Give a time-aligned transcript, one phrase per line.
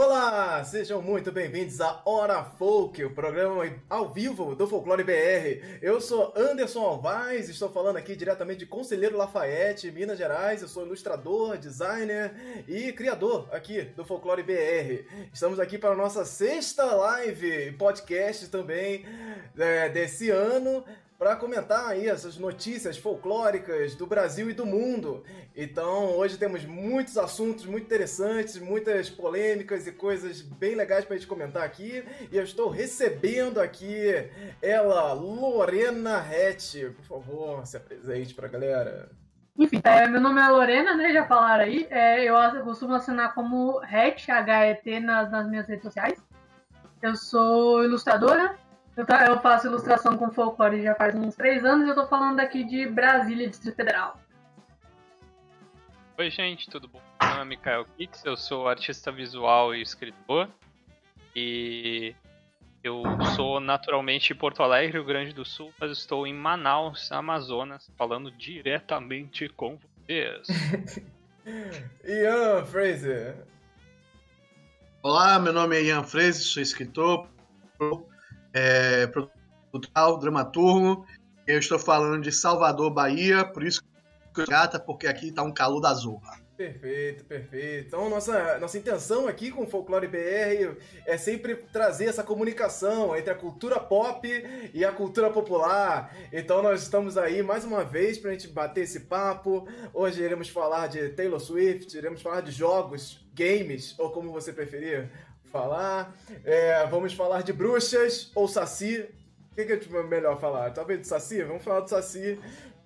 [0.00, 5.80] Olá, sejam muito bem-vindos a Hora Folk, o programa ao vivo do Folclore BR.
[5.82, 10.62] Eu sou Anderson Alvaz, estou falando aqui diretamente de Conselheiro Lafayette, Minas Gerais.
[10.62, 15.04] Eu sou ilustrador, designer e criador aqui do Folclore BR.
[15.32, 19.04] Estamos aqui para a nossa sexta live, podcast também
[19.58, 20.84] é, desse ano
[21.18, 25.24] para comentar aí essas notícias folclóricas do Brasil e do mundo.
[25.54, 31.18] Então, hoje temos muitos assuntos muito interessantes, muitas polêmicas e coisas bem legais para a
[31.18, 32.04] gente comentar aqui.
[32.30, 34.30] E eu estou recebendo aqui
[34.62, 36.90] ela, Lorena Rett.
[36.90, 39.10] Por favor, se apresente para a galera.
[39.58, 41.12] Enfim, é, meu nome é Lorena, né?
[41.12, 41.88] Já falaram aí.
[41.90, 46.22] É, eu costumo assinar como Rett, H-E-T, nas, nas minhas redes sociais.
[47.02, 48.56] Eu sou ilustradora,
[48.98, 52.64] eu faço ilustração com folclore já faz uns três anos e eu tô falando aqui
[52.64, 54.18] de Brasília, Distrito Federal.
[56.18, 57.00] Oi, gente, tudo bom?
[57.22, 60.48] Meu nome é Mikael Kitts, eu sou artista visual e escritor.
[61.36, 62.12] E
[62.82, 63.04] eu
[63.36, 68.32] sou naturalmente de Porto Alegre, Rio Grande do Sul, mas estou em Manaus, Amazonas, falando
[68.32, 70.48] diretamente com vocês.
[72.04, 73.46] Ian Fraser.
[75.00, 77.28] Olá, meu nome é Ian Fraser, sou escritor,
[78.58, 81.06] é, produtor, dramaturgo.
[81.46, 83.82] Eu estou falando de Salvador, Bahia, por isso
[84.34, 86.36] que eu gata, porque aqui está um calor da zorra.
[86.56, 87.86] Perfeito, perfeito.
[87.86, 90.76] Então, nossa, nossa intenção aqui com o Folclore BR
[91.06, 94.28] é sempre trazer essa comunicação entre a cultura pop
[94.74, 96.12] e a cultura popular.
[96.32, 99.68] Então, nós estamos aí mais uma vez para a gente bater esse papo.
[99.94, 105.08] Hoje iremos falar de Taylor Swift, iremos falar de jogos, games, ou como você preferir
[105.48, 106.14] falar.
[106.44, 109.08] É, vamos falar de bruxas ou saci.
[109.52, 110.70] O que, que é melhor falar?
[110.70, 111.42] Talvez de saci?
[111.42, 112.38] Vamos falar do saci.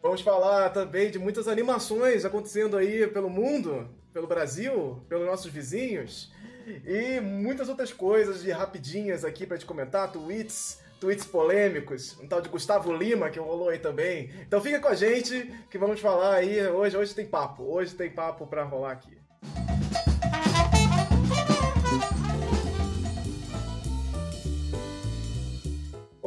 [0.03, 6.33] Vamos falar também de muitas animações acontecendo aí pelo mundo, pelo Brasil, pelos nossos vizinhos.
[6.85, 12.41] E muitas outras coisas de rapidinhas aqui para te comentar, tweets, tweets polêmicos, um tal
[12.41, 14.31] de Gustavo Lima que rolou aí também.
[14.41, 18.11] Então fica com a gente que vamos falar aí hoje, hoje tem papo, hoje tem
[18.11, 19.17] papo para rolar aqui.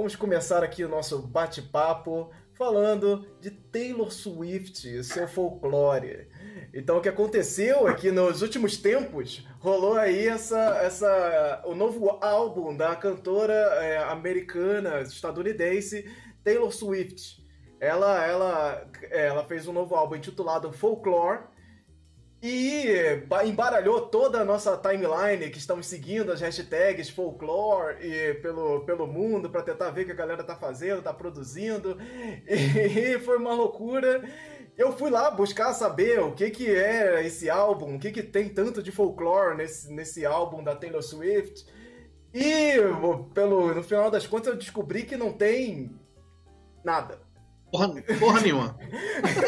[0.05, 6.27] Vamos começar aqui o nosso bate-papo falando de Taylor Swift e seu folclore.
[6.71, 12.19] Então, o que aconteceu é que nos últimos tempos rolou aí essa, essa, o novo
[12.21, 16.07] álbum da cantora é, americana, estadunidense,
[16.43, 17.43] Taylor Swift.
[17.79, 21.39] Ela, ela, ela fez um novo álbum intitulado Folklore
[22.47, 29.07] e embaralhou toda a nossa timeline que estamos seguindo as hashtags folklore e pelo, pelo
[29.07, 31.97] mundo para tentar ver o que a galera tá fazendo, tá produzindo.
[32.47, 34.23] E foi uma loucura.
[34.77, 38.47] Eu fui lá buscar saber o que que é esse álbum, o que que tem
[38.47, 41.65] tanto de folklore nesse, nesse álbum da Taylor Swift.
[42.31, 42.73] E
[43.33, 45.99] pelo, no final das contas eu descobri que não tem
[46.83, 47.19] nada.
[47.71, 47.89] Porra,
[48.19, 48.77] porra nenhuma.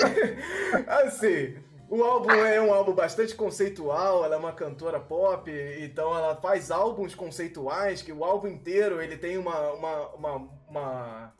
[1.06, 1.56] assim,
[1.90, 5.50] o álbum é um álbum bastante conceitual, ela é uma cantora pop,
[5.80, 11.34] então ela faz álbuns conceituais, que o álbum inteiro ele tem uma, uma, uma, uma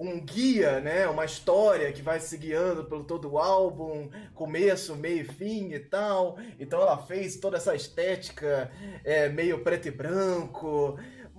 [0.00, 5.20] um guia, né, uma história que vai se guiando pelo todo o álbum, começo, meio
[5.20, 6.38] e fim e tal.
[6.58, 8.70] Então ela fez toda essa estética
[9.04, 10.98] é, meio preto e branco,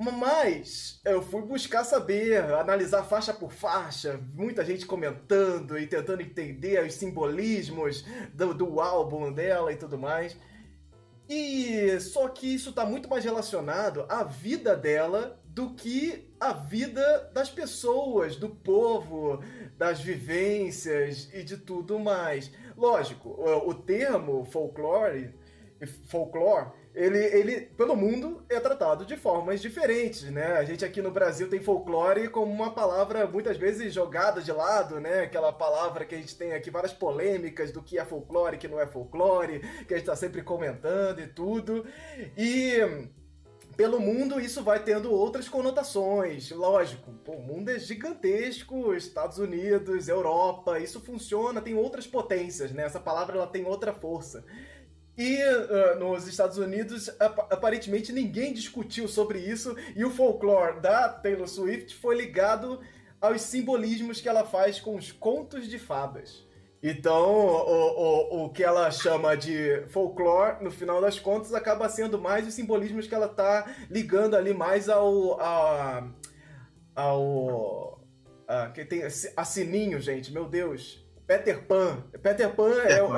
[0.10, 6.86] mas eu fui buscar saber, analisar faixa por faixa, muita gente comentando e tentando entender
[6.86, 10.38] os simbolismos do, do álbum dela e tudo mais.
[11.28, 17.30] E só que isso está muito mais relacionado à vida dela do que à vida
[17.34, 19.44] das pessoas, do povo,
[19.78, 22.52] das vivências e de tudo mais.
[22.78, 25.34] Lógico, o, termo folclore,
[26.08, 30.58] folclore ele, ele, pelo mundo, é tratado de formas diferentes, né?
[30.58, 35.00] A gente aqui no Brasil tem folclore como uma palavra muitas vezes jogada de lado,
[35.00, 35.22] né?
[35.22, 38.80] Aquela palavra que a gente tem aqui várias polêmicas do que é folclore, que não
[38.80, 41.86] é folclore, que a gente tá sempre comentando e tudo.
[42.38, 42.80] E
[43.78, 46.52] pelo mundo isso vai tendo outras conotações.
[46.52, 52.84] Lógico, pô, o mundo é gigantesco, Estados Unidos, Europa, isso funciona, tem outras potências, né?
[52.84, 54.44] Essa palavra ela tem outra força.
[55.18, 61.10] E uh, nos Estados Unidos, ap aparentemente ninguém discutiu sobre isso, e o folclore da
[61.10, 62.80] Taylor Swift foi ligado
[63.20, 66.48] aos simbolismos que ela faz com os contos de fadas.
[66.82, 72.20] Então, o, o, o que ela chama de folclore, no final das contas, acaba sendo
[72.20, 75.40] mais os simbolismos que ela está ligando ali mais ao.
[75.40, 76.10] ao.
[76.96, 78.02] ao.
[78.48, 82.04] A, que tem a sininho, gente, meu Deus Peter Pan.
[82.22, 83.10] Peter Pan é o,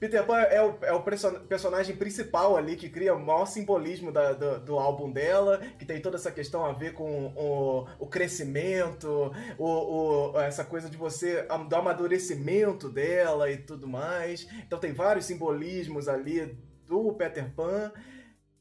[0.00, 1.02] Peter Pan é o, é o
[1.46, 6.00] personagem principal ali que cria o maior simbolismo da, do, do, álbum dela, que tem
[6.00, 11.46] toda essa questão a ver com o, o crescimento, o, o, essa coisa de você
[11.68, 14.48] do amadurecimento dela e tudo mais.
[14.66, 16.58] Então tem vários simbolismos ali
[16.88, 17.92] do Peter Pan.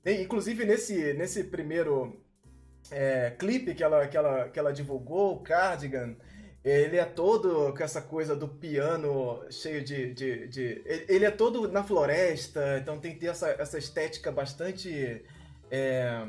[0.06, 2.22] E, inclusive nesse, nesse primeiro
[2.92, 6.16] é, clipe que ela, que, ela, que ela divulgou, o Cardigan,
[6.64, 10.14] ele é todo com essa coisa do piano cheio de.
[10.14, 15.24] de, de ele é todo na floresta, então tem que ter essa, essa estética bastante.
[15.72, 16.26] É,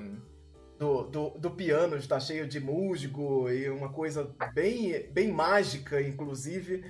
[0.78, 6.84] do, do, do, piano está cheio de musgo e uma coisa bem, bem mágica, inclusive.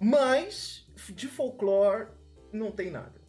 [0.00, 2.08] Mas de folclore
[2.52, 3.22] não tem nada.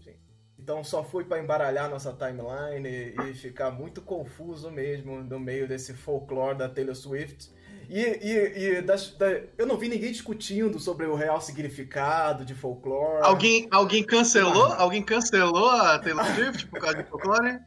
[0.63, 5.67] Então só foi para embaralhar nossa timeline e, e, ficar muito confuso mesmo no meio
[5.67, 7.51] desse folclore da Taylor Swift.
[7.89, 9.27] E, e, e das, da,
[9.57, 13.23] eu não vi ninguém discutindo sobre o real significado de folclore.
[13.23, 14.67] Alguém, alguém cancelou?
[14.67, 14.81] Ah.
[14.81, 17.59] Alguém cancelou a Taylor Swift por causa de folclore?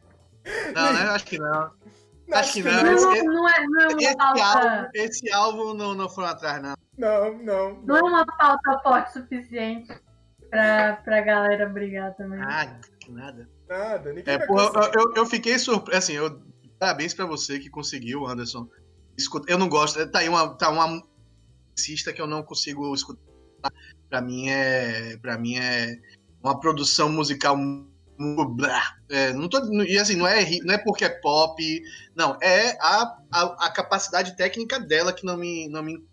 [0.73, 1.01] Não, né?
[1.09, 1.49] Acho que não.
[1.49, 1.71] Acho,
[2.33, 2.83] Acho que, que não.
[2.83, 4.43] Não, esse, não, é, não é uma esse pauta...
[4.43, 6.75] álbum, esse álbum não, não foram atrás, não.
[6.97, 7.73] Não, não.
[7.73, 9.93] Não, não é uma pauta forte suficiente
[10.49, 12.41] pra, pra galera brigar também.
[12.41, 12.79] Ah,
[13.09, 13.49] nada.
[13.67, 15.97] Nada, ninguém é, porra, eu, eu, eu, fiquei surpreso.
[15.97, 16.41] Assim, eu,
[16.79, 18.67] parabéns pra você que conseguiu, Anderson
[19.17, 20.05] escuta, eu não gosto.
[20.09, 21.01] Tá aí uma, tá uma
[21.71, 23.21] musicista que eu não consigo escutar.
[24.09, 25.97] Para mim é, para mim é
[26.41, 27.57] uma produção musical
[29.09, 31.81] é, não tô, e assim, não é, não é porque é pop,
[32.15, 36.03] não, é a, a, a, capacidade técnica dela que não me, não me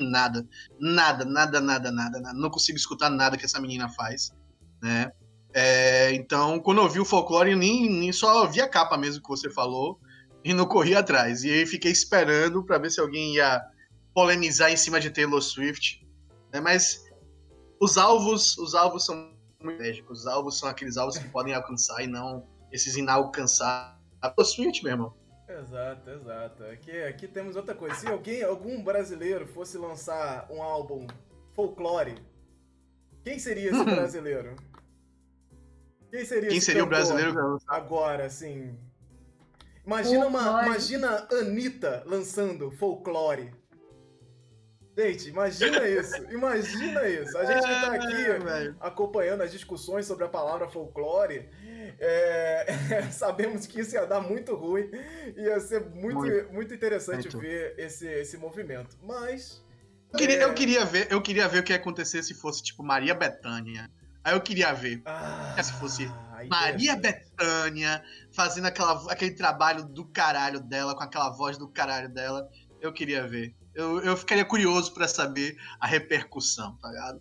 [0.00, 0.46] nada,
[0.78, 4.32] nada, nada, nada, nada, nada, não consigo escutar nada que essa menina faz,
[4.82, 5.12] né?
[5.52, 9.28] É, então, quando eu vi o folclore, nem, nem só vi a capa mesmo que
[9.28, 10.00] você falou,
[10.44, 11.44] e não corri atrás.
[11.44, 13.62] E aí fiquei esperando para ver se alguém ia
[14.14, 16.06] polemizar em cima de Taylor Swift.
[16.52, 16.60] Né?
[16.60, 17.04] Mas
[17.80, 20.20] os alvos, os alvos são muito estratégicos.
[20.20, 23.98] Os alvos são aqueles alvos que podem alcançar e não esses inalcançáveis.
[24.20, 25.14] Taylor Swift, meu irmão.
[25.48, 26.64] Exato, exato.
[26.64, 27.94] Aqui, aqui temos outra coisa.
[27.96, 31.06] Se alguém, algum brasileiro fosse lançar um álbum
[31.54, 32.14] folclore,
[33.24, 34.54] quem seria esse brasileiro?
[36.10, 38.76] Quem seria, quem seria o brasileiro agora, assim,
[39.86, 43.52] Imagina uma, imagina a Anitta lançando folclore.
[44.96, 47.38] Gente, imagina isso, imagina isso.
[47.38, 51.48] A gente que tá aqui é, acompanhando as discussões sobre a palavra folclore,
[51.98, 52.66] é,
[53.10, 54.90] sabemos que isso ia dar muito ruim,
[55.36, 57.38] ia ser muito, muito, muito interessante muito.
[57.38, 58.96] ver esse, esse movimento.
[59.02, 59.64] Mas.
[60.12, 60.44] Eu queria, é...
[60.44, 63.88] eu, queria ver, eu queria ver o que ia acontecer se fosse tipo Maria Bethânia.
[64.22, 65.00] Aí eu queria ver.
[65.06, 66.10] Ah, se fosse
[66.48, 68.02] Maria Bethânia
[68.32, 72.48] fazendo aquela, aquele trabalho do caralho dela, com aquela voz do caralho dela.
[72.80, 73.54] Eu queria ver.
[73.74, 77.20] Eu, eu ficaria curioso para saber a repercussão, tá ligado?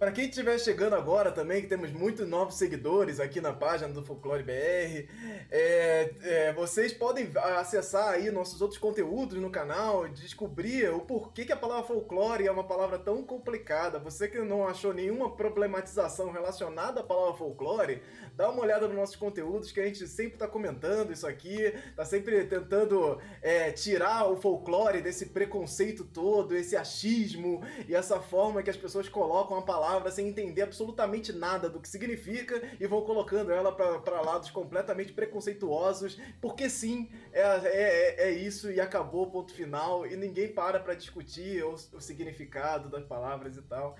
[0.00, 4.02] Para quem estiver chegando agora também, que temos muitos novos seguidores aqui na página do
[4.02, 5.06] Folclore BR,
[5.50, 11.52] é, é, vocês podem acessar aí nossos outros conteúdos no canal, descobrir o porquê que
[11.52, 13.98] a palavra folclore é uma palavra tão complicada.
[13.98, 18.02] Você que não achou nenhuma problematização relacionada à palavra folclore,
[18.34, 22.06] dá uma olhada nos nossos conteúdos que a gente sempre está comentando isso aqui, está
[22.06, 28.70] sempre tentando é, tirar o folclore desse preconceito todo, esse achismo e essa forma que
[28.70, 33.02] as pessoas colocam a palavra palavra sem entender absolutamente nada do que significa e vão
[33.02, 39.52] colocando ela para lados completamente preconceituosos, porque sim, é, é, é, isso e acabou, ponto
[39.52, 43.96] final, e ninguém para para discutir o, o significado das palavras e tal.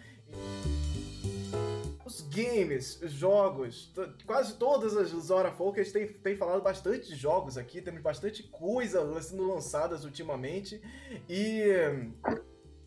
[2.05, 3.93] Os games, os jogos,
[4.27, 9.21] quase todas as Zora Focus têm, têm falado bastante de jogos aqui, temos bastante coisa
[9.23, 10.81] sendo lançadas ultimamente
[11.29, 11.65] e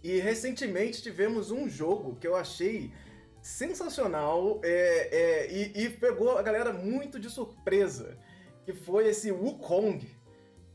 [0.04, 2.92] e recentemente tivemos um jogo que eu achei
[3.42, 8.18] sensacional é, é, e, e, pegou a galera muito de surpresa,
[8.66, 10.06] que foi esse Wukong,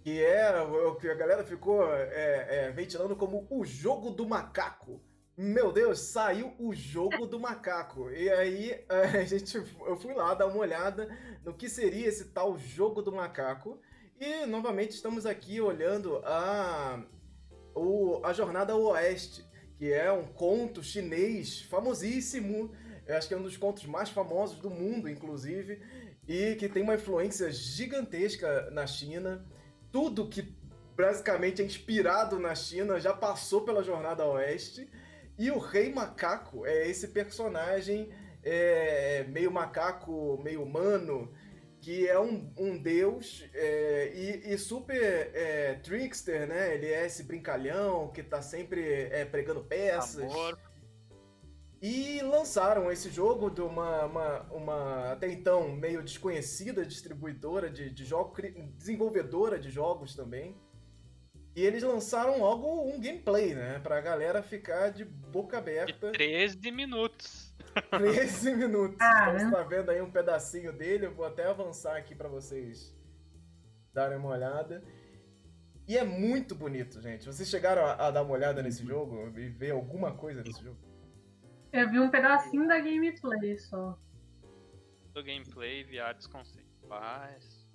[0.02, 5.02] que é o que a galera ficou é, é, ventilando como o jogo do macaco.
[5.36, 8.10] Meu Deus, saiu o jogo do macaco.
[8.10, 11.08] E aí a gente, eu fui lá dar uma olhada
[11.44, 13.80] no que seria esse tal jogo do macaco.
[14.18, 17.04] E novamente estamos aqui olhando a
[17.78, 19.44] o, A Jornada ao Oeste,
[19.76, 22.74] que é um conto chinês famosíssimo,
[23.06, 25.80] eu acho que é um dos contos mais famosos do mundo, inclusive,
[26.26, 29.46] e que tem uma influência gigantesca na China.
[29.90, 30.54] Tudo que
[30.94, 34.90] basicamente é inspirado na China já passou pela Jornada ao Oeste.
[35.38, 38.10] E o Rei Macaco é esse personagem
[38.42, 41.32] é, meio macaco, meio humano,
[41.80, 45.00] que é um, um deus é, e, e, super
[45.34, 46.74] é, trickster, né?
[46.74, 50.24] Ele é esse brincalhão que tá sempre é, pregando peças.
[50.24, 50.58] Amor.
[51.80, 58.04] E lançaram esse jogo de uma, uma, uma até então meio desconhecida distribuidora de, de
[58.04, 58.42] jogos,
[58.76, 60.56] desenvolvedora de jogos também.
[61.54, 63.78] E eles lançaram logo um gameplay, né?
[63.80, 66.10] Pra galera ficar de boca aberta.
[66.10, 67.47] De 13 minutos.
[67.82, 68.96] 13 minutos.
[69.00, 72.28] Ah, então você tá vendo aí um pedacinho dele, eu vou até avançar aqui para
[72.28, 72.96] vocês
[73.92, 74.82] darem uma olhada.
[75.86, 77.24] E é muito bonito, gente.
[77.24, 80.78] Vocês chegaram a, a dar uma olhada nesse jogo e ver alguma coisa desse jogo?
[81.72, 83.98] Eu vi um pedacinho da gameplay só.
[85.14, 87.66] Do gameplay, vi artes conceituais.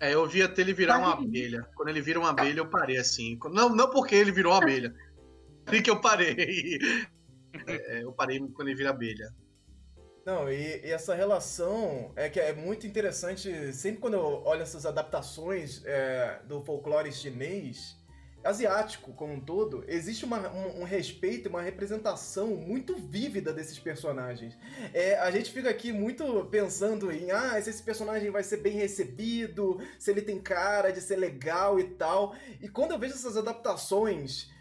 [0.00, 1.68] É, eu vi até ele virar uma abelha.
[1.76, 3.38] Quando ele vira uma abelha, eu parei assim.
[3.52, 4.94] Não, não porque ele virou uma abelha.
[5.66, 6.78] Assim que eu parei.
[7.66, 9.32] É, eu parei quando ele vira abelha.
[10.24, 13.72] Não, e, e, essa relação é que é muito interessante.
[13.72, 17.96] Sempre quando eu olho essas adaptações é, do folclore chinês,
[18.44, 24.56] asiático como um todo, existe uma, um, um, respeito, uma representação muito vívida desses personagens.
[24.92, 28.74] É, a gente fica aqui muito pensando em, ah, se esse personagem vai ser bem
[28.74, 32.34] recebido, se ele tem cara de ser legal e tal.
[32.60, 34.51] E quando eu vejo essas adaptações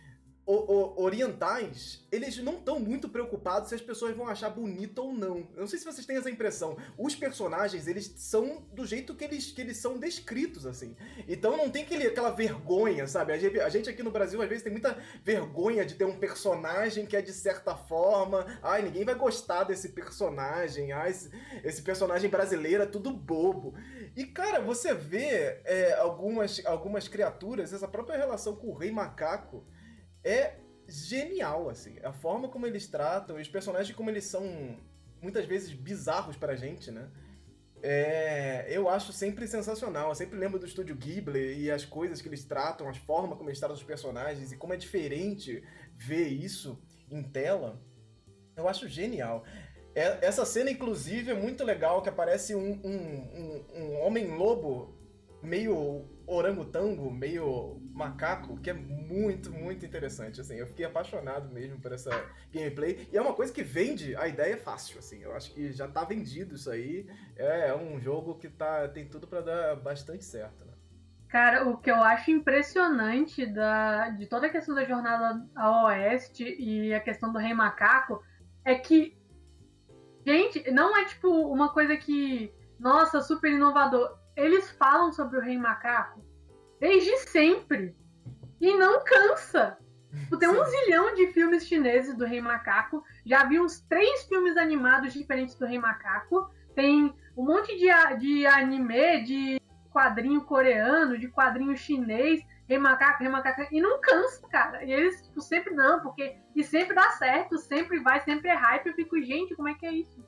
[0.46, 5.38] orientais, eles não estão muito preocupados se as pessoas vão achar bonito ou não.
[5.54, 6.78] Eu não sei se vocês têm essa impressão.
[6.98, 10.96] Os personagens, eles são do jeito que eles, que eles são descritos, assim.
[11.28, 13.34] Então não tem aquele, aquela vergonha, sabe?
[13.34, 17.16] A gente aqui no Brasil, às vezes, tem muita vergonha de ter um personagem que
[17.16, 18.46] é de certa forma.
[18.64, 20.92] Ai, ninguém vai gostar desse personagem.
[20.92, 21.30] Ai, esse,
[21.64, 23.76] esse personagem brasileiro é tudo bobo.
[24.16, 29.64] E, cara, você vê é, algumas, algumas criaturas, essa própria relação com o Rei Macaco
[30.24, 30.56] é
[30.88, 31.98] genial, assim.
[32.04, 34.78] A forma como eles tratam, os personagens como eles são
[35.22, 37.10] muitas vezes bizarros pra gente, né?
[37.84, 40.10] É, eu acho sempre sensacional.
[40.10, 43.50] Eu sempre lembro do estúdio Ghibli e as coisas que eles tratam, as formas como
[43.50, 45.64] eles tratam os personagens e como é diferente
[45.96, 47.82] ver isso em tela.
[48.56, 49.44] Eu acho genial.
[49.96, 54.98] É, essa cena, inclusive, é muito legal, que aparece um, um, um, um homem-lobo
[55.42, 60.56] meio orangotango, meio macaco, que é muito, muito interessante, assim.
[60.56, 62.10] Eu fiquei apaixonado mesmo por essa
[62.52, 63.08] gameplay.
[63.12, 65.22] E é uma coisa que vende a ideia fácil, assim.
[65.22, 67.06] Eu acho que já tá vendido isso aí.
[67.36, 70.72] É, é um jogo que tá, tem tudo para dar bastante certo, né?
[71.28, 76.44] Cara, o que eu acho impressionante da, de toda a questão da jornada ao oeste
[76.44, 78.22] e a questão do rei macaco
[78.66, 79.18] é que,
[80.26, 85.58] gente, não é tipo uma coisa que, nossa, super inovador eles falam sobre o Rei
[85.58, 86.22] Macaco
[86.82, 87.96] desde sempre.
[88.60, 89.78] E não cansa.
[90.40, 93.04] Tem um zilhão de filmes chineses do Rei Macaco.
[93.26, 96.50] Já vi uns três filmes animados diferentes do Rei Macaco.
[96.76, 99.62] Tem um monte de, de anime, de
[99.92, 102.42] quadrinho coreano, de quadrinho chinês.
[102.68, 103.68] Rei Macaco, Rei Macaco.
[103.72, 104.84] E não cansa, cara.
[104.84, 106.36] E eles tipo, sempre não, porque.
[106.56, 108.88] E sempre dá certo, sempre vai, sempre é hype.
[108.88, 110.24] Eu fico, gente, como é que é isso?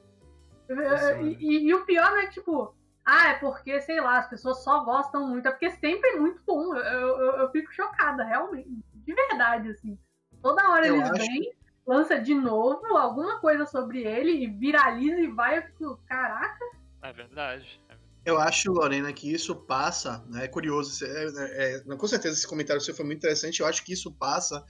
[1.21, 2.73] E, e, e, o pior não é tipo
[3.05, 5.47] ah, é porque, sei lá, as pessoas só gostam muito.
[5.47, 6.75] É porque sempre é muito bom.
[6.75, 8.69] Eu, eu, eu fico chocada, realmente.
[8.93, 9.97] De verdade, assim.
[10.41, 11.21] Toda hora eu eles acho...
[11.21, 11.53] vêm,
[11.85, 15.57] lança de novo alguma coisa sobre ele e viraliza e vai.
[15.57, 16.65] Eu fico, caraca.
[17.01, 17.81] É verdade.
[17.89, 17.95] É
[18.25, 22.47] eu acho, Lorena, que isso passa, né, é curioso, é, é, é, com certeza esse
[22.47, 24.63] comentário seu foi muito interessante, eu acho que isso passa,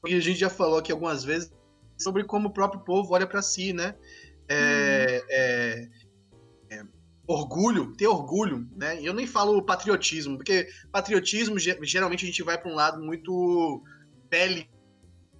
[0.00, 1.52] porque a gente já falou aqui algumas vezes
[1.98, 3.96] sobre como o próprio povo olha para si, né,
[4.48, 5.26] é, hum.
[5.30, 5.88] é,
[7.26, 9.00] orgulho, ter orgulho, né?
[9.02, 13.82] Eu nem falo patriotismo, porque patriotismo geralmente a gente vai para um lado muito
[14.28, 14.68] belly,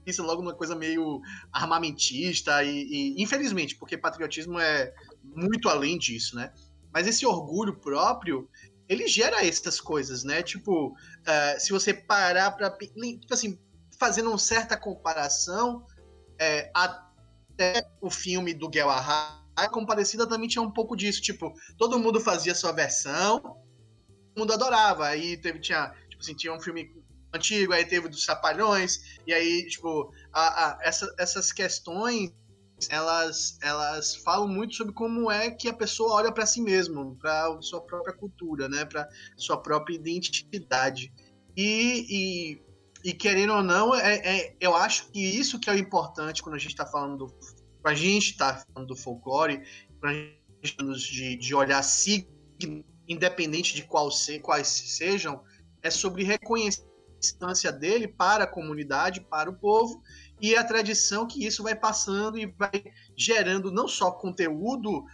[0.06, 1.20] isso logo uma coisa meio
[1.52, 6.52] armamentista e, e, infelizmente, porque patriotismo é muito além disso, né?
[6.92, 8.48] Mas esse orgulho próprio,
[8.88, 10.42] ele gera essas coisas, né?
[10.42, 13.58] Tipo, uh, se você parar para tipo assim,
[13.98, 15.84] fazendo uma certa comparação,
[16.38, 21.98] é, até o filme do Guelra a Comparecida também tinha um pouco disso, tipo, todo
[21.98, 25.06] mundo fazia sua versão, todo mundo adorava.
[25.06, 26.92] Aí teve, tinha, tipo assim, tinha um filme
[27.32, 32.32] antigo, aí teve dos Sapalhões, e aí, tipo, a, a, essa, essas questões,
[32.88, 37.60] elas, elas falam muito sobre como é que a pessoa olha para si mesmo, para
[37.60, 41.12] sua própria cultura, né, para sua própria identidade.
[41.56, 45.78] E, e, e, querendo ou não, é, é, eu acho que isso que é o
[45.78, 47.34] importante quando a gente está falando do
[47.84, 49.62] para a gente estar tá falando do folclore,
[50.00, 55.44] para a gente de, de olhar signo, independente de qual se, quais sejam,
[55.82, 60.02] é sobre reconhecer a distância dele para a comunidade, para o povo,
[60.40, 62.70] e a tradição que isso vai passando e vai
[63.14, 65.04] gerando não só conteúdo,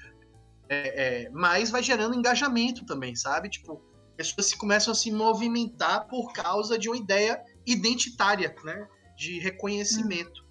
[0.69, 3.49] é, é, mas vai gerando engajamento também, sabe?
[3.51, 3.83] Tipo,
[4.17, 8.87] pessoas se começam a se movimentar por causa de uma ideia identitária, né?
[9.17, 10.49] De reconhecimento.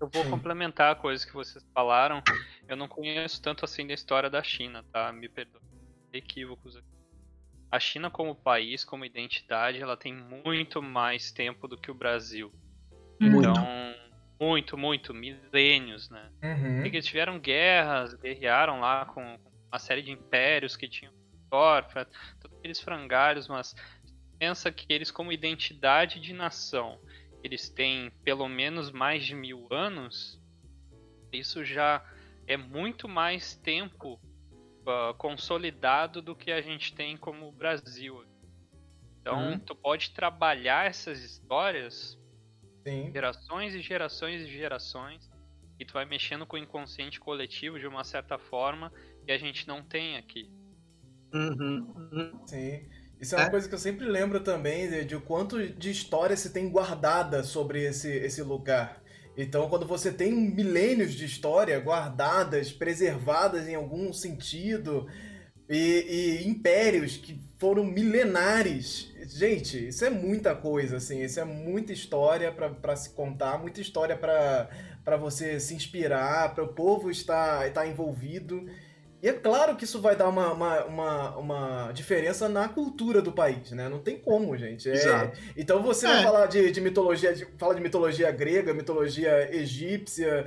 [0.00, 0.30] Eu vou Sim.
[0.30, 2.22] complementar a coisa que vocês falaram.
[2.68, 5.12] Eu não conheço tanto assim da história da China, tá?
[5.12, 5.60] Me perdoe.
[6.12, 6.86] Equívocos aqui.
[7.70, 12.52] A China como país, como identidade, ela tem muito mais tempo do que o Brasil.
[13.20, 13.40] Muito.
[13.40, 13.94] Então,
[14.40, 16.30] muito, muito, milênios, né?
[16.42, 16.86] Uhum.
[16.86, 19.38] Eles tiveram guerras, guerrearam lá com
[19.70, 21.12] uma série de impérios que tinham
[21.50, 22.06] Torfa,
[22.40, 23.74] todos aqueles frangalhos, mas
[24.38, 27.00] pensa que eles como identidade de nação,
[27.42, 30.40] eles têm pelo menos mais de mil anos,
[31.32, 32.04] isso já
[32.46, 38.24] é muito mais tempo uh, consolidado do que a gente tem como Brasil.
[39.20, 39.58] Então, uhum.
[39.58, 42.18] tu pode trabalhar essas histórias
[42.86, 43.12] Sim.
[43.12, 45.30] gerações e gerações e gerações
[45.78, 48.92] e tu vai mexendo com o inconsciente coletivo de uma certa forma
[49.24, 50.50] que a gente não tem aqui.
[51.32, 52.46] Uhum, uhum.
[52.46, 52.88] Sim.
[53.20, 53.50] Isso é uma é?
[53.50, 57.42] coisa que eu sempre lembro também de, de o quanto de história se tem guardada
[57.42, 59.02] sobre esse, esse lugar.
[59.36, 65.06] Então, quando você tem milênios de história guardadas, preservadas em algum sentido,
[65.68, 69.12] e, e, impérios que foram milenares.
[69.26, 74.16] Gente, isso é muita coisa, assim, isso é muita história para se contar, muita história
[74.16, 78.66] para você se inspirar, para o povo estar, estar envolvido.
[79.20, 83.32] E é claro que isso vai dar uma, uma, uma, uma, diferença na cultura do
[83.32, 83.88] país, né?
[83.88, 84.88] Não tem como, gente.
[84.88, 85.32] É...
[85.56, 86.12] Então você é.
[86.14, 90.44] vai falar de, de mitologia, de, fala de mitologia grega, mitologia egípcia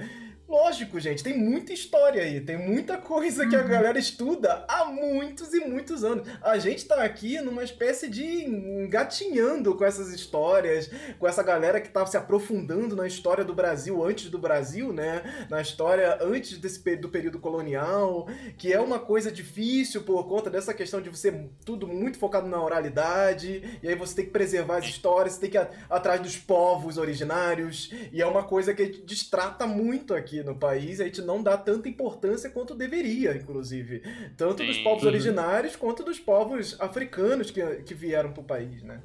[0.52, 3.70] Lógico, gente, tem muita história aí, tem muita coisa que a uhum.
[3.70, 6.28] galera estuda há muitos e muitos anos.
[6.42, 11.88] A gente tá aqui numa espécie de engatinhando com essas histórias, com essa galera que
[11.88, 15.48] tá se aprofundando na história do Brasil antes do Brasil, né?
[15.50, 18.28] Na história antes desse do período colonial,
[18.58, 22.62] que é uma coisa difícil por conta dessa questão de você tudo muito focado na
[22.62, 26.36] oralidade, e aí você tem que preservar as histórias, você tem que ir atrás dos
[26.36, 31.42] povos originários, e é uma coisa que distrata muito aqui no país, a gente não
[31.42, 34.02] dá tanta importância quanto deveria, inclusive.
[34.38, 34.68] Tanto Sim.
[34.68, 39.02] dos povos originários quanto dos povos africanos que, que vieram pro país, né?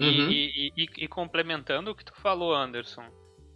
[0.00, 0.30] Uhum.
[0.30, 3.04] E, e, e, complementando o que tu falou, Anderson,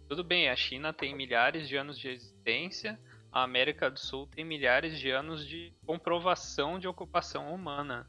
[0.07, 2.99] tudo bem, a China tem milhares de anos de existência,
[3.31, 8.07] a América do Sul tem milhares de anos de comprovação de ocupação humana.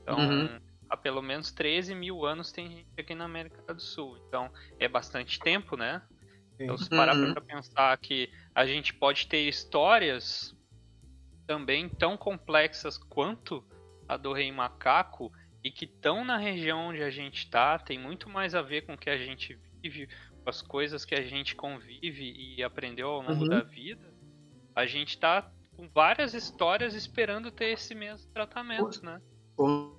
[0.00, 0.60] Então, uhum.
[0.88, 4.16] há pelo menos 13 mil anos tem gente aqui na América do Sul.
[4.28, 6.00] Então, é bastante tempo, né?
[6.58, 7.32] Então, se parar uhum.
[7.32, 10.56] para pensar que a gente pode ter histórias
[11.46, 13.64] também tão complexas quanto
[14.08, 18.28] a do Rei Macaco e que estão na região onde a gente está, tem muito
[18.28, 20.08] mais a ver com o que a gente vive,
[20.42, 23.48] com as coisas que a gente convive e aprendeu ao longo uhum.
[23.48, 24.14] da vida,
[24.74, 29.20] a gente está com várias histórias esperando ter esse mesmo tratamento, com, né?
[29.56, 29.96] Com,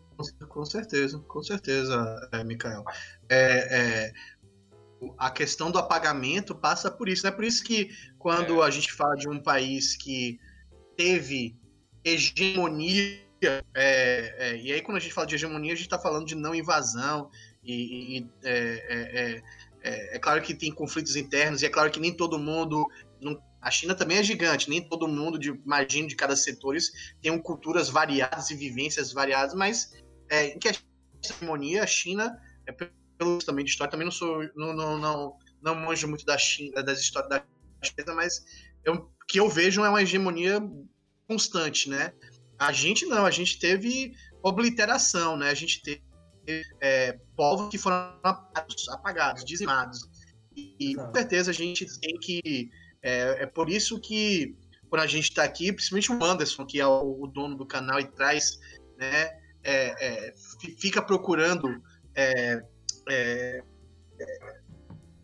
[0.50, 2.84] com certeza, com certeza, é, Mikael.
[3.30, 4.14] É, é,
[5.18, 7.28] a questão do apagamento passa por isso.
[7.28, 8.66] É por isso que quando é.
[8.66, 10.40] a gente fala de um país que
[10.96, 11.56] teve
[12.04, 13.22] hegemonia,
[13.76, 16.36] é, é, e aí quando a gente fala de hegemonia, a gente está falando de
[16.36, 17.30] não invasão,
[17.64, 18.54] e, e é,
[18.90, 19.44] é,
[19.84, 22.88] é, é, claro que tem conflitos internos, e é claro que nem todo mundo.
[23.22, 26.76] Não, a China também é gigante, nem todo mundo, de, imagino, de cada setor,
[27.22, 29.94] tem culturas variadas e vivências variadas, mas
[30.32, 30.74] em que a
[31.24, 32.40] hegemonia, a China
[33.18, 36.84] pelo também de história, também não sou, não, não, não, não manjo muito da China,
[36.84, 37.44] das histórias da
[37.82, 38.44] China, mas
[38.88, 40.62] o que eu vejo é uma hegemonia
[41.28, 42.14] constante, né?
[42.58, 45.50] A gente não, a gente teve obliteração, né?
[45.50, 46.02] A gente teve
[46.80, 50.00] é, povos que foram apagados, apagados dizimados.
[50.56, 52.70] E, com certeza a gente tem que.
[53.02, 54.56] É, é por isso que
[54.90, 58.00] quando a gente está aqui, principalmente o Anderson, que é o, o, dono do canal
[58.00, 58.60] e traz,
[58.98, 59.30] né?
[59.64, 60.34] É, é
[60.80, 61.82] fica procurando
[63.10, 63.64] é,
[64.20, 64.60] é,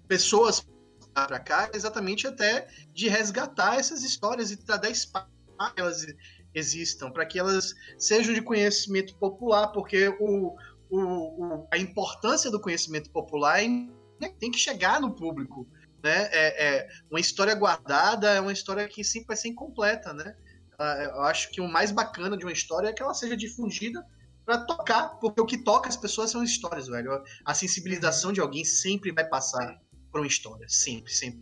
[0.08, 0.66] pessoas
[1.14, 6.06] para cá exatamente até de resgatar essas histórias e dar espaço para que elas
[6.54, 10.56] existam, para que elas sejam de conhecimento popular, porque o,
[10.90, 15.68] o, o, a importância do conhecimento popular é, né, tem que chegar no público.
[16.04, 16.30] Né?
[16.32, 20.14] É, é, uma história guardada é uma história que sempre vai ser incompleta.
[20.14, 20.36] Né?
[20.78, 24.06] Ah, eu acho que o mais bacana de uma história é que ela seja difundida
[24.46, 27.24] para tocar, porque o que toca as pessoas são histórias, velho.
[27.46, 31.42] A sensibilização de alguém sempre vai passar por uma história, sempre, sempre.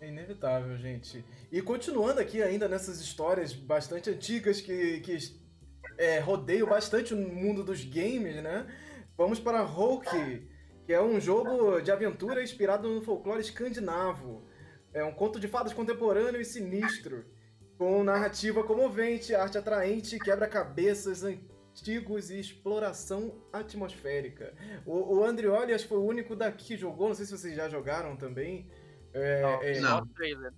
[0.00, 1.24] É inevitável, gente.
[1.50, 5.16] E continuando aqui ainda nessas histórias bastante antigas que, que
[5.96, 8.66] é, rodeiam bastante o mundo dos games, né?
[9.16, 10.48] Vamos para Hulk,
[10.84, 14.44] que é um jogo de aventura inspirado no folclore escandinavo.
[14.92, 17.24] É um conto de fadas contemporâneo e sinistro
[17.78, 21.22] com narrativa comovente, arte atraente, quebra-cabeças
[21.72, 24.54] artigos e exploração atmosférica.
[24.84, 27.56] O, o Andrioli acho que foi o único daqui que jogou, não sei se vocês
[27.56, 28.70] já jogaram também.
[29.12, 30.52] É, Não, é, só o trailer.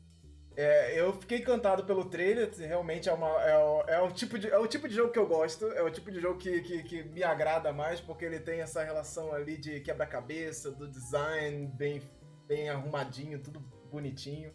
[0.56, 4.48] é, eu fiquei encantado pelo trailer, realmente é, uma, é, o, é, o tipo de,
[4.48, 6.82] é o tipo de jogo que eu gosto, é o tipo de jogo que, que,
[6.82, 12.02] que me agrada mais, porque ele tem essa relação ali de quebra-cabeça, do design bem,
[12.46, 14.52] bem arrumadinho, tudo bonitinho.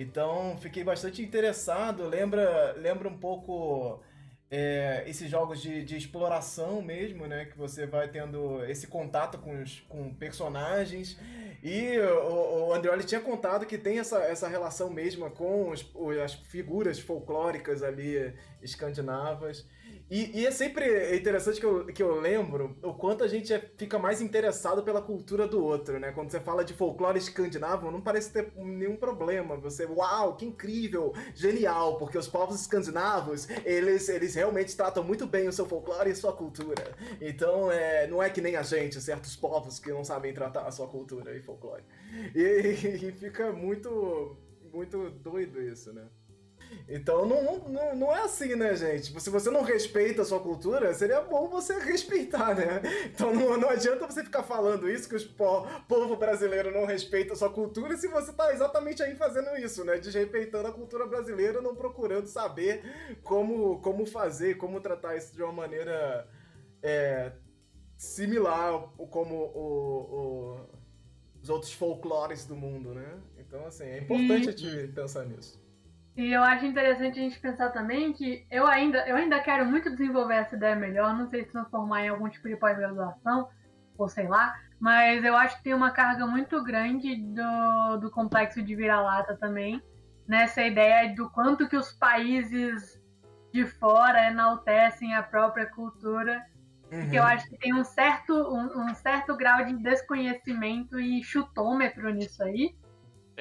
[0.00, 4.00] Então fiquei bastante interessado, lembra, lembra um pouco
[4.50, 7.44] é, esses jogos de, de exploração mesmo, né?
[7.44, 11.18] Que você vai tendo esse contato com, os, com personagens.
[11.62, 15.86] E o, o Andreoli tinha contado que tem essa, essa relação mesma com os,
[16.24, 19.66] as figuras folclóricas ali escandinavas.
[20.10, 23.60] E, e é sempre interessante que eu, que eu lembro o quanto a gente é-
[23.76, 26.10] fica mais interessado pela cultura do outro, né?
[26.10, 29.56] Quando você fala de folclore escandinavo, não parece ter nenhum problema.
[29.58, 35.46] Você, uau, que incrível, genial, porque os povos escandinavos, eles, eles realmente tratam muito bem
[35.46, 36.92] o seu folclore e sua cultura.
[37.20, 40.72] Então, é, não é que nem a gente, certos povos que não sabem tratar a
[40.72, 41.84] sua cultura e folclore.
[42.34, 42.40] E,
[43.06, 44.36] e fica muito,
[44.72, 46.04] muito doido isso, né?
[46.88, 49.04] Então não, não- não, é assim, né, gente?
[49.04, 52.80] Tipo, Se você não respeita a sua cultura, seria bom você respeitar, né?
[53.06, 57.36] Então não, não adianta você ficar falando isso, que o povo brasileiro não respeita a
[57.36, 59.98] sua cultura, se você tá exatamente aí fazendo isso, né?
[59.98, 62.82] Desrespeitando a cultura brasileira, não procurando saber
[63.22, 66.26] como, como fazer, como tratar isso de uma maneira
[66.82, 67.32] é,
[67.96, 70.60] similar como o- o-
[71.42, 73.18] os outros folclores do mundo, né?
[73.38, 75.59] Então, assim, é importante a gente pensar nisso.
[76.16, 79.90] E eu acho interessante a gente pensar também que eu ainda, eu ainda quero muito
[79.90, 83.48] desenvolver essa ideia melhor, não sei se transformar em algum tipo de pós-graduação,
[83.96, 88.62] ou sei lá, mas eu acho que tem uma carga muito grande do, do complexo
[88.62, 89.82] de vira-lata também,
[90.26, 93.00] nessa ideia do quanto que os países
[93.52, 96.44] de fora enaltecem a própria cultura,
[97.08, 102.10] que eu acho que tem um certo, um, um certo grau de desconhecimento e chutômetro
[102.10, 102.74] nisso aí.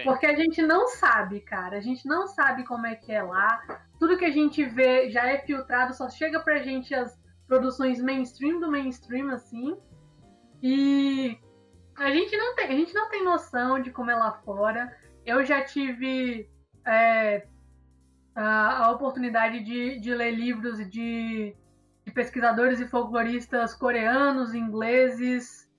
[0.04, 1.78] Porque a gente não sabe, cara.
[1.78, 3.62] A gente não sabe como é que é lá.
[4.00, 8.60] Tudo que a gente vê já é filtrado, só chega pra gente as produções mainstream
[8.60, 9.76] do mainstream, assim.
[10.62, 11.38] E
[11.96, 14.96] a gente não tem, a gente não tem noção de como é lá fora.
[15.26, 16.50] Eu já tive
[16.86, 17.46] é,
[18.36, 21.56] a, a oportunidade de, de ler livros de,
[22.06, 25.70] de pesquisadores e folcloristas coreanos, ingleses.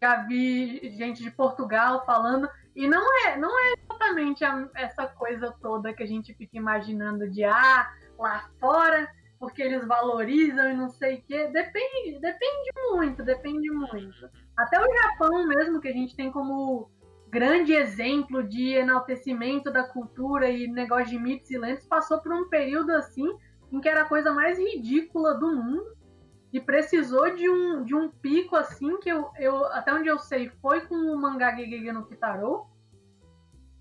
[0.00, 2.48] Já vi gente de Portugal falando.
[2.78, 7.28] E não é, não é exatamente a- essa coisa toda que a gente fica imaginando
[7.28, 11.48] de ah, lá fora, porque eles valorizam e não sei o quê.
[11.48, 14.30] Depende, depende muito, depende muito.
[14.56, 16.88] Até o Japão mesmo, que a gente tem como
[17.28, 22.48] grande exemplo de enaltecimento da cultura e negócio de mitos e lendas, passou por um
[22.48, 23.28] período assim
[23.72, 25.97] em que era a coisa mais ridícula do mundo
[26.52, 30.48] e precisou de um, de um pico assim que eu, eu até onde eu sei
[30.62, 32.66] foi com o mangá Gegege no Kitaro.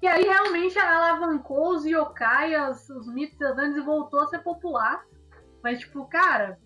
[0.02, 5.04] E aí realmente alavancou os yokai, as- os mitos lendas e voltou a ser popular.
[5.64, 6.60] Mas tipo cara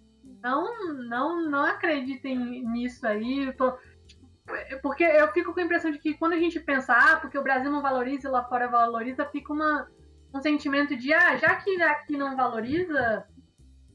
[0.44, 3.54] não não não acreditem nisso aí.
[3.54, 3.78] Tô-
[4.82, 7.44] porque eu fico com a impressão de que quando a gente pensa ah porque o
[7.44, 9.88] Brasil não valoriza e lá fora valoriza fica uma
[10.34, 13.26] um sentimento de ah já que aqui não valoriza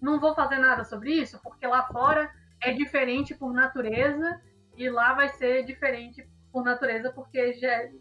[0.01, 2.31] não vou fazer nada sobre isso, porque lá fora
[2.63, 4.41] é diferente por natureza
[4.77, 7.69] e lá vai ser diferente por natureza, porque já.
[7.69, 7.93] é-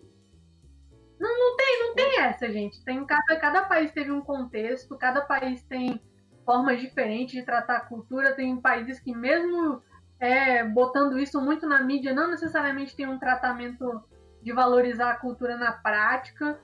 [1.20, 2.84] Não, não tem, não tem essa, gente.
[2.84, 6.02] Tem cada, cada país teve um contexto, cada país tem
[6.46, 8.36] formas diferentes de tratar a cultura.
[8.36, 9.82] Tem países que, mesmo
[10.20, 14.04] é, botando isso muito na mídia, não necessariamente tem um tratamento
[14.42, 16.60] de valorizar a cultura na prática.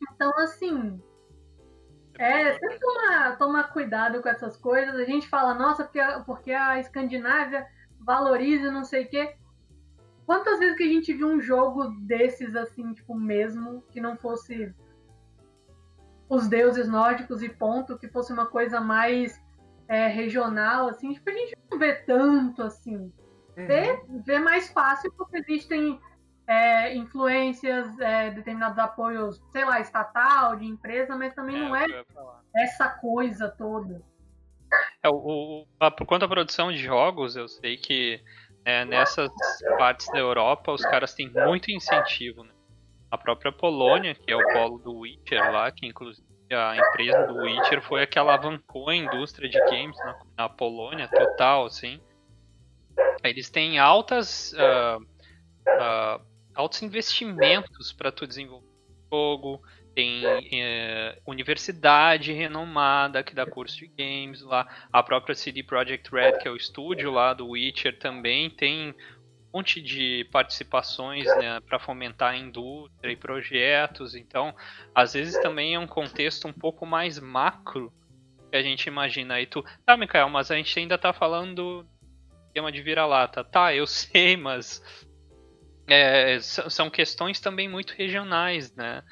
[0.00, 1.00] Então, assim,
[2.22, 4.94] é, sempre tomar, tomar cuidado com essas coisas.
[4.94, 7.66] A gente fala, nossa, porque, a- porque a Escandinávia
[8.00, 9.34] valoriza não sei o quê.
[10.24, 14.72] Quantas vezes que a gente viu um jogo desses, assim, tipo, mesmo, que não fosse
[16.28, 19.38] os deuses nórdicos e ponto, que fosse uma coisa mais
[19.88, 22.96] é, regional, assim, tipo, a gente não vê tanto, assim.
[22.96, 23.66] Uhum.
[23.66, 26.00] Vê, vê mais fácil porque existem
[26.52, 32.04] é, influências, é, determinados apoios, sei lá, estatal, de empresa, mas também não é ia
[32.12, 32.40] falar.
[32.54, 34.02] essa coisa toda.
[35.02, 38.20] É, o, o, a- por conta da produção de jogos, eu sei que
[38.64, 39.30] é, nessas
[39.78, 42.44] partes da Europa os caras têm muito incentivo.
[42.44, 42.52] Né?
[43.10, 47.38] A própria Polônia, que é o polo do Witcher lá, que inclusive a empresa do
[47.38, 51.98] Witcher foi a que alavancou a indústria de games na, na Polônia total, assim.
[53.24, 54.98] Eles têm altas, ah,
[55.78, 56.20] ah,
[56.54, 58.72] altos investimentos para tu desenvolver
[59.12, 59.62] jogo,
[59.94, 64.66] tem é, universidade renomada que dá curso de games lá.
[64.90, 69.58] A própria CD Projekt Red, que é o estúdio lá do Witcher, também tem um
[69.58, 74.14] monte de participações né, para fomentar a indústria e projetos.
[74.14, 74.54] Então,
[74.94, 77.92] às vezes também é um contexto um pouco mais macro
[78.50, 79.34] que a gente imagina.
[79.34, 81.86] Aí tu, tá, Mikael, mas a gente ainda tá falando do
[82.54, 83.44] tema de vira-lata.
[83.44, 84.82] Tá, eu sei, mas
[85.86, 89.02] é, são questões também muito regionais, né?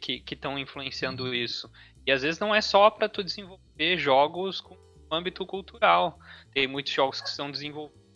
[0.00, 1.70] que estão influenciando isso.
[2.04, 4.76] E às vezes não é só para tu desenvolver jogos com
[5.10, 6.18] âmbito cultural.
[6.52, 8.06] Tem muitos jogos que são desenvolvidos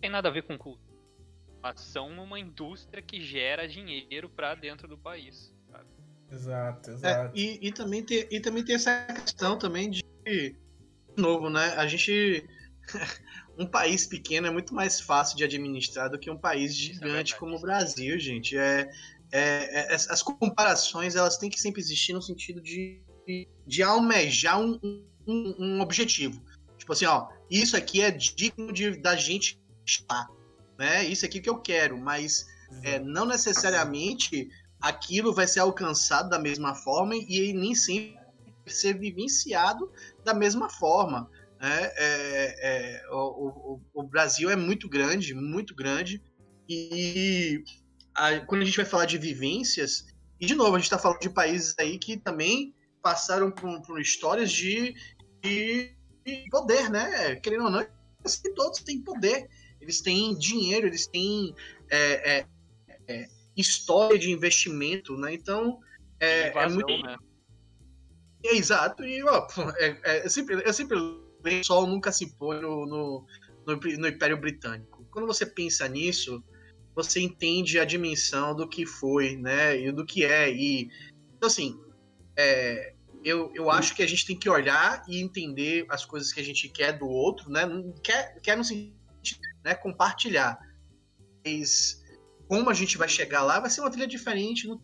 [0.00, 0.96] tem nada a ver com cultura,
[1.62, 5.54] mas são uma indústria que gera dinheiro para dentro do país.
[5.70, 5.84] Sabe?
[6.30, 7.36] Exato, é, exato.
[7.36, 10.56] É, e, e, também tem, e também tem essa questão também de, de
[11.16, 11.74] novo, né?
[11.76, 12.48] A gente
[13.60, 17.34] um país pequeno é muito mais fácil de administrar do que um país é gigante
[17.34, 18.56] é como o Brasil, gente.
[18.56, 18.90] É,
[19.30, 23.02] é, é, as comparações elas têm que sempre existir no sentido de,
[23.66, 24.80] de almejar um,
[25.26, 26.42] um, um objetivo.
[26.78, 30.26] Tipo assim, ó, isso aqui é digno de, da gente estar,
[30.78, 31.04] né?
[31.04, 32.46] Isso aqui que eu quero, mas
[32.82, 34.48] é, não necessariamente
[34.80, 38.18] aquilo vai ser alcançado da mesma forma e nem sempre
[38.66, 39.90] ser vivenciado
[40.24, 41.30] da mesma forma.
[41.60, 41.90] Né?
[41.96, 46.22] É, é, o, o, o, Brasil é muito grande, muito grande,
[46.66, 47.62] e
[48.14, 50.06] a, quando a gente vai falar de vivências,
[50.40, 54.00] e de novo, a gente está falando de países aí que também passaram por, por
[54.00, 54.94] histórias de,
[55.42, 55.94] de,
[56.24, 57.36] de, poder, né?
[57.36, 57.86] Querendo ou não,
[58.56, 59.46] todos têm poder.
[59.82, 61.54] Eles têm dinheiro, eles têm
[61.90, 62.46] é, é,
[63.06, 65.34] é, história de investimento, né?
[65.34, 65.78] Então,
[66.18, 66.88] é, é muito.
[67.02, 67.16] Né?
[68.44, 69.46] É, exato, e ó,
[69.76, 70.98] é, é, sempre, eu sempre
[71.42, 73.26] o sol nunca se põe no, no,
[73.66, 75.06] no, Império Britânico.
[75.10, 76.42] Quando você pensa nisso,
[76.94, 79.78] você entende a dimensão do que foi, né?
[79.78, 80.52] E do que é.
[80.52, 80.90] E,
[81.36, 81.80] então, assim,
[82.36, 86.40] é, eu, eu acho que a gente tem que olhar e entender as coisas que
[86.40, 87.62] a gente quer do outro, né?
[88.02, 88.94] Quer, quer no sentido,
[89.64, 89.74] né?
[89.74, 90.58] Compartilhar.
[91.44, 92.02] Mas
[92.48, 94.66] como a gente vai chegar lá vai ser uma trilha diferente.
[94.66, 94.82] No,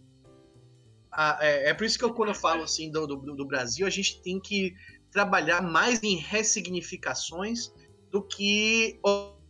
[1.11, 3.87] a, é, é, por isso que eu, quando eu falo assim do, do, do Brasil,
[3.87, 4.75] a gente tem que
[5.17, 7.73] trabalhar mais em ressignificações
[8.11, 9.01] do que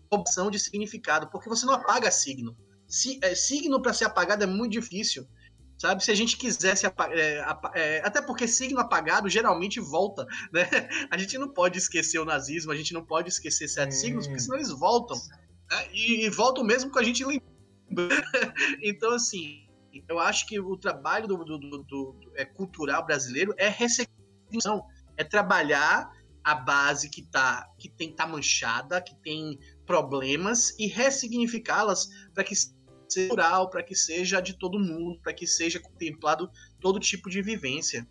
[0.08, 2.56] opção de significado, porque você não apaga signo.
[2.86, 5.26] Si, é, signo para ser apagado é muito difícil,
[5.76, 6.04] sabe?
[6.04, 10.24] Se a gente quisesse apagar, é, é, até porque signo apagado geralmente volta,
[10.54, 10.68] né?
[11.10, 14.40] A gente não pode esquecer o nazismo, a gente não pode esquecer certos signos, porque
[14.40, 15.16] senão eles voltam.
[15.68, 15.88] Né?
[15.92, 17.42] E, e, voltam mesmo com a gente lembra.
[18.80, 19.66] então, assim,
[20.08, 25.24] eu acho que o trabalho do, do, do, do é, cultural brasileiro é ressignificação, é
[25.24, 26.10] trabalhar
[26.42, 32.54] a base que tá que tem tá manchada, que tem problemas e ressignificá-las para que
[32.54, 36.50] seja plural, para que seja de todo mundo, para que seja contemplado
[36.80, 38.06] todo tipo de vivência.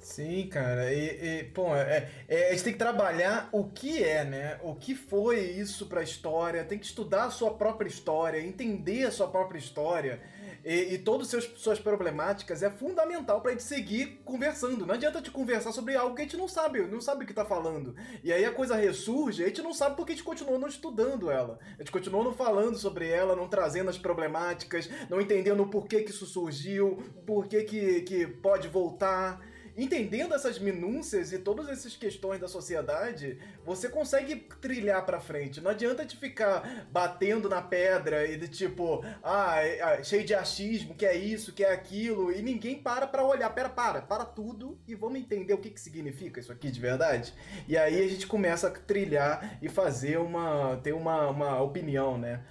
[0.00, 0.92] Sim, cara.
[0.94, 4.58] E, e pô, é, é, a gente tem que trabalhar o que é, né?
[4.62, 6.64] O que foi isso para a história.
[6.64, 10.22] Tem que estudar a sua própria história, entender a sua própria história
[10.66, 14.84] e, e todas as suas problemáticas é fundamental pra gente seguir conversando.
[14.84, 17.32] Não adianta te conversar sobre algo que a gente não sabe, não sabe o que
[17.32, 17.94] tá falando.
[18.24, 21.30] E aí a coisa ressurge, a gente não sabe porque a gente continuou não estudando
[21.30, 21.60] ela.
[21.76, 26.02] A gente continuou não falando sobre ela, não trazendo as problemáticas, não entendendo o porquê
[26.02, 27.62] que isso surgiu, por que,
[28.02, 29.40] que pode voltar
[29.76, 35.60] entendendo essas minúcias e todas essas questões da sociedade, você consegue trilhar para frente.
[35.60, 40.34] Não adianta te ficar batendo na pedra e de tipo, ah, é, é, cheio de
[40.34, 43.50] achismo, que é isso, que é aquilo, e ninguém para para olhar.
[43.50, 47.34] Pera, para, para tudo e vamos entender o que, que significa isso aqui de verdade.
[47.68, 50.78] E aí a gente começa a trilhar e fazer uma.
[50.82, 52.42] ter uma, uma opinião, né?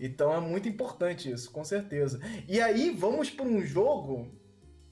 [0.00, 2.20] Então é muito importante isso, com certeza.
[2.48, 4.28] E aí vamos para um jogo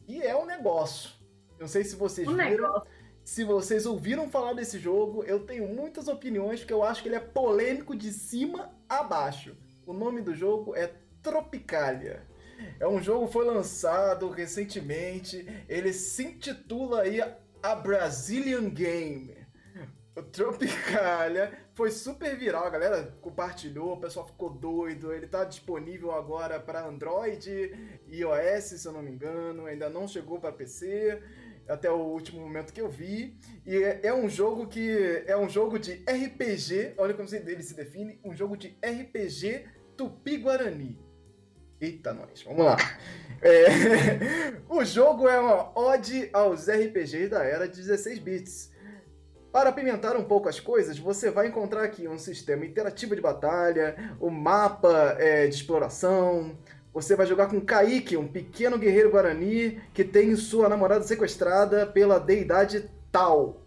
[0.07, 1.18] que é um negócio.
[1.59, 2.49] Não sei se vocês um viram.
[2.49, 2.89] Negócio.
[3.29, 7.17] Se vocês ouviram falar desse jogo, eu tenho muitas opiniões porque eu acho que ele
[7.17, 9.55] é polêmico de cima a baixo.
[9.87, 10.91] O nome do jogo é
[11.23, 12.23] Tropicalia.
[12.81, 15.47] É um jogo que foi lançado recentemente.
[15.69, 17.21] Ele se intitula aí
[17.63, 19.37] a Brazilian Game.
[20.17, 25.13] O Tropicalia foi super viral, a galera compartilhou, o pessoal ficou doido.
[25.13, 30.09] Ele tá disponível agora para Android e iOS, se eu não me engano, ainda não
[30.09, 31.23] chegou para PC
[31.69, 33.37] até o último momento que eu vi.
[33.67, 37.75] E é, é, um jogo que é um jogo de RPG, olha como ele se
[37.75, 40.99] define, um jogo de RPG Tupi-Guarani.
[41.81, 42.77] Eita, nós, vamos lá.
[43.41, 43.67] É,
[44.69, 48.73] o jogo é uma ode aos RPGs da era de 16 bits.
[49.53, 54.17] Para apimentar um pouco as coisas, você vai encontrar aqui um sistema interativo de batalha,
[54.21, 56.59] o um mapa é, de exploração,
[57.01, 62.19] Você vai jogar com Kaique, um pequeno guerreiro guarani que tem sua namorada sequestrada pela
[62.19, 63.63] deidade Tal.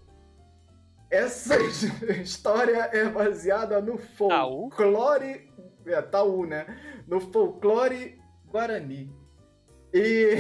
[1.10, 1.56] Essa
[2.22, 5.50] história é baseada no folclore.
[5.86, 6.66] É, Taú, né?
[7.08, 9.10] No folclore guarani.
[9.94, 10.36] E.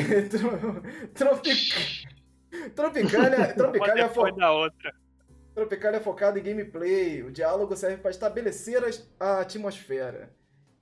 [1.15, 2.07] Tropic...
[2.75, 4.27] Tropicália, Tropicália, fo...
[5.95, 7.23] é focado em gameplay.
[7.23, 8.83] O diálogo serve para estabelecer
[9.17, 10.29] a atmosfera.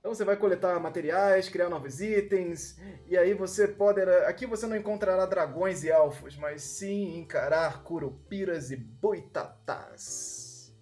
[0.00, 4.00] Então você vai coletar materiais, criar novos itens, e aí você pode.
[4.00, 10.74] Aqui você não encontrará dragões e elfos, mas sim encarar curupiras e boitatás.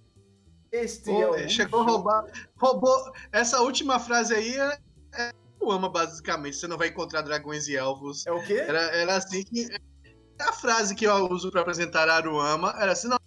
[0.71, 1.49] Este Pô, é o.
[1.49, 2.25] Chegou a roubar.
[2.57, 3.13] Roubou.
[3.33, 4.79] Essa última frase aí é,
[5.15, 6.57] é ama basicamente.
[6.57, 8.25] Você não vai encontrar dragões e elfos.
[8.25, 8.59] É o quê?
[8.59, 9.67] Era, era assim que.
[10.39, 13.19] A frase que eu uso para apresentar Aruama era assim, não.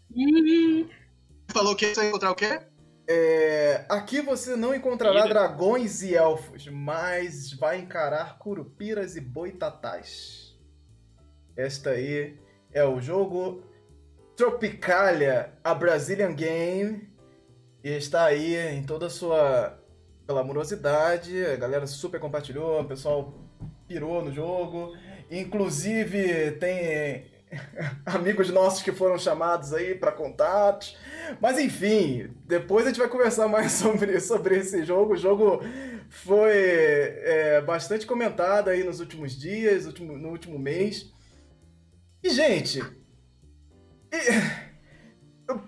[1.49, 2.61] Falou que você vai encontrar o quê?
[3.13, 10.57] É, aqui você não encontrará dragões e elfos, mas vai encarar curupiras e boitatás.
[11.57, 12.39] Esta aí
[12.71, 13.65] é o jogo
[14.37, 17.09] Tropicalia, a Brazilian Game,
[17.83, 19.77] e está aí em toda a sua
[20.25, 21.45] glamourosidade.
[21.45, 23.33] A galera super compartilhou, o pessoal
[23.89, 24.95] pirou no jogo.
[25.29, 27.25] Inclusive tem
[28.05, 30.97] amigos nossos que foram chamados aí para contatos.
[31.39, 35.13] Mas enfim, depois a gente vai conversar mais sobre, sobre esse jogo.
[35.13, 35.61] O jogo
[36.09, 41.11] foi é, bastante comentado aí nos últimos dias, último, no último mês.
[42.23, 42.81] E, gente.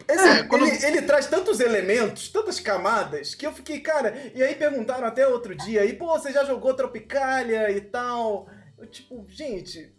[0.07, 0.65] Esse, é, quando...
[0.65, 4.31] ele, ele, traz tantos elementos, tantas camadas, que eu fiquei, cara.
[4.33, 8.47] E aí perguntaram até outro dia, aí, pô, você já jogou Tropicália e tal?
[8.77, 9.93] Eu, tipo, gente,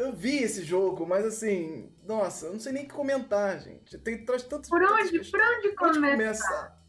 [0.00, 3.98] eu vi esse jogo, mas assim, nossa, eu não sei nem o que comentar, gente.
[3.98, 4.68] Tem traz tantos.
[4.70, 6.80] Por onde, por onde começar?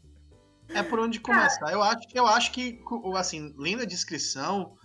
[0.68, 1.70] É por onde começar.
[1.70, 2.80] Eu acho, eu acho que,
[3.16, 4.76] assim, lendo a descrição,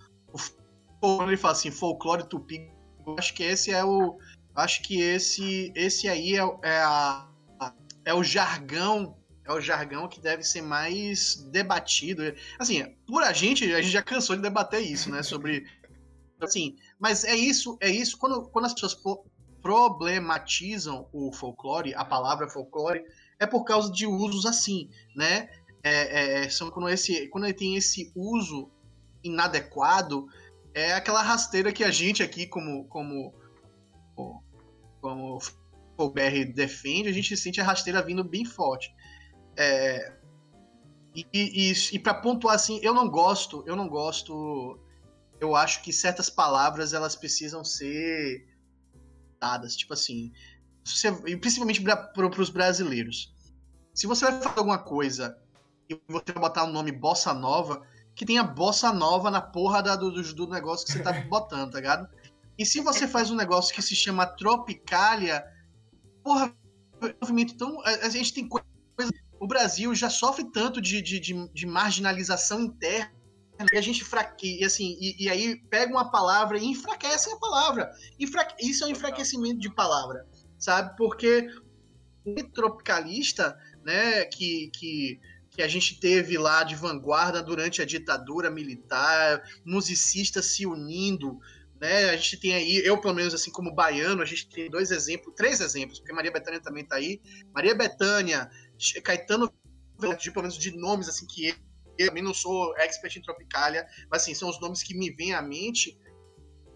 [1.00, 2.70] quando ele fala assim, folclore tupi,
[3.06, 4.18] eu acho que esse é o.
[4.54, 7.28] Acho que esse, esse aí é, é, a,
[8.04, 9.16] é o jargão.
[9.44, 12.22] É o jargão que deve ser mais debatido.
[12.58, 15.22] Assim, por a gente, a gente já cansou de debater isso, né?
[15.22, 15.66] Sobre
[16.40, 18.16] Assim, mas é isso, é isso.
[18.16, 18.96] Quando, quando as pessoas
[19.60, 23.04] problematizam o folclore, a palavra folclore,
[23.38, 25.48] é por causa de usos assim, né?
[25.82, 28.70] É, é, são quando, esse, quando ele tem esse uso
[29.22, 30.26] inadequado,
[30.74, 33.34] é aquela rasteira que a gente aqui, como, como,
[35.00, 35.38] como
[35.96, 38.94] o BR defende, a gente sente a rasteira vindo bem forte.
[39.56, 40.12] É,
[41.14, 44.78] e, e, e para pontuar assim, eu não gosto, eu não gosto
[45.40, 48.46] eu acho que certas palavras elas precisam ser
[49.40, 50.32] dadas, tipo assim,
[50.84, 53.34] você, principalmente para os brasileiros.
[53.94, 55.38] Se você vai fazer alguma coisa
[55.88, 57.82] e você vai botar o um nome bossa nova,
[58.14, 61.78] que tenha bossa nova na porra da, do, do negócio que você tá botando, tá
[61.78, 62.08] ligado?
[62.58, 65.44] E se você faz um negócio que se chama Tropicália,
[66.24, 66.52] porra,
[67.20, 67.80] movimento tão.
[67.82, 68.66] A, a gente tem coisa.
[69.38, 73.17] O Brasil já sofre tanto de, de, de, de marginalização interna
[73.72, 74.60] e a gente fraque...
[74.60, 77.90] e assim, e, e, aí pega uma palavra e enfraquece a palavra.
[78.18, 78.54] Enfraque...
[78.66, 80.26] Isso é um enfraquecimento de palavra,
[80.58, 80.96] sabe?
[80.96, 81.48] Porque
[82.24, 88.50] o tropicalista, né, que, que, que a gente teve lá de vanguarda durante a ditadura
[88.50, 91.38] militar, musicistas se unindo,
[91.80, 92.10] né?
[92.10, 95.34] A gente tem aí, eu pelo menos assim como baiano, a gente tem dois exemplos,
[95.36, 97.20] três exemplos, porque Maria Bethânia também tá aí.
[97.54, 98.50] Maria Bethânia,
[99.02, 99.52] Caetano,
[99.98, 101.54] pelo menos de nomes assim que
[101.98, 105.34] eu também não sou expert em Tropicália, mas assim, são os nomes que me vêm
[105.34, 105.98] à mente.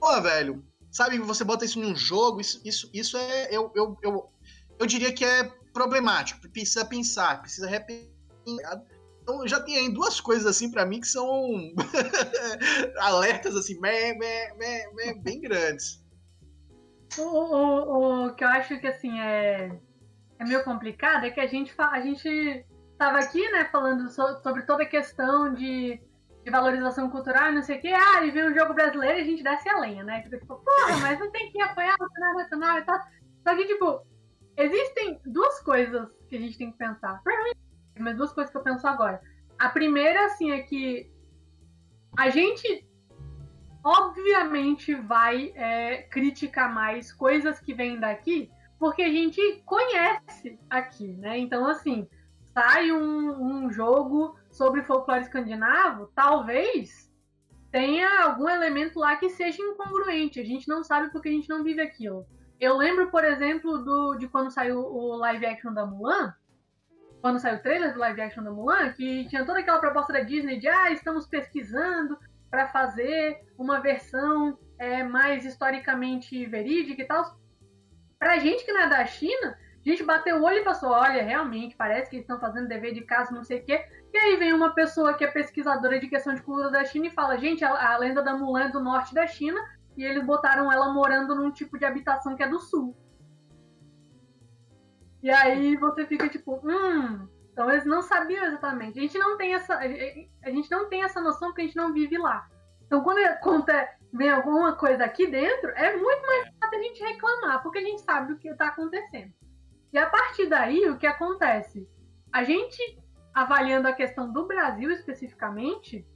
[0.00, 3.48] Pô, velho, sabe, você bota isso num jogo, isso, isso, isso é.
[3.50, 4.32] Eu, eu, eu,
[4.78, 6.40] eu diria que é problemático.
[6.50, 8.10] Precisa pensar, precisa repensar.
[8.44, 8.82] Tá
[9.22, 11.72] então já tem aí duas coisas assim para mim que são
[12.98, 16.02] alertas assim, me, me, me, me, bem grandes.
[17.16, 19.70] O, o, o, que eu acho que assim é,
[20.38, 22.66] é meio complicado é que a gente, a gente
[23.02, 26.00] estava aqui, né, falando so, sobre toda a questão de,
[26.44, 27.88] de valorização cultural e não sei o quê.
[27.88, 30.22] Ah, e vem um jogo brasileiro e a gente desce a lenha, né?
[30.22, 33.00] Tipo, porra, mas não tem que apoiar o cenário nacional e tal.
[33.42, 34.06] Só que, tipo,
[34.56, 37.20] existem duas coisas que a gente tem que pensar.
[37.98, 39.20] Mas duas coisas que eu penso agora.
[39.58, 41.10] A primeira, assim, é que
[42.16, 42.86] a gente
[43.84, 48.48] obviamente vai é, criticar mais coisas que vêm daqui,
[48.78, 51.36] porque a gente conhece aqui, né?
[51.36, 52.08] Então, assim,
[52.52, 57.10] sai um, um jogo sobre folclore escandinavo, talvez
[57.70, 60.38] tenha algum elemento lá que seja incongruente.
[60.38, 62.26] A gente não sabe porque a gente não vive aquilo.
[62.60, 66.34] Eu lembro, por exemplo, do, de quando saiu o live action da Mulan,
[67.20, 70.20] quando saiu o trailer do live action da Mulan, que tinha toda aquela proposta da
[70.20, 72.18] Disney de ah, estamos pesquisando
[72.50, 77.36] para fazer uma versão é, mais historicamente verídica e tal.
[78.18, 79.56] Pra gente que não é da China,
[79.90, 82.94] a gente bateu o olho e passou, olha, realmente, parece que eles estão fazendo dever
[82.94, 83.84] de casa, não sei o quê.
[84.12, 87.10] E aí vem uma pessoa que é pesquisadora de questão de cultura da China e
[87.10, 89.60] fala, gente, a, a lenda da Mulan é do norte da China,
[89.96, 92.96] e eles botaram ela morando num tipo de habitação que é do sul.
[95.22, 98.98] E aí você fica tipo, hum, então eles não sabiam exatamente.
[98.98, 101.92] A gente não tem essa, a gente não tem essa noção porque a gente não
[101.92, 102.46] vive lá.
[102.86, 107.62] Então quando conta vem alguma coisa aqui dentro, é muito mais fácil a gente reclamar,
[107.62, 109.32] porque a gente sabe o que está acontecendo.
[109.92, 111.88] E a partir daí, o que acontece?
[112.32, 112.80] A gente,
[113.34, 116.06] avaliando a questão do Brasil especificamente,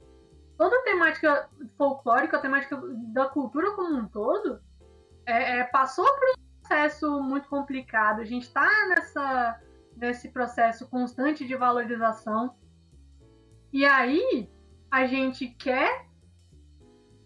[0.57, 2.81] toda a temática folclórica, a temática
[3.13, 4.59] da cultura como um todo,
[5.25, 8.21] é, é, passou por um processo muito complicado.
[8.21, 9.61] A gente está nessa
[9.97, 12.55] nesse processo constante de valorização.
[13.73, 14.49] E aí
[14.91, 16.05] a gente quer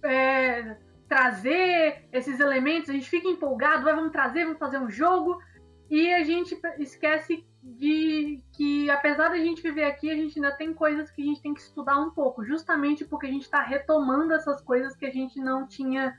[0.04, 0.78] é,
[1.08, 5.38] trazer esses elementos, a gente fica empolgado, vamos trazer, vamos fazer um jogo,
[5.92, 10.74] e a gente esquece de que, apesar da gente viver aqui, a gente ainda tem
[10.74, 14.34] coisas que a gente tem que estudar um pouco, justamente porque a gente está retomando
[14.34, 16.18] essas coisas que a gente não tinha,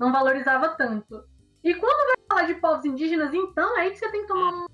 [0.00, 1.24] não valorizava tanto.
[1.62, 4.52] E quando vai falar de povos indígenas, então, é aí que você tem que tomar
[4.52, 4.66] um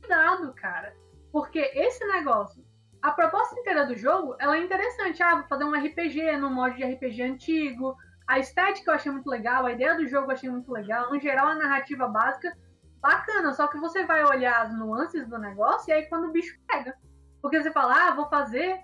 [0.00, 0.92] cuidado, cara.
[1.30, 2.64] Porque esse negócio,
[3.00, 5.22] a proposta inteira do jogo, ela é interessante.
[5.22, 7.96] Ah, vou fazer um RPG no modo de RPG antigo.
[8.26, 11.12] A estética eu achei muito legal, a ideia do jogo eu achei muito legal.
[11.12, 12.52] No geral, a narrativa básica,
[13.00, 13.52] bacana.
[13.52, 16.96] Só que você vai olhar as nuances do negócio e aí quando o bicho pega.
[17.40, 18.80] Porque você fala, ah, vou fazer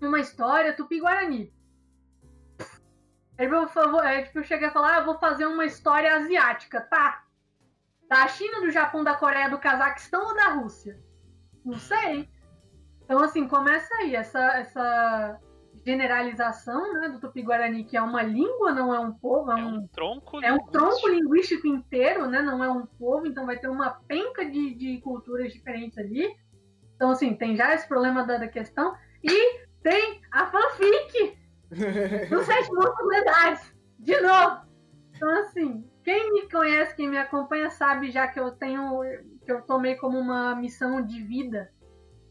[0.00, 1.52] uma história tupi-guarani.
[3.38, 6.80] Aí eu, é, tipo, eu cheguei a falar, ah, vou fazer uma história asiática.
[6.80, 7.24] Tá,
[8.08, 10.98] da China, do Japão, da Coreia, do Cazaquistão ou da Rússia?
[11.64, 12.28] Não sei.
[13.04, 15.40] Então, assim, começa aí essa, essa
[15.88, 19.50] generalização né, do Tupi-Guarani, que é uma língua, não é um povo.
[19.50, 22.42] É, é um, tronco É um tronco linguístico inteiro, né?
[22.42, 26.28] Não é um povo, então vai ter uma penca de, de culturas diferentes ali.
[26.94, 28.94] Então, assim, tem já esse problema da, da questão.
[29.24, 31.38] E tem a fanfic
[32.28, 33.74] dos Sete Monstros Lendários.
[33.98, 34.68] De novo.
[35.16, 39.00] Então, assim, quem me conhece, quem me acompanha, sabe já que eu tenho.
[39.42, 41.70] que eu tomei como uma missão de vida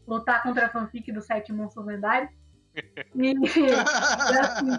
[0.06, 2.37] lutar contra a fanfic do Sete Monstros Lendários.
[3.14, 4.70] E, e assim,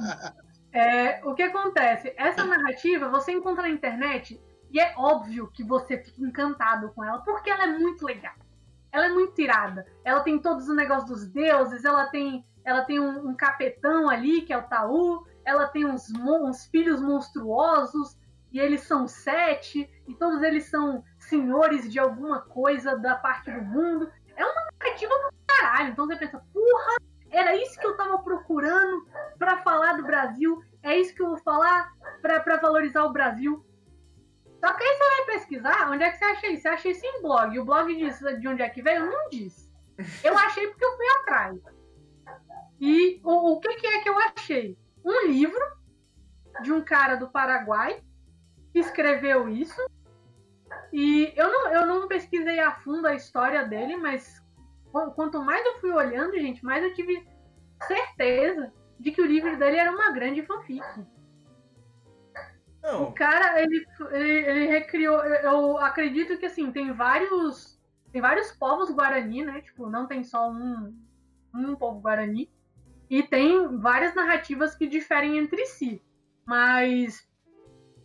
[0.72, 2.14] é, o que acontece?
[2.16, 4.40] Essa narrativa você encontra na internet
[4.72, 8.36] e é óbvio que você fica encantado com ela, porque ela é muito legal.
[8.92, 9.86] Ela é muito tirada.
[10.04, 14.42] Ela tem todos os negócios dos deuses, ela tem, ela tem um, um capetão ali,
[14.42, 18.18] que é o Taú, ela tem uns, uns filhos monstruosos,
[18.52, 23.62] e eles são sete, e todos eles são senhores de alguma coisa da parte do
[23.62, 24.12] mundo.
[24.36, 25.92] É uma narrativa do caralho.
[25.92, 26.96] Então você pensa, porra,
[27.32, 29.08] era isso que eu tava procurando
[29.38, 33.64] para falar do Brasil, é isso que eu vou falar para valorizar o Brasil.
[34.60, 36.62] Só que aí você vai pesquisar, onde é que você acha isso?
[36.64, 37.56] Você acha isso em blog.
[37.56, 39.06] E o blog diz de onde é que veio?
[39.06, 39.70] Não diz.
[40.24, 41.60] Eu achei porque eu fui atrás.
[42.80, 44.78] E o, o que, que é que eu achei?
[45.04, 45.62] Um livro
[46.62, 48.02] de um cara do Paraguai
[48.72, 49.82] que escreveu isso.
[50.92, 54.42] E eu não, eu não pesquisei a fundo a história dele, mas
[54.92, 57.28] quanto mais eu fui olhando, gente, mais eu tive
[57.88, 60.84] certeza de que o livro dele era uma grande fanfic.
[62.82, 63.04] Não.
[63.04, 65.24] O cara, ele, ele, ele, recriou.
[65.24, 67.80] Eu acredito que assim, tem vários.
[68.12, 69.62] Tem vários povos Guarani, né?
[69.62, 70.98] Tipo, não tem só um,
[71.54, 72.50] um povo Guarani.
[73.10, 76.02] E tem várias narrativas que diferem entre si.
[76.46, 77.30] Mas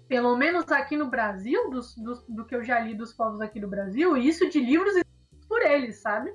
[0.09, 3.59] pelo menos aqui no Brasil, dos, dos, do que eu já li dos povos aqui
[3.59, 4.95] do Brasil, isso de livros
[5.49, 6.33] por eles, sabe?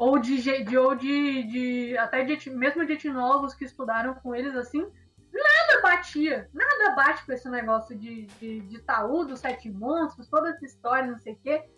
[0.00, 4.56] Ou de, de ou de, de até de, mesmo de etnólogos que estudaram com eles
[4.56, 4.90] assim,
[5.30, 10.48] nada batia, nada bate com esse negócio de, de, de Taú, dos sete monstros, toda
[10.48, 11.68] essa história, não sei o quê.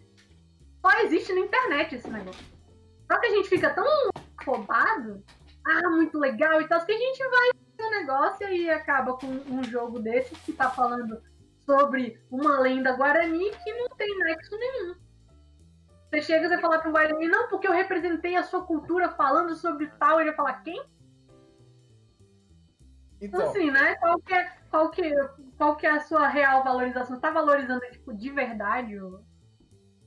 [0.80, 2.44] Só existe na internet esse negócio.
[3.10, 3.84] Só que a gente fica tão
[4.38, 5.24] afobado,
[5.66, 7.50] ah, muito legal e tal, que a gente vai
[7.80, 11.20] um negócio e acaba com um jogo desse que tá falando
[11.66, 14.94] sobre uma lenda guarani que não tem nexo nenhum.
[16.12, 19.86] Você chega e fala pro Guarani, não, porque eu representei a sua cultura falando sobre
[19.98, 20.78] tal, ele vai falar quem?
[23.18, 23.94] Então, então assim, né?
[23.94, 25.14] Qual que, é, qual, que,
[25.56, 27.16] qual que é a sua real valorização?
[27.16, 29.24] Você tá valorizando, tipo, de verdade o,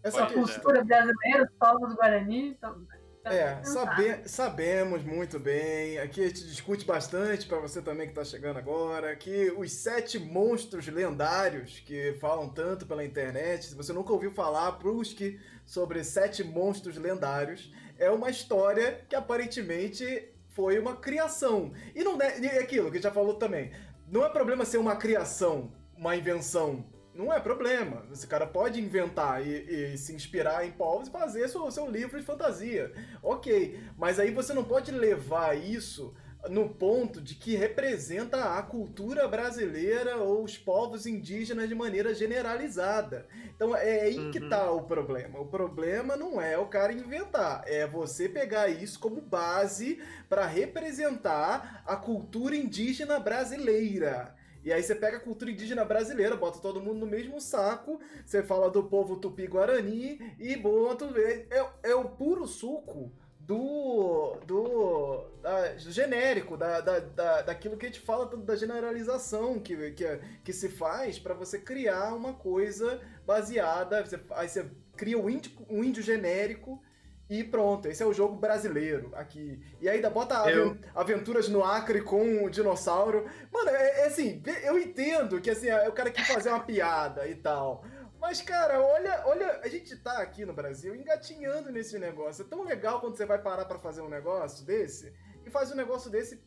[0.03, 2.49] a cultura brasileira, os povos Guarani?
[2.49, 2.85] Então,
[3.25, 5.97] é, sabe, sabemos muito bem.
[5.97, 9.15] Aqui a gente discute bastante para você também que está chegando agora.
[9.15, 14.71] Que os sete monstros lendários que falam tanto pela internet, se você nunca ouviu falar,
[14.73, 17.73] busque sobre sete monstros lendários.
[17.97, 21.73] É uma história que aparentemente foi uma criação.
[21.95, 23.71] E não é, e é aquilo que a gente já falou também.
[24.07, 26.85] Não é problema ser uma criação, uma invenção.
[27.15, 28.05] Não é problema.
[28.11, 32.19] Esse cara pode inventar e, e se inspirar em povos e fazer seu, seu livro
[32.19, 32.91] de fantasia.
[33.23, 33.79] Ok.
[33.97, 36.13] Mas aí você não pode levar isso
[36.49, 43.27] no ponto de que representa a cultura brasileira ou os povos indígenas de maneira generalizada.
[43.55, 44.31] Então é aí uhum.
[44.31, 45.39] que tá o problema.
[45.39, 51.83] O problema não é o cara inventar, é você pegar isso como base para representar
[51.85, 54.34] a cultura indígena brasileira.
[54.65, 58.41] E aí você pega a cultura indígena brasileira, bota todo mundo no mesmo saco, você
[58.41, 61.05] fala do povo tupi-guarani e bota...
[61.15, 67.89] É, é o puro suco do, do, da, genérico, da, da, da, daquilo que a
[67.89, 74.03] gente fala da generalização que, que, que se faz para você criar uma coisa baseada.
[74.03, 74.65] Você, aí você
[74.97, 76.81] cria um índio, um índio genérico
[77.29, 79.59] e pronto, esse é o jogo brasileiro aqui.
[79.81, 80.77] E ainda bota eu...
[80.93, 83.25] aventuras no Acre com um dinossauro.
[83.51, 87.27] Mano, é, é assim, eu entendo que assim, é o cara quer fazer uma piada
[87.27, 87.83] e tal.
[88.19, 92.43] Mas, cara, olha, olha, a gente tá aqui no Brasil engatinhando nesse negócio.
[92.43, 95.13] É tão legal quando você vai parar para fazer um negócio desse
[95.45, 96.41] e faz um negócio desse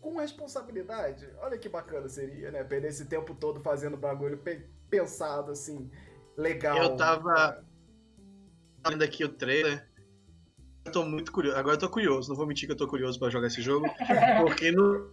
[0.00, 1.28] com responsabilidade.
[1.40, 2.62] Olha que bacana seria, né?
[2.64, 4.40] Perder esse tempo todo fazendo bagulho
[4.88, 5.90] pensado, assim,
[6.36, 6.76] legal.
[6.76, 7.64] Eu tava
[8.86, 9.88] vendo aqui o trailer.
[10.88, 11.58] Eu tô muito curioso.
[11.58, 12.28] Agora eu tô curioso.
[12.28, 13.86] Não vou mentir que eu tô curioso para jogar esse jogo.
[14.40, 15.10] Porque no.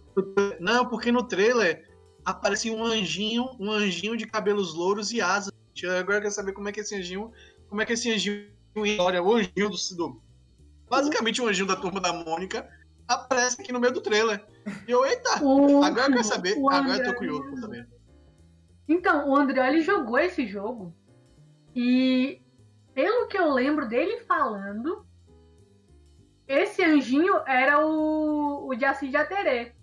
[0.58, 1.86] Não, porque no trailer
[2.24, 5.52] aparece um anjinho, um anjinho de cabelos louros e asas
[5.84, 7.30] Agora eu quero saber como é que esse anjinho.
[7.68, 8.48] Como é que esse anjinho
[8.98, 10.22] olha o anjinho do, do.
[10.88, 12.66] Basicamente o anjinho da turma da Mônica
[13.06, 14.42] aparece aqui no meio do trailer.
[14.88, 15.44] E eu, eita!
[15.44, 16.56] O, agora eu quero saber.
[16.56, 17.88] Agora eu tô curioso pra saber.
[18.88, 20.94] Então, o André ele jogou esse jogo.
[21.74, 22.40] E
[22.94, 25.05] pelo que eu lembro dele falando,
[26.46, 29.74] esse anjinho era o, o Jaci Jateré.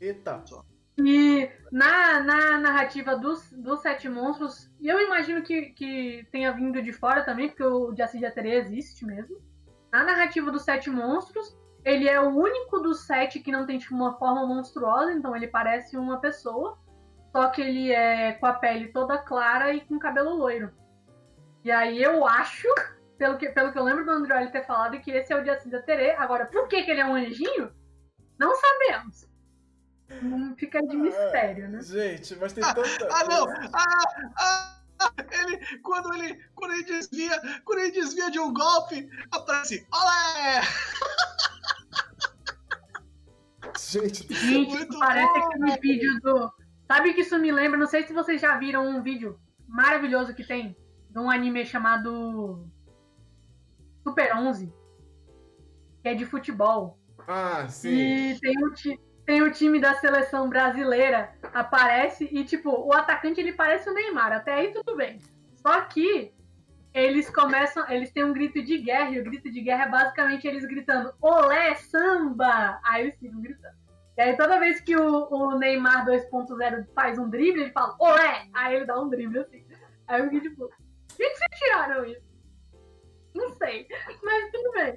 [0.00, 0.42] Eita!
[0.98, 6.80] E na, na narrativa dos, dos Sete Monstros, e eu imagino que, que tenha vindo
[6.82, 9.36] de fora também, porque o Jaci Jateré existe mesmo.
[9.92, 11.56] Na narrativa dos Sete Monstros,
[11.86, 15.46] ele é o único dos sete que não tem tipo, uma forma monstruosa, então ele
[15.46, 16.76] parece uma pessoa,
[17.30, 20.72] só que ele é com a pele toda clara e com cabelo loiro.
[21.62, 22.66] E aí eu acho,
[23.18, 25.70] pelo que, pelo que eu lembro do Android ter falado, que esse é o Jaci
[25.70, 26.16] Jateré.
[26.16, 27.72] Agora, por que, que ele é um anjinho?
[28.38, 29.26] Não sabemos.
[30.56, 31.82] Fica de mistério, né?
[31.82, 33.08] Gente, mas tem tanta.
[33.10, 33.48] Ah, não!
[33.72, 34.02] Ah,
[34.38, 39.86] ah, ah, ele, quando ele, quando ele desvia, quando ele desvia de um golpe, aparece,
[39.92, 40.62] olé!
[43.78, 45.46] Gente, Gente parece bom.
[45.46, 46.52] aquele vídeo do.
[46.86, 47.78] Sabe o que isso me lembra?
[47.78, 50.76] Não sei se vocês já viram um vídeo maravilhoso que tem
[51.10, 52.70] de um anime chamado
[54.06, 54.72] Super 11,
[56.02, 56.96] que é de futebol.
[57.26, 57.90] Ah, sim.
[57.90, 58.72] E tem um,
[59.24, 64.30] tem o time da seleção brasileira, aparece e, tipo, o atacante ele parece o Neymar,
[64.30, 65.18] até aí tudo bem.
[65.56, 66.32] Só que
[66.94, 70.46] eles começam, eles têm um grito de guerra, e o grito de guerra é basicamente
[70.46, 72.78] eles gritando Olé, samba!
[72.84, 73.74] Aí eles ficam gritando.
[74.16, 78.48] E aí toda vez que o, o Neymar 2.0 faz um drible, ele fala Olé!
[78.54, 79.66] Aí ele dá um drible assim.
[80.06, 80.70] Aí eu fiquei tipo,
[81.16, 82.25] que, que vocês tiraram isso?
[83.36, 83.86] Não sei,
[84.22, 84.96] mas tudo bem.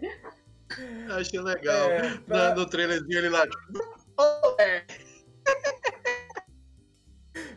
[1.12, 1.90] Achei legal.
[1.90, 2.56] É, pra...
[2.56, 3.80] no, trailerzinho ele lá, tipo,
[4.60, 4.86] é.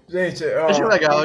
[0.09, 1.21] Gente, ó, acho legal.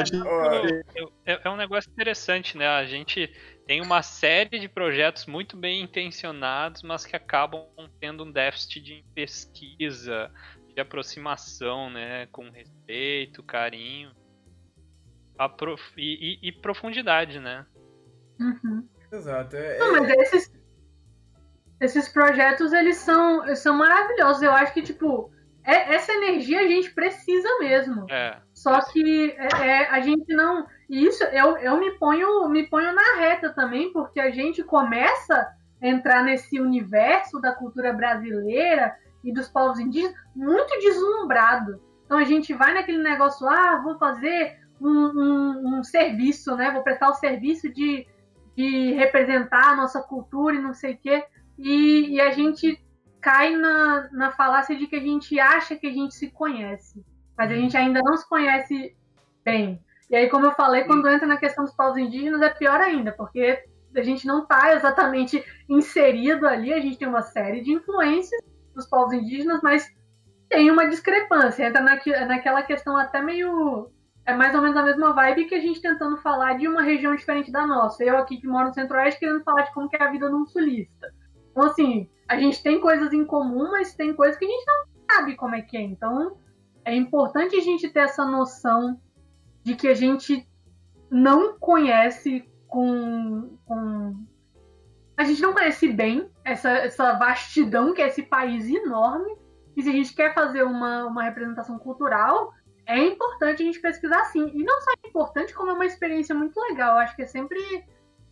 [1.26, 2.66] É, é um negócio interessante, né?
[2.66, 3.30] A gente
[3.66, 7.66] tem uma série de projetos muito bem intencionados, mas que acabam
[8.00, 10.30] tendo um déficit de pesquisa,
[10.74, 12.26] de aproximação, né?
[12.26, 14.10] Com respeito, carinho
[15.48, 15.92] prof...
[15.96, 17.64] e, e, e, profundidade, né?
[18.40, 18.88] Uhum.
[19.10, 19.56] Exato.
[19.56, 20.52] É, Não, mas esses,
[21.80, 24.42] esses projetos, eles são, são maravilhosos.
[24.42, 25.30] Eu acho que, tipo,
[25.64, 28.06] é, essa energia a gente precisa mesmo.
[28.10, 28.38] É.
[28.54, 30.66] Só que é, é, a gente não.
[30.88, 35.46] Isso eu, eu me ponho me ponho na reta também, porque a gente começa
[35.80, 41.80] a entrar nesse universo da cultura brasileira e dos povos indígenas muito deslumbrado.
[42.06, 46.70] Então a gente vai naquele negócio, ah, vou fazer um, um, um serviço, né?
[46.70, 48.06] Vou prestar o serviço de,
[48.58, 51.24] de representar a nossa cultura e não sei o quê
[51.56, 52.84] e, e a gente
[53.20, 57.04] cai na, na falácia de que a gente acha que a gente se conhece,
[57.36, 58.96] mas a gente ainda não se conhece
[59.44, 59.80] bem.
[60.10, 63.12] E aí, como eu falei, quando entra na questão dos povos indígenas, é pior ainda,
[63.12, 63.62] porque
[63.94, 68.42] a gente não está exatamente inserido ali, a gente tem uma série de influências
[68.74, 69.88] dos povos indígenas, mas
[70.48, 73.90] tem uma discrepância, entra naque, naquela questão até meio.
[74.28, 77.16] É mais ou menos a mesma vibe que a gente tentando falar de uma região
[77.16, 78.04] diferente da nossa.
[78.04, 81.10] Eu aqui que moro no Centro-Oeste querendo falar de como é a vida num sulista.
[81.50, 84.84] Então, assim, a gente tem coisas em comum, mas tem coisas que a gente não
[85.10, 85.80] sabe como é que é.
[85.80, 86.36] Então,
[86.84, 89.00] é importante a gente ter essa noção
[89.64, 90.46] de que a gente
[91.10, 94.14] não conhece com, com
[95.16, 99.38] a gente não conhece bem essa, essa vastidão que é esse país enorme.
[99.74, 102.52] E se a gente quer fazer uma, uma representação cultural,
[102.88, 104.50] é importante a gente pesquisar sim.
[104.54, 106.96] E não só é importante, como é uma experiência muito legal.
[106.96, 107.60] Acho que é sempre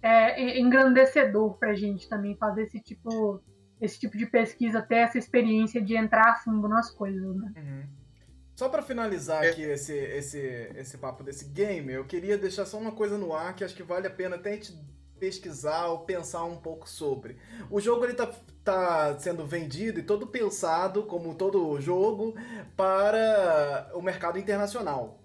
[0.02, 3.42] é, engrandecedor pra gente também fazer esse tipo,
[3.78, 7.52] esse tipo de pesquisa, ter essa experiência de entrar a fundo nas coisas, né?
[7.54, 7.82] Uhum.
[8.54, 10.38] Só para finalizar aqui esse, esse,
[10.74, 13.82] esse papo desse game, eu queria deixar só uma coisa no ar que acho que
[13.82, 14.72] vale a pena até a gente
[15.18, 17.36] pesquisar ou pensar um pouco sobre.
[17.70, 18.30] O jogo ele tá,
[18.62, 22.34] tá sendo vendido e todo pensado, como todo jogo,
[22.76, 25.20] para o mercado internacional.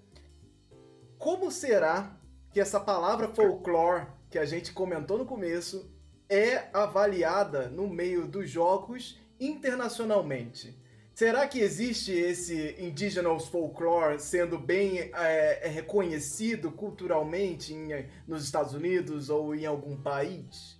[1.17, 2.17] Como será
[2.51, 5.89] que essa palavra folclore que a gente comentou no começo
[6.27, 10.80] é avaliada no meio dos jogos internacionalmente?
[11.13, 18.73] Será que existe esse indigenous folklore sendo bem é, é, reconhecido culturalmente em, nos Estados
[18.73, 20.79] Unidos ou em algum país?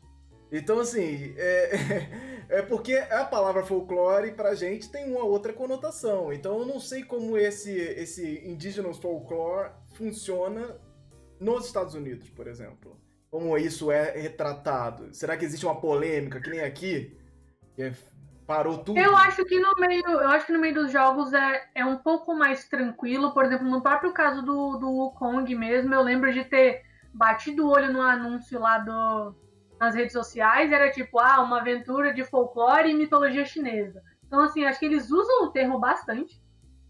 [0.51, 2.07] Então, assim, é,
[2.57, 6.31] é porque a palavra folclore pra gente tem uma outra conotação.
[6.33, 10.77] Então, eu não sei como esse, esse indigenous folklore funciona
[11.39, 12.99] nos Estados Unidos, por exemplo.
[13.29, 15.13] Como isso é retratado.
[15.13, 17.17] Será que existe uma polêmica, que nem aqui?
[17.75, 17.93] Que é
[18.51, 18.99] Parou tudo.
[18.99, 21.97] Eu acho que no meio, eu acho que no meio dos jogos é, é um
[21.97, 23.33] pouco mais tranquilo.
[23.33, 26.81] Por exemplo, no próprio caso do, do Wukong mesmo, eu lembro de ter
[27.13, 29.33] batido o olho no anúncio lá do,
[29.79, 34.03] nas redes sociais, era tipo, ah, uma aventura de folclore e mitologia chinesa.
[34.27, 36.41] Então, assim, acho que eles usam o termo bastante.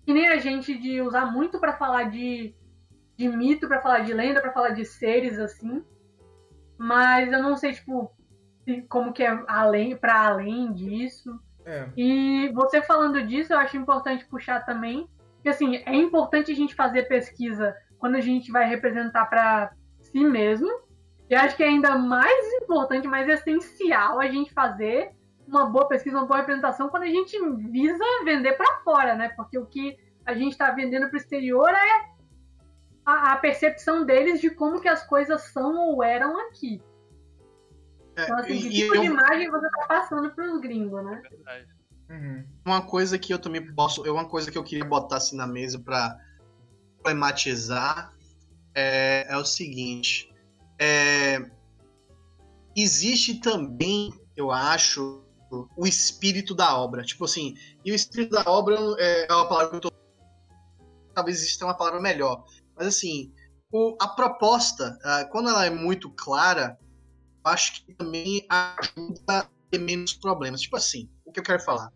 [0.05, 2.55] Que nem a gente de usar muito para falar de,
[3.16, 5.84] de mito, para falar de lenda, para falar de seres, assim.
[6.78, 8.12] Mas eu não sei, tipo,
[8.89, 11.39] como que é além para além disso.
[11.66, 11.88] É.
[11.95, 15.07] E você falando disso, eu acho importante puxar também
[15.41, 20.24] que assim é importante a gente fazer pesquisa quando a gente vai representar para si
[20.24, 20.70] mesmo.
[21.30, 25.12] E acho que é ainda mais importante, mais essencial a gente fazer
[25.47, 27.38] uma boa pesquisa, uma boa representação quando a gente
[27.70, 29.30] visa vender para fora, né?
[29.30, 32.12] Porque o que a gente está vendendo para o exterior é
[33.05, 36.82] a, a, percepção deles de como que as coisas são ou eram aqui.
[38.16, 39.01] É, então, assim, que tipo eu...
[39.01, 41.22] de imagem você tá passando pros gringos, né?
[42.09, 42.45] Uhum.
[42.66, 44.05] Uma coisa que eu também posso.
[44.05, 46.18] É uma coisa que eu queria botar assim na mesa para
[47.01, 48.14] problematizar
[48.76, 50.34] é, é, o seguinte.
[50.78, 51.49] É,
[52.76, 55.24] existe também, eu acho,
[55.78, 57.03] o espírito da obra.
[57.03, 57.55] Tipo assim,
[57.86, 59.91] e o espírito da obra é, é uma palavra que eu tô.
[61.14, 62.43] Talvez exista uma palavra melhor.
[62.76, 63.34] Mas assim,
[63.72, 64.97] o, a proposta,
[65.32, 66.78] quando ela é muito clara,
[67.44, 70.62] acho que também ajuda a ter menos problemas.
[70.62, 71.92] Tipo assim, o que eu quero falar?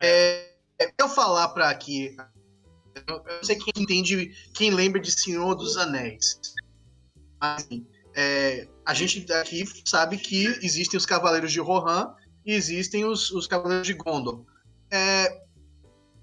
[0.00, 2.16] É, é eu falar para aqui.
[3.06, 6.40] Eu sei quem entende, quem lembra de Senhor dos Anéis.
[7.40, 12.14] Assim, é, a gente aqui sabe que existem os Cavaleiros de Rohan
[12.44, 14.44] e existem os, os Cavaleiros de Gondor.
[14.90, 15.42] É,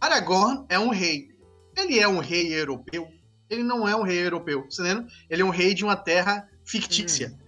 [0.01, 1.29] Aragorn é um rei.
[1.75, 3.07] Ele é um rei europeu?
[3.49, 5.07] Ele não é um rei europeu, tá entendendo?
[5.29, 7.29] Ele é um rei de uma terra fictícia.
[7.29, 7.42] Hum.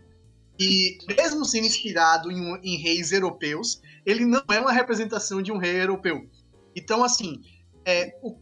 [0.60, 5.58] E mesmo sendo inspirado em, em, reis europeus, ele não é uma representação de um
[5.58, 6.30] rei europeu.
[6.76, 7.42] Então, assim,
[7.84, 8.38] é, o,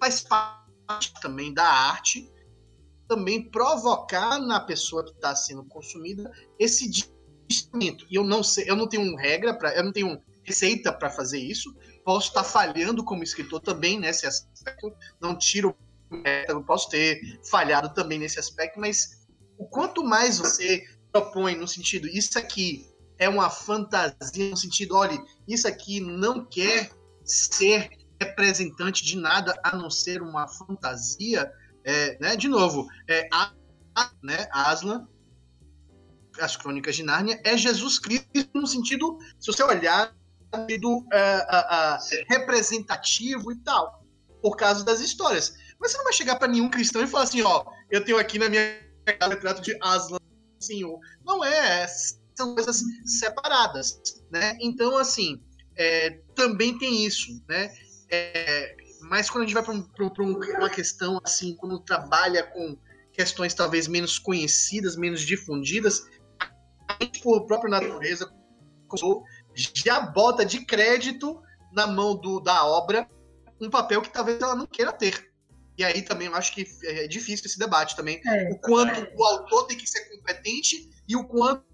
[0.00, 2.30] faz parte também da arte
[3.08, 6.90] também provocar na pessoa que está sendo consumida esse
[7.48, 8.06] discernimento.
[8.10, 11.38] E eu não sei, eu não tenho regra para, eu não tenho receita para fazer
[11.38, 11.74] isso.
[12.04, 14.94] Posso estar tá falhando como escritor também nesse aspecto.
[15.20, 15.74] Não tiro,
[16.46, 19.26] eu posso ter falhado também nesse aspecto, mas
[19.56, 20.84] o quanto mais você
[21.20, 22.88] propõe no sentido, isso aqui
[23.18, 26.90] é uma fantasia, no sentido, olha, isso aqui não quer
[27.24, 27.90] ser
[28.20, 31.52] representante de nada a não ser uma fantasia,
[31.84, 32.36] é, né?
[32.36, 33.52] De novo, é, a,
[33.94, 35.06] a, né, Aslan,
[36.40, 40.14] as Crônicas de Nárnia, é Jesus Cristo no sentido, se você olhar,
[40.80, 41.46] do é,
[42.28, 44.02] representativo e tal,
[44.40, 45.54] por causa das histórias.
[45.78, 48.38] Mas você não vai chegar para nenhum cristão e falar assim, ó, eu tenho aqui
[48.38, 50.18] na minha retrato de Aslan
[50.60, 50.98] senhor.
[51.24, 51.86] Não é,
[52.34, 54.00] são coisas separadas,
[54.30, 54.56] né?
[54.60, 55.40] Então, assim,
[55.76, 57.72] é, também tem isso, né?
[58.10, 62.76] É, mas quando a gente vai para um, uma questão assim, quando trabalha com
[63.12, 66.04] questões talvez menos conhecidas, menos difundidas,
[66.88, 68.32] a gente, por própria natureza,
[69.74, 71.40] já bota de crédito
[71.72, 73.06] na mão do, da obra
[73.60, 75.28] um papel que talvez ela não queira ter.
[75.76, 78.20] E aí também eu acho que é difícil esse debate também.
[78.26, 79.12] É, o quanto é.
[79.16, 81.64] o autor tem que ser competente e o quanto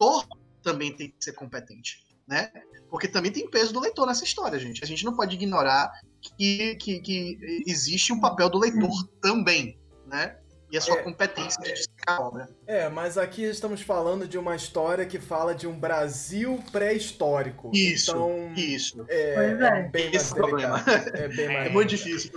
[0.00, 0.28] o autor
[0.62, 2.04] também tem que ser competente.
[2.26, 2.48] né?
[2.88, 4.84] Porque também tem peso do leitor nessa história, gente.
[4.84, 5.90] A gente não pode ignorar
[6.38, 8.88] que, que, que existe um papel do leitor
[9.20, 9.76] também,
[10.06, 10.36] né?
[10.70, 11.02] E a sua É.
[11.02, 12.48] competência de destacar a obra.
[12.68, 17.72] É, mas aqui estamos falando de uma história que fala de um Brasil pré-histórico.
[17.74, 19.04] Isso, Então, isso.
[19.08, 19.88] é, Pois é é.
[19.88, 20.78] bem mais Esse problema.
[20.78, 21.16] delicado.
[21.16, 22.30] É bem mais É muito difícil.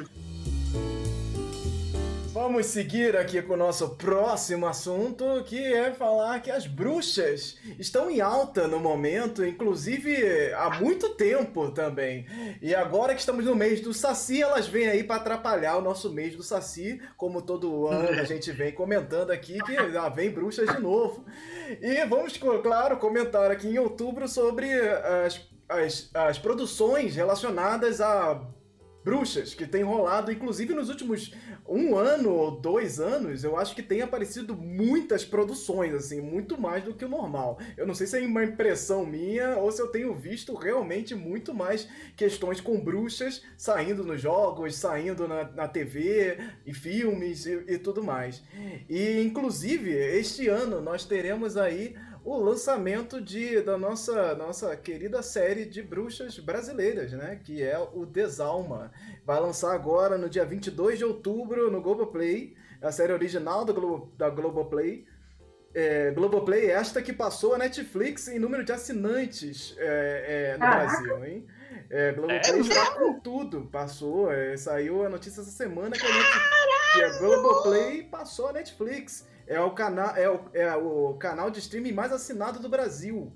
[2.44, 8.12] Vamos seguir aqui com o nosso próximo assunto, que é falar que as bruxas estão
[8.12, 12.26] em alta no momento, inclusive há muito tempo também.
[12.62, 16.12] E agora que estamos no mês do Saci, elas vêm aí para atrapalhar o nosso
[16.12, 20.68] mês do Saci, como todo ano a gente vem comentando aqui que lá vem bruxas
[20.68, 21.24] de novo.
[21.82, 25.40] E vamos, claro, comentar aqui em outubro sobre as,
[25.70, 28.42] as, as produções relacionadas a
[29.04, 31.34] bruxas que tem rolado, inclusive nos últimos
[31.68, 36.84] um ano ou dois anos, eu acho que tem aparecido muitas produções, assim, muito mais
[36.84, 37.60] do que o normal.
[37.78, 41.54] Eu não sei se é uma impressão minha ou se eu tenho visto realmente muito
[41.54, 47.78] mais questões com bruxas saindo nos jogos, saindo na, na TV, e filmes e, e
[47.78, 48.44] tudo mais.
[48.90, 55.66] E, inclusive, este ano nós teremos aí o lançamento de, da nossa, nossa querida série
[55.66, 57.40] de bruxas brasileiras, né?
[57.44, 58.92] Que é o Desalma.
[59.26, 64.12] Vai lançar agora no dia 22 de outubro no Globoplay, a série original do Globo,
[64.18, 65.06] da Globoplay.
[65.76, 70.86] É, Globoplay, esta que passou a Netflix em número de assinantes é, é, no Caraca.
[71.02, 71.48] Brasil, hein?
[71.90, 72.60] É, Globoplay É?
[72.60, 77.18] está com tudo, passou, é, saiu a notícia essa semana que a, Net- que a
[77.18, 79.28] Globoplay passou a Netflix.
[79.48, 83.32] É o, cana é, o, é o canal de streaming mais assinado do Brasil.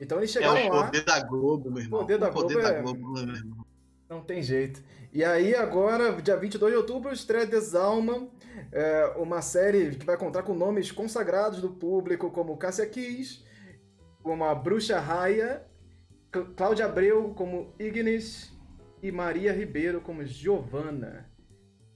[0.00, 0.84] Então eles É chegaram o lá.
[0.86, 2.00] poder da Globo, meu irmão.
[2.00, 3.66] Poder da o poder Globo da é- Globo, meu irmão.
[4.08, 4.82] Não tem jeito.
[5.12, 8.28] E aí, agora, dia 22 de outubro, estreia Desalma,
[8.72, 13.44] é, uma série que vai contar com nomes consagrados do público, como Cássia Kiss,
[14.22, 15.62] como a Bruxa Raia,
[16.34, 18.52] Cl- Cláudia Abreu como Ignis
[19.02, 21.30] e Maria Ribeiro como Giovanna.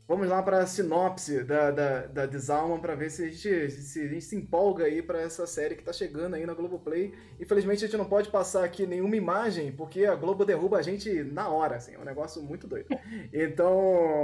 [0.08, 4.00] Vamos lá para a sinopse da, da, da Desalma para ver se a, gente, se
[4.02, 7.12] a gente se empolga aí para essa série que tá chegando aí na Globoplay.
[7.40, 11.24] Infelizmente a gente não pode passar aqui nenhuma imagem, porque a Globo derruba a gente
[11.24, 12.86] na hora, assim, é um negócio muito doido.
[13.32, 14.22] Então,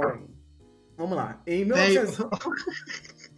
[0.95, 1.41] vamos lá.
[1.45, 2.17] Em Tem- 1900...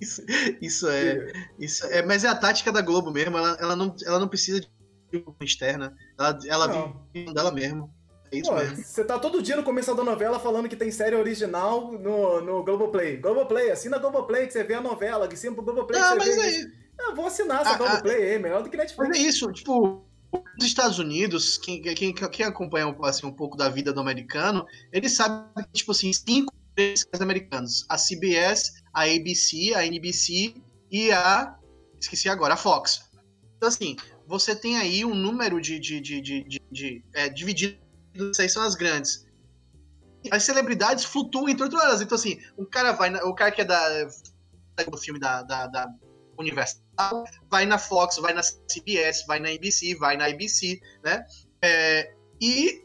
[0.00, 0.22] Isso,
[0.60, 2.02] isso é, isso é.
[2.02, 3.36] Mas é a tática da Globo mesmo.
[3.36, 4.68] Ela, ela, não, ela não precisa de
[5.12, 5.96] uma externa.
[6.16, 7.92] Ela, ela vive dela mesmo.
[8.32, 8.76] É isso Pô, mesmo.
[8.76, 12.64] você tá todo dia no começo da novela falando que tem série original no, no
[12.64, 13.18] Globoplay.
[13.18, 16.40] Globoplay, assina Globoplay que você vê a novela, que assina pro Globoplay Ah, mas vê...
[16.40, 16.68] é isso.
[16.98, 19.18] Ah, vou assinar essa Ah, ah, Globoplay aí, melhor do que Mas Netflix.
[19.18, 20.02] é isso, tipo,
[20.56, 25.08] nos Estados Unidos, quem, quem, quem acompanha assim, um pouco da vida do americano, ele
[25.08, 26.52] sabe que, tipo assim, cinco
[27.20, 27.84] americanos.
[27.88, 30.54] A CBS, a ABC, a NBC
[30.90, 31.56] e a.
[32.00, 33.02] Esqueci agora, a Fox.
[33.56, 35.78] Então, assim, você tem aí um número de.
[35.78, 37.76] de, de, de, de, de é, dividido,
[38.38, 39.26] aí são as grandes.
[40.30, 42.00] As celebridades flutuam entre elas.
[42.00, 43.10] Então, assim, o cara vai.
[43.10, 44.04] na- o cara que é da.
[44.90, 45.88] do filme da, da, da
[46.38, 46.80] Universal
[47.50, 51.24] vai na Fox, vai na CBS, vai na ABC, vai na ABC, né?
[51.62, 52.84] É, e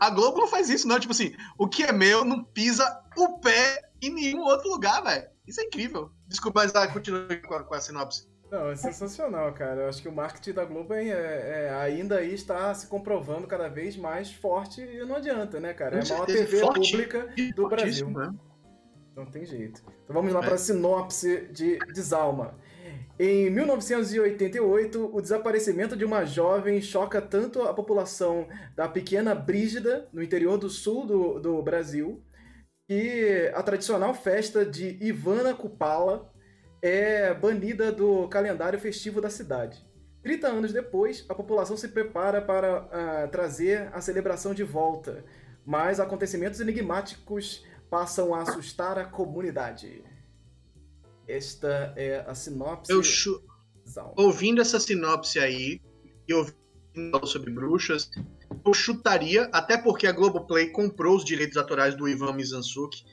[0.00, 0.98] a Globo não faz isso, não.
[1.00, 5.28] Tipo assim, o que é meu não pisa o pé em nenhum outro lugar, velho.
[5.46, 6.10] Isso é incrível.
[6.26, 8.26] Desculpa, mas ah, continua com com a sinopse.
[8.50, 9.82] Não, é sensacional, cara.
[9.82, 13.68] Eu acho que o marketing da Globo é, é- ainda aí está se comprovando cada
[13.68, 15.98] vez mais forte e não adianta, né, cara?
[15.98, 16.90] É a maior TV forte.
[16.92, 18.08] pública do Brasil.
[18.10, 18.32] Né?
[19.16, 19.82] Não tem jeito.
[20.04, 20.44] Então vamos lá É.
[20.44, 22.54] para a sinopse de Desalma.
[23.18, 30.22] Em 1988, o desaparecimento de uma jovem choca tanto a população da pequena Brígida, no
[30.22, 32.20] interior do sul do, do Brasil,
[32.88, 36.28] que a tradicional festa de Ivana Kupala
[36.84, 39.82] é banida do calendário festivo da cidade.
[40.22, 45.24] 30 anos depois, a população se prepara para ah, trazer a celebração de volta,
[45.64, 50.04] mas acontecimentos enigmáticos passam a assustar a comunidade.
[51.26, 52.92] Esta é a sinopse.
[52.92, 53.42] Eu chu-
[54.14, 55.80] ouvindo essa sinopse aí
[56.28, 58.10] e ouvindo sobre bruxas,
[58.62, 63.06] eu chutaria, até porque a Globoplay comprou os direitos autorais do Ivan Mizansuki.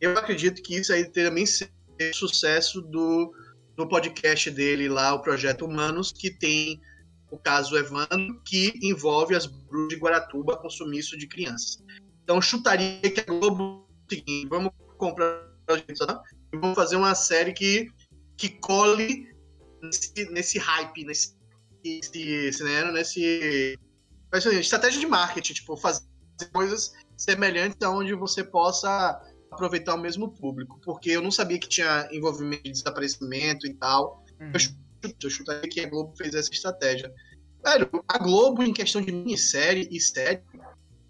[0.00, 1.70] Eu acredito que isso aí também seja
[2.14, 3.32] sucesso do,
[3.76, 6.80] do podcast dele lá, o Projeto Humanos, que tem
[7.30, 11.82] o caso Evandro, que envolve as bruxas de Guaratuba com sumiço de crianças.
[12.22, 15.84] Então chutaria que a Globo o seguinte, vamos comprar autorais
[16.52, 17.90] e vamos fazer uma série que,
[18.36, 19.28] que cole
[19.82, 21.36] nesse, nesse hype, nesse,
[21.84, 23.78] nesse, né, nesse
[24.60, 26.02] estratégia de marketing, tipo, fazer
[26.52, 29.20] coisas semelhantes aonde você possa
[29.50, 34.24] aproveitar o mesmo público, porque eu não sabia que tinha envolvimento de desaparecimento e tal.
[34.40, 34.50] Uhum.
[34.52, 34.78] Eu chuto-
[35.22, 37.12] eu chutaria que a Globo fez essa estratégia.
[37.64, 40.42] Velho, a Globo, em questão de minissérie e série,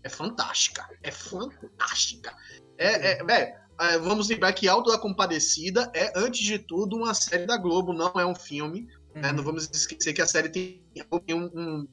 [0.02, 0.88] é fantástica.
[1.02, 2.34] É fantástica.
[2.76, 7.14] É, é, velho, é, vamos lembrar que Alto da Compadecida é, antes de tudo, uma
[7.14, 8.88] série da Globo, não é um filme.
[9.14, 9.22] Uhum.
[9.22, 9.32] Né?
[9.32, 11.88] Não vamos esquecer que a série tem um, um,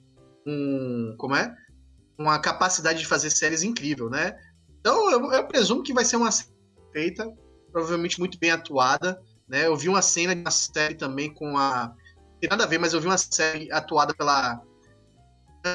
[0.45, 1.55] um, Como é?
[2.17, 4.37] Uma capacidade de fazer séries incrível, né?
[4.85, 6.53] Então, eu, eu presumo que vai ser uma série
[6.93, 7.27] feita,
[7.71, 9.19] provavelmente muito bem atuada.
[9.47, 9.65] Né?
[9.65, 11.87] Eu vi uma cena de uma série também com a.
[11.87, 14.61] Não tem nada a ver, mas eu vi uma série atuada pela.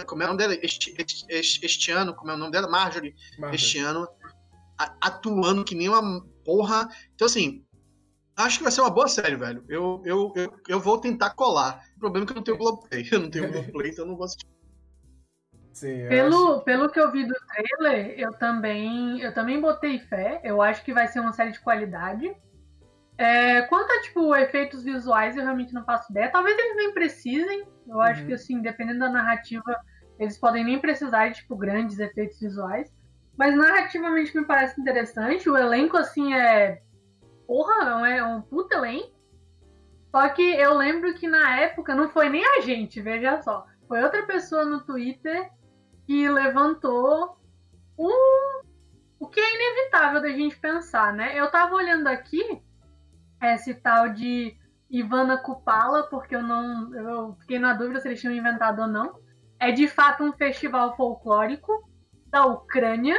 [0.06, 0.56] Como é o nome dela?
[0.62, 0.94] Este,
[1.28, 2.68] este, este ano, como é o nome dela?
[2.68, 3.12] Marjorie.
[3.36, 3.56] Marjorie.
[3.56, 4.06] Este ano.
[4.78, 6.88] atuando que nem uma porra.
[7.12, 7.64] Então, assim,
[8.36, 9.64] acho que vai ser uma boa série, velho.
[9.68, 11.84] Eu, eu, eu, eu vou tentar colar.
[11.96, 13.04] O problema é que eu não tenho Globoplay.
[13.11, 14.46] Eu não tenho Globoplay, então eu não vou assistir.
[15.73, 16.64] Sim, pelo, acho...
[16.64, 20.41] pelo que eu vi do trailer, eu também, eu também botei fé.
[20.43, 22.35] Eu acho que vai ser uma série de qualidade.
[23.16, 26.31] É, quanto a, tipo, efeitos visuais, eu realmente não faço ideia.
[26.31, 27.68] Talvez eles nem precisem.
[27.87, 28.01] Eu uhum.
[28.01, 29.77] acho que, assim, dependendo da narrativa,
[30.18, 32.93] eles podem nem precisar de, tipo, grandes efeitos visuais.
[33.37, 35.49] Mas narrativamente me parece interessante.
[35.49, 36.83] O elenco, assim, é.
[37.47, 39.18] Porra, é um puta elenco.
[40.11, 43.66] Só que eu lembro que na época não foi nem a gente, veja só.
[43.87, 45.49] Foi outra pessoa no Twitter
[46.11, 47.38] que levantou
[47.96, 48.62] um,
[49.20, 51.38] o que é inevitável da gente pensar, né?
[51.38, 52.61] Eu tava olhando aqui
[53.40, 54.56] esse tal de
[54.90, 56.92] Ivana Kupala, porque eu não.
[56.92, 59.20] Eu fiquei na dúvida se eles tinham inventado ou não.
[59.56, 61.88] É de fato um festival folclórico
[62.26, 63.16] da Ucrânia.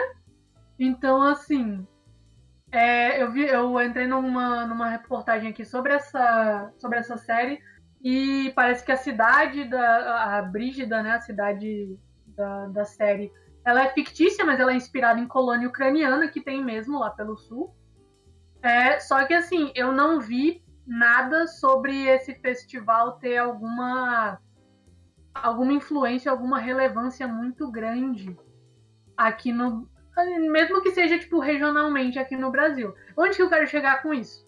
[0.78, 1.88] Então, assim.
[2.74, 7.62] É, eu, vi, eu entrei numa, numa reportagem aqui sobre essa, sobre essa série
[8.02, 11.98] e parece que a cidade da a Brígida, né, a cidade
[12.36, 13.32] da, da série,
[13.66, 17.38] ela é fictícia, mas ela é inspirada em colônia ucraniana que tem mesmo lá pelo
[17.38, 17.74] sul.
[18.62, 24.40] É, só que assim, eu não vi nada sobre esse festival ter alguma
[25.34, 28.38] alguma influência, alguma relevância muito grande
[29.16, 29.90] aqui no
[30.52, 32.94] mesmo que seja tipo regionalmente aqui no Brasil.
[33.18, 34.46] Onde que eu quero chegar com isso?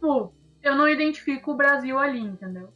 [0.00, 2.72] Pô, eu não identifico o Brasil ali, entendeu?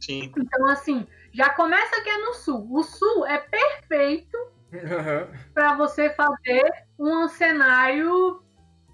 [0.00, 0.32] Sim.
[0.36, 2.68] Então assim, já começa que é no sul.
[2.70, 4.36] O sul é perfeito
[4.72, 5.52] uhum.
[5.54, 8.42] para você fazer um cenário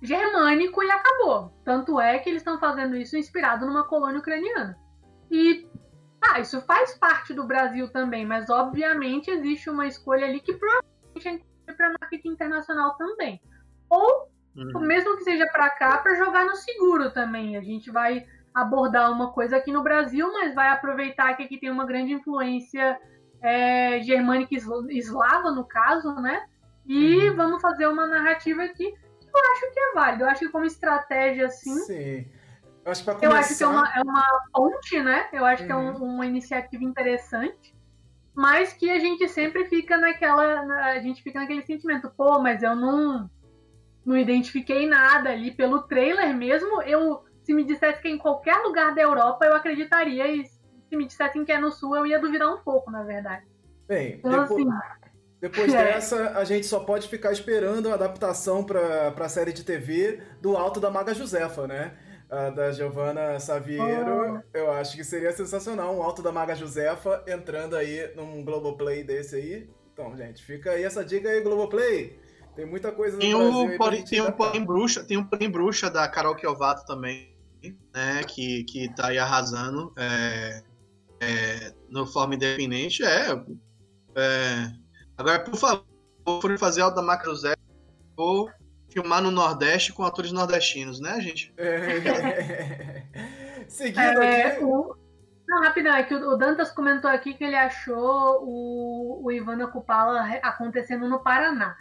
[0.02, 1.52] germânico e acabou.
[1.64, 4.78] Tanto é que eles estão fazendo isso inspirado numa colônia ucraniana.
[5.30, 5.68] E
[6.20, 11.46] ah, isso faz parte do Brasil também, mas obviamente existe uma escolha ali que provavelmente
[11.66, 13.40] é para marketing internacional também.
[13.90, 14.80] Ou, uhum.
[14.80, 17.56] mesmo que seja para cá, para jogar no seguro também.
[17.56, 18.26] A gente vai
[18.60, 22.98] abordar uma coisa aqui no Brasil, mas vai aproveitar que aqui tem uma grande influência
[23.40, 24.54] é, germânica
[24.90, 26.44] eslava, no caso, né?
[26.86, 27.36] E uhum.
[27.36, 28.94] vamos fazer uma narrativa aqui
[29.38, 30.24] eu acho que é válido.
[30.24, 31.74] Eu acho que como estratégia, assim.
[31.80, 32.26] Sim.
[32.84, 33.26] Eu acho que, começar...
[33.26, 35.28] eu acho que é, uma, é uma ponte, né?
[35.32, 35.66] Eu acho uhum.
[35.66, 36.14] que é um, uhum.
[36.14, 37.74] uma iniciativa interessante.
[38.34, 40.60] Mas que a gente sempre fica naquela.
[40.86, 43.30] A gente fica naquele sentimento, pô, mas eu não.
[44.04, 46.80] Não identifiquei nada ali pelo trailer mesmo.
[46.82, 50.26] Eu, se me dissesse que é em qualquer lugar da Europa, eu acreditaria.
[50.28, 53.46] E se me dissessem que é no sul, eu ia duvidar um pouco, na verdade.
[53.86, 54.68] Bem, então, depois, assim,
[55.40, 55.84] depois é.
[55.84, 60.58] dessa, a gente só pode ficar esperando a adaptação para a série de TV do
[60.58, 61.96] Alto da Maga Josefa, né?
[62.28, 64.42] A da Giovanna Saviero.
[64.54, 64.58] Oh.
[64.58, 69.36] Eu acho que seria sensacional um Alto da Maga Josefa entrando aí num Globoplay desse
[69.36, 69.70] aí.
[69.94, 72.20] Então, gente, fica aí essa dica aí, Globoplay.
[72.54, 73.52] Tem muita coisa no tem Brasil.
[73.52, 77.37] Um, porém, tem um porém bruxa, tem um porém bruxa da Carol Kiovato também,
[77.94, 78.22] né?
[78.24, 80.62] Que, que tá aí arrasando é,
[81.20, 83.04] é, no forma independente.
[83.04, 83.32] É,
[84.14, 84.72] é
[85.16, 85.84] Agora, por favor,
[86.24, 87.58] for fazer Alta Macro Zero,
[88.16, 88.48] ou
[88.88, 91.52] filmar no Nordeste com atores nordestinos, né, gente?
[91.56, 93.04] É.
[93.68, 94.64] Seguindo é, aqui.
[94.64, 94.96] O...
[95.48, 100.20] Não, rapidão, é que o Dantas comentou aqui que ele achou o, o Ivana Kupala
[100.42, 101.76] acontecendo no Paraná.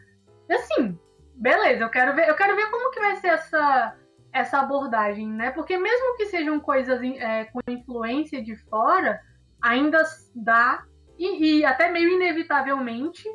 [0.50, 0.98] E assim,
[1.36, 3.96] beleza, eu quero ver, eu quero ver como que vai ser essa,
[4.38, 5.52] essa abordagem, né?
[5.52, 9.22] Porque mesmo que sejam coisas é, com influência de fora,
[9.62, 10.04] ainda
[10.36, 10.84] dá
[11.18, 13.28] e, e até meio inevitavelmente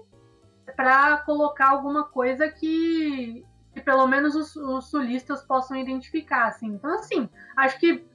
[0.76, 3.44] para colocar alguma coisa que,
[3.74, 6.68] que pelo menos os, os, sulistas possam identificar, assim.
[6.68, 8.06] Então, assim, acho que,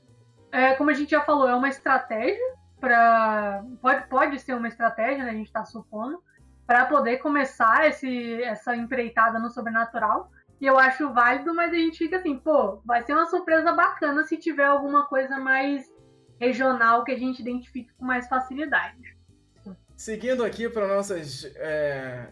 [0.52, 5.24] é, como a gente já falou, é uma estratégia para pode, pode ser uma estratégia,
[5.24, 6.22] né, a gente está supondo,
[6.66, 10.32] para poder começar esse, essa empreitada no sobrenatural.
[10.60, 14.24] E eu acho válido, mas a gente fica assim, pô, vai ser uma surpresa bacana
[14.24, 15.86] se tiver alguma coisa mais
[16.40, 19.16] regional que a gente identifique com mais facilidade.
[19.96, 22.28] Seguindo aqui para nossas é,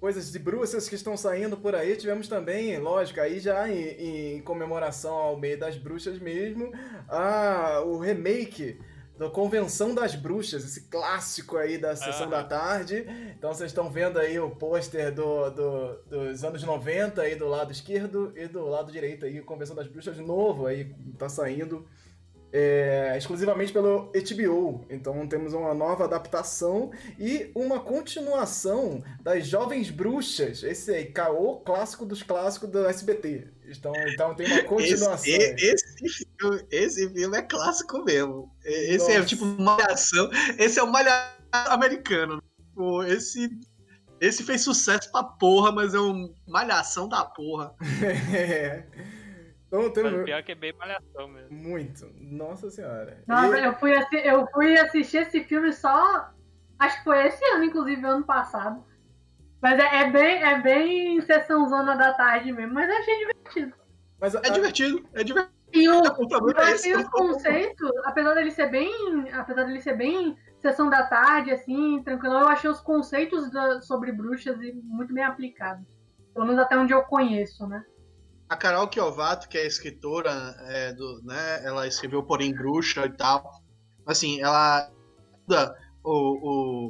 [0.00, 4.42] coisas de bruxas que estão saindo por aí, tivemos também, lógico, aí já em, em
[4.42, 6.72] comemoração ao mês das bruxas mesmo,
[7.08, 8.78] a, o remake
[9.16, 13.06] da Convenção das Bruxas, esse clássico aí da sessão da tarde.
[13.36, 17.70] Então vocês estão vendo aí o pôster do, do, dos anos 90 aí do lado
[17.70, 21.86] esquerdo e do lado direito aí, Convenção das Bruxas novo aí, tá saindo
[22.56, 24.86] é, exclusivamente pelo HBO.
[24.88, 30.62] Então temos uma nova adaptação e uma continuação das Jovens Bruxas.
[30.62, 33.48] Esse aí, caô clássico dos clássicos do SBT.
[33.66, 35.34] Então, então tem uma continuação.
[35.34, 38.48] Esse, esse, filme, esse filme é clássico mesmo.
[38.64, 39.24] Esse é Nossa.
[39.24, 40.30] é tipo malhação.
[40.56, 42.40] Esse é o malhação americano.
[43.08, 43.50] Esse
[44.20, 47.74] esse fez sucesso pra porra, mas é um malhação da porra.
[48.32, 48.84] é.
[49.66, 50.04] Então, tem...
[50.04, 51.56] Mas pior que é bem malhação mesmo.
[51.56, 52.10] Muito.
[52.20, 53.22] Nossa senhora.
[53.26, 53.64] Nossa, e...
[53.64, 53.92] eu, fui
[54.24, 56.30] eu fui assistir esse filme só.
[56.78, 58.84] Acho que foi esse ano, inclusive, ano passado.
[59.60, 63.72] Mas é, é bem, é bem sessão zona da tarde mesmo, mas eu achei divertido.
[64.20, 65.54] Mas, é divertido, é divertido.
[65.72, 69.32] E o, o eu achei os conceitos, apesar dele ser bem.
[69.32, 74.12] Apesar dele ser bem sessão da tarde, assim, tranquilo, eu achei os conceitos da, sobre
[74.12, 75.84] bruxas muito bem aplicados.
[76.32, 77.84] Pelo menos até onde eu conheço, né?
[78.54, 83.60] A Carol Kiovato, que é escritora, é, do, né, ela escreveu Porém Bruxa e tal.
[84.06, 84.90] Assim, ela
[86.04, 86.12] o,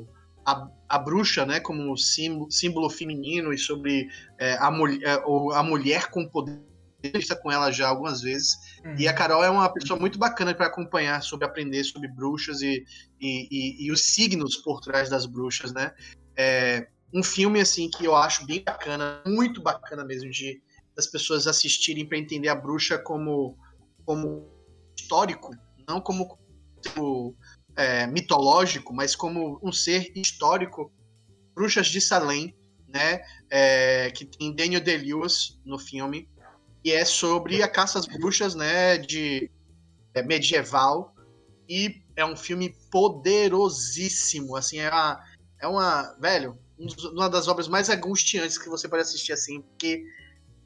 [0.02, 0.06] o,
[0.46, 4.08] a, a bruxa né, como símbolo, símbolo feminino e sobre
[4.38, 5.22] é, a, mulher, é,
[5.54, 6.62] a mulher com poder
[7.02, 8.56] está com ela já algumas vezes.
[8.84, 8.96] Uhum.
[8.98, 12.84] E a Carol é uma pessoa muito bacana para acompanhar sobre aprender sobre bruxas e,
[13.20, 15.92] e, e, e, os signos por trás das bruxas, né?
[16.36, 20.60] É um filme assim que eu acho bem bacana, muito bacana mesmo de
[20.94, 23.58] das pessoas assistirem para entender a bruxa como,
[24.04, 24.48] como
[24.96, 25.50] histórico,
[25.88, 26.38] não como,
[26.94, 27.36] como
[27.76, 30.92] é, mitológico, mas como um ser histórico.
[31.54, 32.54] Bruxas de Salem,
[32.88, 33.20] né,
[33.50, 36.28] é, que tem Daniel Day-Lewis no filme,
[36.84, 39.50] e é sobre a caça às bruxas, né, de
[40.14, 41.14] é, medieval,
[41.68, 45.24] e é um filme poderosíssimo, assim, é uma,
[45.60, 46.58] é uma velho,
[47.12, 50.04] uma das obras mais angustiantes que você pode assistir, assim, porque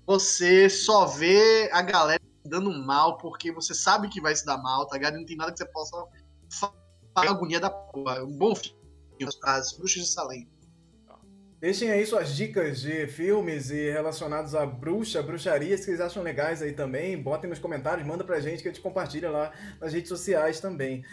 [0.09, 4.87] você só vê a galera dando mal porque você sabe que vai se dar mal,
[4.87, 5.19] tá ligado?
[5.19, 6.03] Não tem nada que você possa
[6.51, 8.25] falar agonia da porra.
[8.25, 8.81] Um bom filme,
[9.45, 10.49] As Bruxas de Salem.
[11.61, 16.63] Deixem aí suas dicas de filmes e relacionados a bruxa, bruxarias que vocês acham legais
[16.63, 17.21] aí também.
[17.21, 21.05] Botem nos comentários, manda pra gente que a gente compartilha lá nas redes sociais também.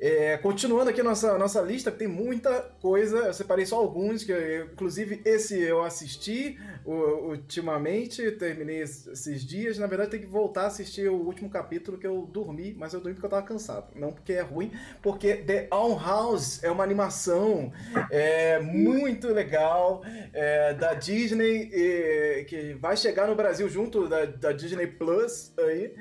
[0.00, 4.66] É, continuando aqui nossa, nossa lista, tem muita coisa, eu separei só alguns, que eu,
[4.66, 9.78] inclusive esse eu assisti ultimamente, terminei esses dias.
[9.78, 13.00] Na verdade, tem que voltar a assistir o último capítulo que eu dormi, mas eu
[13.00, 13.88] dormi porque eu tava cansado.
[13.94, 14.72] Não porque é ruim,
[15.02, 17.72] porque The Own House é uma animação
[18.10, 21.66] é, muito legal é, da Disney,
[22.46, 25.94] que vai chegar no Brasil junto da, da Disney Plus aí.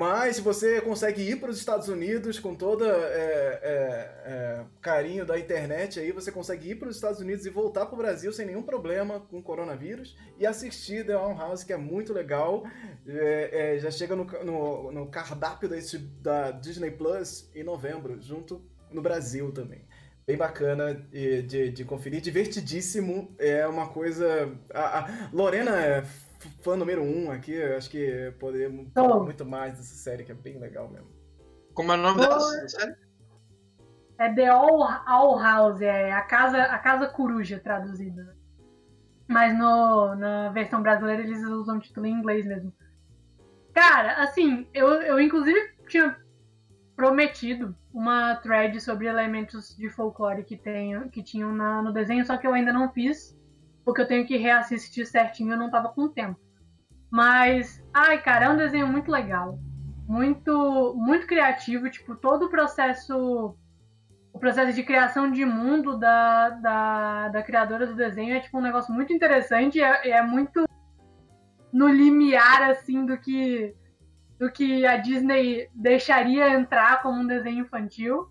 [0.00, 3.60] Mas você consegue ir para os Estados Unidos com todo é, é,
[4.24, 7.94] é, carinho da internet, aí você consegue ir para os Estados Unidos e voltar para
[7.94, 11.76] o Brasil sem nenhum problema com o coronavírus e assistir The One House, que é
[11.76, 12.64] muito legal.
[13.06, 18.64] É, é, já chega no, no, no cardápio desse, da Disney Plus em novembro, junto
[18.90, 19.84] no Brasil também
[20.26, 23.34] bem bacana de, de, de, conferir, divertidíssimo.
[23.36, 24.56] É uma coisa.
[24.72, 26.04] A, a Lorena é
[26.62, 30.34] fã número um aqui, eu acho que poderia falar muito mais dessa série, que é
[30.34, 31.10] bem legal mesmo.
[31.74, 32.96] Como é o nome dessa série?
[34.18, 38.36] É The All, All House, é a casa, a casa coruja traduzida.
[39.26, 42.72] Mas no, na versão brasileira eles usam o título em inglês mesmo.
[43.72, 46.16] Cara, assim, eu, eu inclusive tinha
[46.96, 52.36] prometido uma thread sobre elementos de folclore que, tem, que tinham na, no desenho, só
[52.36, 53.39] que eu ainda não fiz
[53.84, 56.38] porque eu tenho que reassistir certinho, eu não tava com tempo.
[57.10, 59.58] Mas, ai, cara, é um desenho muito legal.
[60.06, 63.56] Muito, muito criativo, tipo, todo o processo
[64.32, 68.62] o processo de criação de mundo da, da, da criadora do desenho é tipo um
[68.62, 70.64] negócio muito interessante, é, é muito
[71.72, 73.74] no limiar assim do que
[74.38, 78.26] do que a Disney deixaria entrar como um desenho infantil.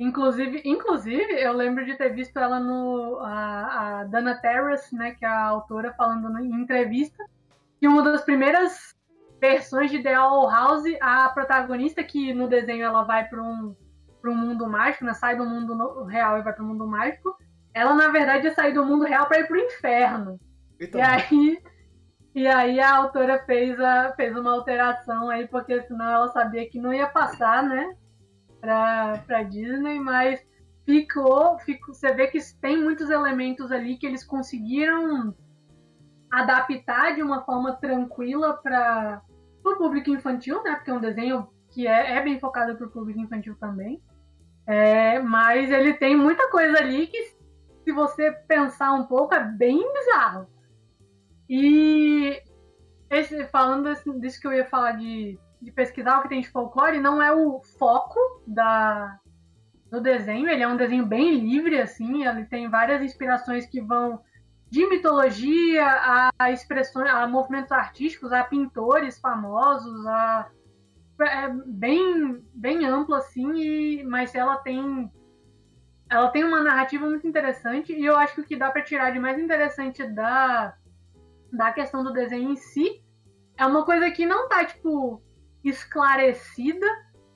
[0.00, 3.18] Inclusive, inclusive, eu lembro de ter visto ela no.
[3.20, 7.22] A, a Dana Terrace, né, que é a autora, falando em entrevista,
[7.78, 8.96] que uma das primeiras
[9.38, 13.76] versões de The Owl House, a protagonista, que no desenho ela vai para um,
[14.24, 17.36] um mundo mágico, né, sai do mundo real e vai para o mundo mágico,
[17.74, 20.40] ela na verdade ia sair do mundo real para ir para o inferno.
[20.80, 20.98] Então.
[20.98, 21.62] E aí.
[22.34, 26.80] E aí a autora fez, a, fez uma alteração aí, porque senão ela sabia que
[26.80, 27.94] não ia passar, né?
[28.60, 30.44] Para Disney, mas
[30.84, 31.94] ficou, ficou.
[31.94, 35.34] Você vê que tem muitos elementos ali que eles conseguiram
[36.30, 39.22] adaptar de uma forma tranquila para
[39.64, 40.76] o público infantil, né?
[40.76, 44.02] Porque é um desenho que é, é bem focado para o público infantil também.
[44.66, 47.34] É, mas ele tem muita coisa ali que,
[47.84, 50.46] se você pensar um pouco, é bem bizarro.
[51.48, 52.40] E
[53.10, 57.00] esse, falando disso que eu ia falar de, de pesquisar o que tem de folclore,
[57.00, 59.18] não é o foco da,
[59.90, 60.48] do desenho.
[60.48, 62.26] Ele é um desenho bem livre, assim.
[62.26, 64.20] Ele tem várias inspirações que vão
[64.70, 70.48] de mitologia a, a expressões, a movimentos artísticos, a pintores famosos, a
[71.22, 75.10] é bem bem amplo assim, e, mas ela tem
[76.08, 79.10] ela tem uma narrativa muito interessante e eu acho que o que dá para tirar
[79.10, 80.74] de mais interessante da
[81.52, 83.02] da questão do desenho em si
[83.58, 85.22] é uma coisa que não tá tipo
[85.64, 86.86] esclarecida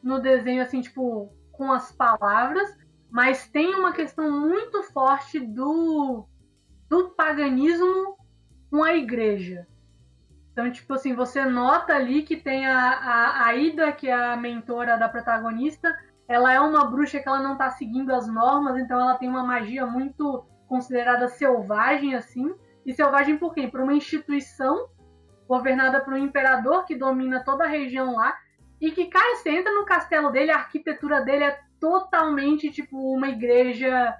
[0.02, 2.76] no desenho assim, tipo, com as palavras,
[3.10, 6.26] mas tem uma questão muito forte do
[6.88, 8.16] do paganismo
[8.70, 9.66] com a igreja.
[10.52, 14.36] Então, tipo assim, você nota ali que tem a, a, a Ida, que é a
[14.36, 15.92] mentora da protagonista,
[16.28, 19.42] ela é uma bruxa que ela não tá seguindo as normas, então ela tem uma
[19.42, 22.54] magia muito considerada selvagem, assim.
[22.86, 23.66] E selvagem por quê?
[23.66, 24.88] Por uma instituição
[25.46, 28.36] governada por um imperador que domina toda a região lá.
[28.80, 33.28] E que, cara, você entra no castelo dele, a arquitetura dele é totalmente tipo uma
[33.28, 34.16] igreja.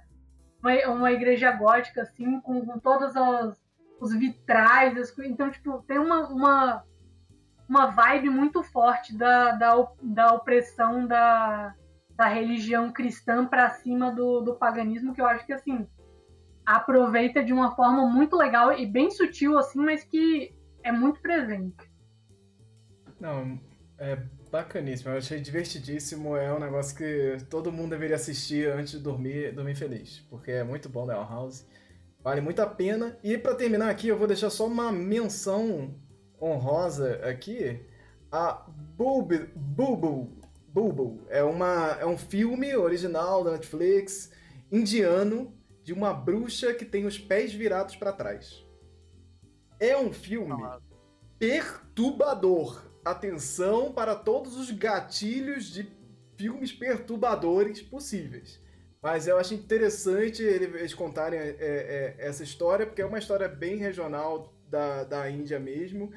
[0.63, 3.65] Uma, uma igreja gótica, assim, com, com todas as
[4.01, 6.85] os vitrais, as, então, tipo, tem uma, uma,
[7.69, 11.75] uma vibe muito forte da, da, da opressão da,
[12.15, 15.89] da religião cristã para cima do, do paganismo, que eu acho que, assim,
[16.67, 20.55] aproveita de uma forma muito legal e bem sutil, assim, mas que
[20.85, 21.91] é muito presente.
[23.19, 23.59] Não,
[23.99, 24.17] é
[24.51, 25.11] bacaníssimo.
[25.11, 26.37] Eu achei divertidíssimo.
[26.37, 30.21] É um negócio que todo mundo deveria assistir antes de dormir, dormir feliz.
[30.31, 31.67] Porque é muito bom da House.
[32.23, 33.19] Vale muito a pena.
[33.25, 35.95] E para terminar aqui, eu vou deixar só uma menção
[36.41, 37.81] honrosa aqui.
[38.31, 38.67] A.
[38.97, 40.39] Bulbo.
[40.69, 41.25] Bulbo.
[41.29, 44.31] É, uma, é um filme original da Netflix,
[44.71, 48.64] indiano, de uma bruxa que tem os pés virados para trás.
[49.85, 50.55] É um filme
[51.39, 52.83] perturbador.
[53.05, 55.87] Atenção para todos os gatilhos de
[56.39, 58.59] filmes perturbadores possíveis.
[59.03, 63.77] Mas eu acho interessante eles contarem é, é, essa história, porque é uma história bem
[63.77, 66.11] regional da, da Índia mesmo.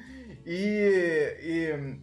[0.46, 1.98] E, e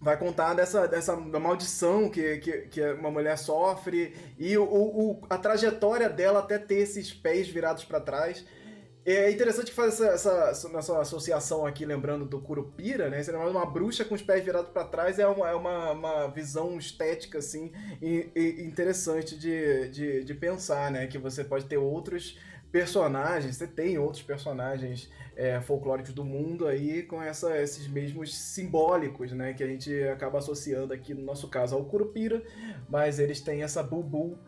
[0.00, 5.36] vai contar dessa, dessa maldição que, que, que uma mulher sofre e o, o, a
[5.36, 8.42] trajetória dela até ter esses pés virados para trás.
[9.06, 13.22] É interessante que faz essa, essa, essa, associação aqui, lembrando do Curupira, né?
[13.22, 16.78] Seria uma bruxa com os pés virados para trás é uma, é uma, uma visão
[16.78, 21.06] estética, assim, e, e interessante de, de, de, pensar, né?
[21.06, 22.38] Que você pode ter outros
[22.72, 29.32] personagens, você tem outros personagens é, folclóricos do mundo aí com essa, esses mesmos simbólicos,
[29.32, 29.52] né?
[29.52, 32.42] Que a gente acaba associando aqui, no nosso caso, ao Curupira,
[32.88, 34.38] mas eles têm essa Bubu,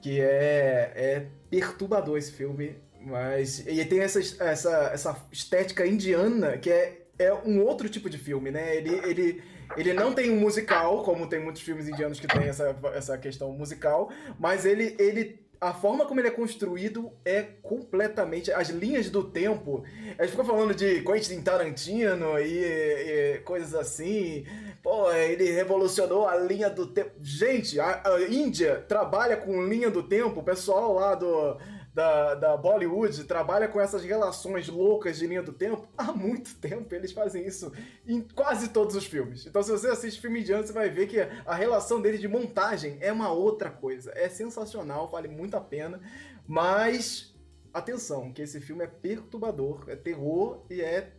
[0.00, 2.76] que é, é perturbador esse filme
[3.06, 3.64] mas.
[3.66, 8.50] E tem essa, essa, essa estética indiana que é, é um outro tipo de filme,
[8.50, 8.76] né?
[8.76, 9.42] Ele, ele,
[9.76, 13.52] ele não tem um musical, como tem muitos filmes indianos que tem essa, essa questão
[13.52, 18.50] musical, mas ele, ele a forma como ele é construído é completamente.
[18.50, 19.84] As linhas do tempo.
[20.18, 24.44] A gente ficou falando de Quentin Tarantino e, e coisas assim.
[24.82, 27.12] Pô, ele revolucionou a linha do tempo.
[27.22, 30.40] Gente, a, a Índia trabalha com linha do tempo.
[30.40, 31.56] O pessoal lá do
[31.96, 36.94] da, da Bollywood trabalha com essas relações loucas de linha do tempo há muito tempo.
[36.94, 37.72] Eles fazem isso
[38.06, 39.46] em quase todos os filmes.
[39.46, 42.98] Então, se você assiste filme indiano, você vai ver que a relação dele de montagem
[43.00, 44.12] é uma outra coisa.
[44.14, 45.98] É sensacional, vale muito a pena.
[46.46, 47.34] Mas,
[47.72, 51.14] atenção, que esse filme é perturbador, é terror e é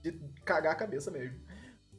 [0.00, 1.38] de cagar a cabeça mesmo.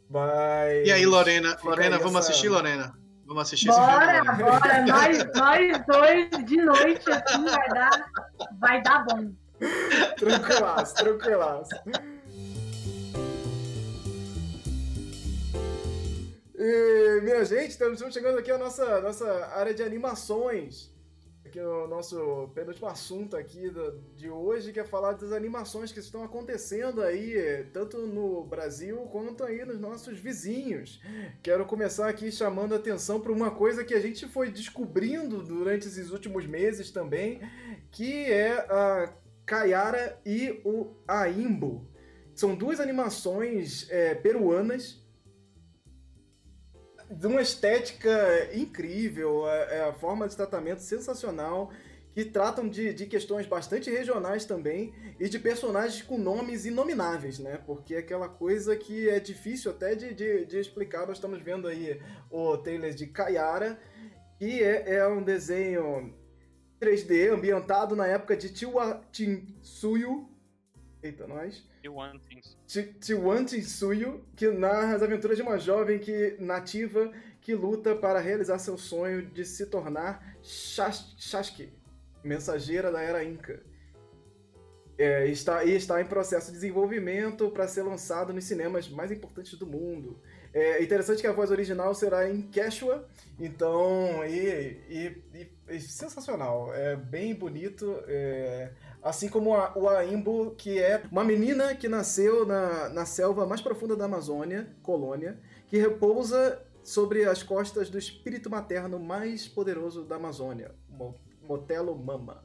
[0.09, 0.87] Mas...
[0.87, 1.59] E aí, Lorena?
[1.63, 2.31] Lorena, vamos essa...
[2.31, 2.97] assistir, Lorena?
[3.25, 4.43] Vamos assistir bora, esse filme.
[4.43, 8.11] Bora, nós, nós dois de noite, assim, vai dar,
[8.59, 9.31] vai dar bom.
[10.17, 11.75] Tranquilaço, tranquilaço.
[16.57, 20.94] E, minha gente, estamos chegando aqui à nossa, nossa área de animações
[21.55, 23.71] aqui no nosso penúltimo assunto aqui
[24.15, 29.43] de hoje, que é falar das animações que estão acontecendo aí, tanto no Brasil quanto
[29.43, 31.01] aí nos nossos vizinhos.
[31.41, 35.87] Quero começar aqui chamando a atenção para uma coisa que a gente foi descobrindo durante
[35.87, 37.41] esses últimos meses também,
[37.89, 39.13] que é a
[39.45, 41.87] Kayara e o Aimbo.
[42.33, 45.04] São duas animações é, peruanas
[47.09, 51.71] de uma estética incrível, a, é, é a forma de tratamento sensacional,
[52.15, 57.59] que tratam de, de questões bastante regionais também e de personagens com nomes inomináveis, né?
[57.65, 61.05] Porque é aquela coisa que é difícil até de, de, de explicar.
[61.05, 62.01] Nós estamos vendo aí
[62.31, 63.77] o trailer de Kayara,
[64.39, 66.15] que é, é um desenho
[66.79, 68.49] 3D ambientado na época de
[69.11, 70.29] Tinsuyu.
[71.03, 71.67] Eita, nós.
[73.01, 78.57] Chiwan Tinsuyu, que narra as aventuras de uma jovem que nativa que luta para realizar
[78.57, 81.71] seu sonho de se tornar Shashki,
[82.23, 83.61] mensageira da era Inca.
[84.97, 89.53] É, está, e está em processo de desenvolvimento para ser lançado nos cinemas mais importantes
[89.59, 90.19] do mundo.
[90.53, 93.05] É interessante que a voz original será em Quechua,
[93.37, 98.71] então, e, e, e, e sensacional, é bem bonito, é,
[99.05, 103.61] assim como a, o Aimbo, que é uma menina que nasceu na, na selva mais
[103.61, 110.15] profunda da Amazônia, colônia, que repousa sobre as costas do espírito materno mais poderoso da
[110.15, 110.73] Amazônia,
[111.43, 112.43] Motelo Mama.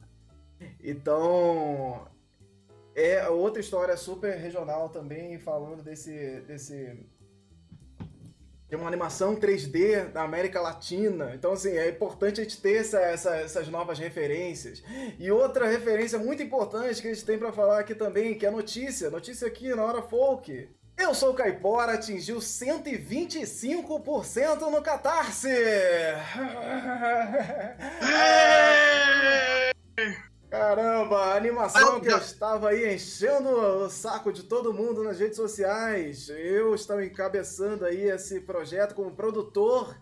[0.84, 2.06] Então,
[2.94, 7.06] é outra história super regional também, falando desse, desse
[8.70, 11.32] de uma animação 3D da América Latina.
[11.34, 14.80] Então, assim, é importante a gente ter essa, essa, essas novas referências.
[15.18, 18.48] E outra referência muito importante que a gente tem para falar aqui também, que é
[18.48, 19.10] a notícia.
[19.10, 20.68] Notícia aqui na Hora Folk.
[20.96, 25.48] Eu sou o Caipora, atingiu 125% no Catarse!
[30.50, 35.36] Caramba, a animação que eu estava aí enchendo o saco de todo mundo nas redes
[35.36, 36.28] sociais.
[36.28, 39.96] Eu estava encabeçando aí esse projeto como produtor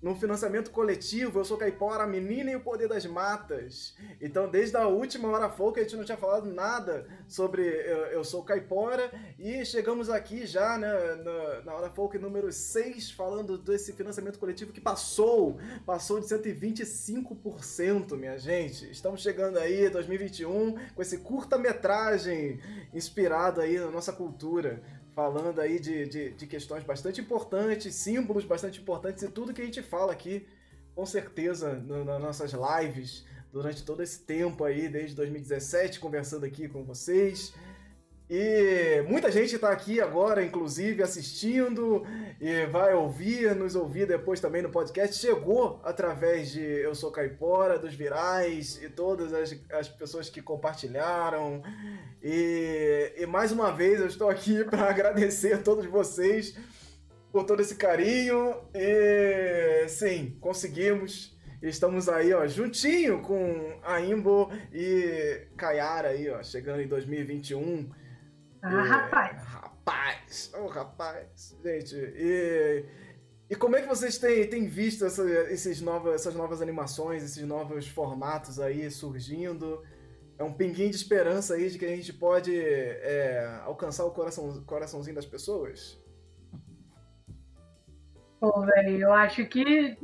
[0.00, 3.96] num financiamento coletivo, eu sou Caipora, menina e o poder das matas.
[4.20, 8.24] Então, desde a última hora folk, a gente não tinha falado nada sobre eu, eu
[8.24, 9.10] sou Caipora.
[9.38, 14.72] E chegamos aqui já né, na, na hora folk número 6, falando desse financiamento coletivo
[14.72, 18.88] que passou, passou de 125%, minha gente.
[18.90, 22.60] Estamos chegando aí 2021 com esse curta-metragem
[22.94, 24.80] inspirado aí na nossa cultura
[25.18, 29.64] falando aí de, de, de, questões bastante importantes, símbolos bastante importantes e tudo que a
[29.64, 30.46] gente fala aqui,
[30.94, 36.68] com certeza, no, nas nossas lives, durante todo esse tempo aí, desde 2017, conversando aqui
[36.68, 37.52] com vocês.
[38.30, 42.04] E muita gente está aqui agora, inclusive, assistindo
[42.38, 45.16] e vai ouvir, nos ouvir depois também no podcast.
[45.16, 51.62] Chegou através de Eu Sou Caipora, dos virais e todas as, as pessoas que compartilharam.
[52.22, 56.54] E, e mais uma vez eu estou aqui para agradecer a todos vocês
[57.32, 58.56] por todo esse carinho.
[58.74, 61.34] E sim, conseguimos.
[61.62, 67.88] Estamos aí, ó, juntinho com a Imbo e Kayara aí, ó, chegando em 2021.
[68.62, 69.42] Ah, e, rapaz.
[69.44, 71.56] Rapaz, oh, rapaz.
[71.62, 72.84] Gente, e,
[73.50, 77.42] e como é que vocês têm, têm visto essa, esses novas, essas novas animações, esses
[77.44, 79.82] novos formatos aí surgindo?
[80.38, 84.62] É um pinguinho de esperança aí de que a gente pode é, alcançar o coração,
[84.64, 86.00] coraçãozinho das pessoas?
[88.38, 89.98] Pô, velho, eu acho que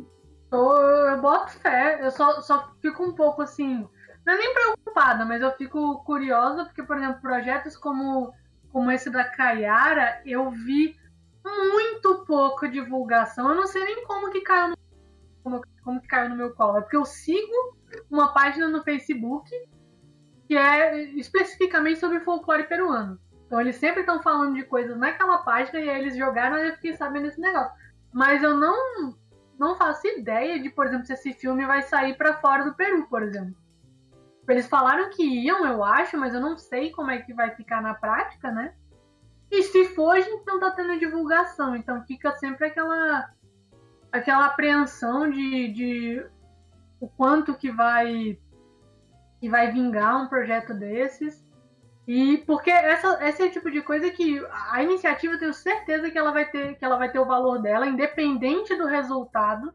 [0.51, 2.01] tô, eu boto fé.
[2.03, 3.89] Eu só, só fico um pouco assim.
[4.27, 8.33] Não é nem preocupada, mas eu fico curiosa, porque, por exemplo, projetos como
[8.75, 10.99] como esse da Kayara, eu vi
[11.45, 13.49] muito pouco divulgação.
[13.49, 14.77] Eu não sei nem como que caiu no,
[15.45, 16.79] como, como que caiu no meu colo.
[16.79, 17.79] É porque eu sigo
[18.11, 19.49] uma página no Facebook
[20.49, 23.17] que é especificamente sobre folclore peruano.
[23.47, 26.75] Então eles sempre estão falando de coisas naquela página e aí eles jogaram e eu
[26.75, 27.73] fiquei sabendo desse negócio.
[28.13, 29.15] Mas eu não
[29.57, 33.07] não faço ideia de, por exemplo, se esse filme vai sair para fora do Peru,
[33.07, 33.55] por exemplo.
[34.49, 37.81] Eles falaram que iam, eu acho, mas eu não sei como é que vai ficar
[37.81, 38.75] na prática, né?
[39.51, 43.31] E se for, a gente não tá tendo divulgação, então fica sempre aquela
[44.13, 46.27] aquela apreensão de, de
[47.01, 48.39] o quanto que vai
[49.41, 51.45] que vai vingar um projeto desses.
[52.07, 56.11] E porque essa, esse é o tipo de coisa que a iniciativa eu tenho certeza
[56.11, 59.73] que ela vai ter que ela vai ter o valor dela, independente do resultado.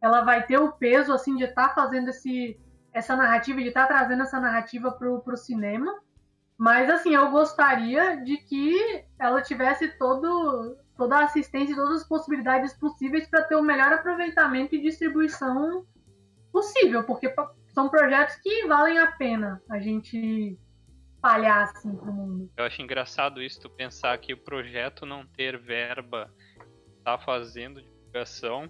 [0.00, 2.58] Ela vai ter o peso assim de estar tá fazendo esse
[2.92, 6.00] essa narrativa, de estar tá trazendo essa narrativa pro, pro cinema.
[6.56, 12.08] Mas, assim, eu gostaria de que ela tivesse todo, toda a assistência e todas as
[12.08, 15.86] possibilidades possíveis para ter o melhor aproveitamento e distribuição
[16.50, 17.32] possível, porque
[17.72, 20.58] são projetos que valem a pena a gente
[21.14, 22.50] espalhar assim pro mundo.
[22.56, 26.32] Eu acho engraçado isso, tu pensar que o projeto não ter verba
[27.04, 28.68] tá fazendo divulgação,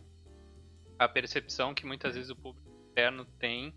[0.99, 3.75] a percepção que muitas vezes o público externo tem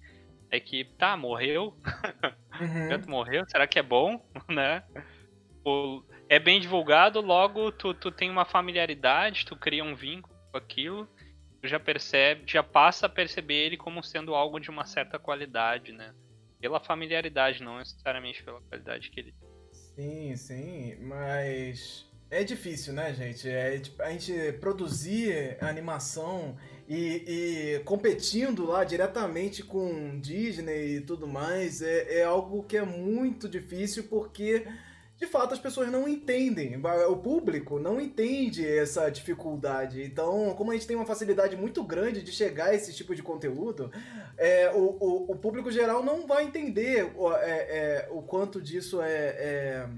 [0.52, 1.74] é que, tá, morreu.
[2.60, 3.10] Uhum.
[3.10, 4.84] morreu, será que é bom, né?
[6.28, 11.08] É bem divulgado, logo tu, tu tem uma familiaridade, tu cria um vínculo com aquilo.
[11.62, 15.94] tu já percebe, já passa a perceber ele como sendo algo de uma certa qualidade,
[15.94, 16.14] né?
[16.60, 19.50] Pela familiaridade, não necessariamente pela qualidade que ele tem.
[19.72, 23.50] Sim, sim, mas é difícil, né, gente?
[23.50, 26.58] É, tipo, a gente produzir animação
[26.94, 32.84] e, e, competindo lá diretamente com Disney e tudo mais é, é algo que é
[32.84, 34.68] muito difícil porque
[35.18, 40.04] de fato as pessoas não entendem, o público não entende essa dificuldade.
[40.04, 43.22] Então, como a gente tem uma facilidade muito grande de chegar a esse tipo de
[43.22, 43.92] conteúdo,
[44.36, 49.14] é, o, o, o, público geral não vai entender é, é, o quanto disso é,
[49.14, 49.90] é,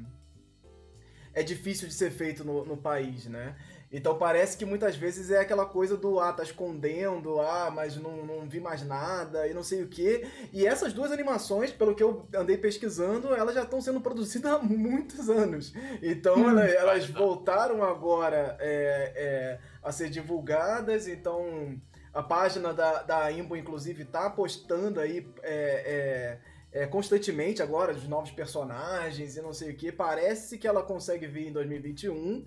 [1.36, 3.56] é, difícil de ser feito no, no país, né?
[3.94, 8.26] Então parece que muitas vezes é aquela coisa do ah, tá escondendo, ah, mas não,
[8.26, 10.28] não vi mais nada e não sei o que.
[10.52, 14.58] E essas duas animações, pelo que eu andei pesquisando, elas já estão sendo produzidas há
[14.66, 15.72] muitos anos.
[16.02, 16.50] Então hum.
[16.50, 21.80] elas, elas voltaram agora é, é, a ser divulgadas, então
[22.12, 25.28] a página da, da Imbo, inclusive, tá postando aí.
[25.44, 29.92] É, é é, constantemente agora, os novos personagens e não sei o que.
[29.92, 32.44] Parece que ela consegue vir em 2021.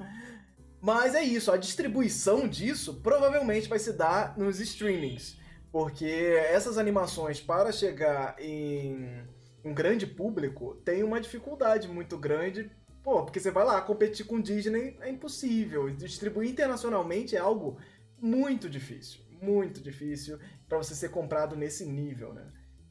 [0.81, 5.39] Mas é isso, a distribuição disso provavelmente vai se dar nos streamings.
[5.73, 6.07] Porque
[6.49, 9.25] essas animações, para chegar em
[9.65, 12.71] um grande público, tem uma dificuldade muito grande.
[13.03, 15.91] Pô, porque você vai lá competir com Disney é impossível.
[15.91, 17.79] Distribuir internacionalmente é algo
[18.19, 19.21] muito difícil.
[19.43, 20.39] Muito difícil
[20.69, 22.47] para você ser comprado nesse nível, né?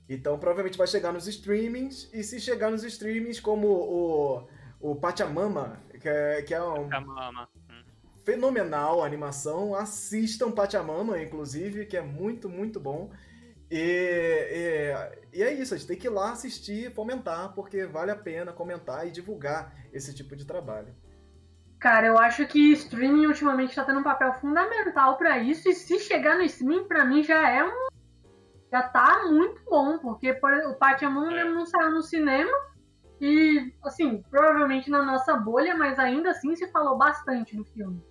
[0.07, 4.48] Então provavelmente vai chegar nos streamings, e se chegar nos streamings como o,
[4.80, 6.88] o Pachamama, que é, que é um.
[6.88, 7.49] Pachamama
[8.26, 9.76] fenomenal a animação.
[9.76, 13.11] Assistam Pachamama, inclusive, que é muito, muito bom.
[13.69, 13.77] E,
[15.31, 18.15] e, e, é isso, a gente tem que ir lá assistir, fomentar, porque vale a
[18.15, 20.93] pena comentar e divulgar esse tipo de trabalho.
[21.80, 25.99] Cara, eu acho que streaming ultimamente está tendo um papel fundamental para isso, e se
[25.99, 27.88] chegar no streaming, para mim já é um.
[28.72, 32.52] Já tá muito bom, porque por, o Pachamama mesmo não saiu no cinema,
[33.19, 38.02] e, assim, provavelmente na nossa bolha, mas ainda assim se falou bastante no filme.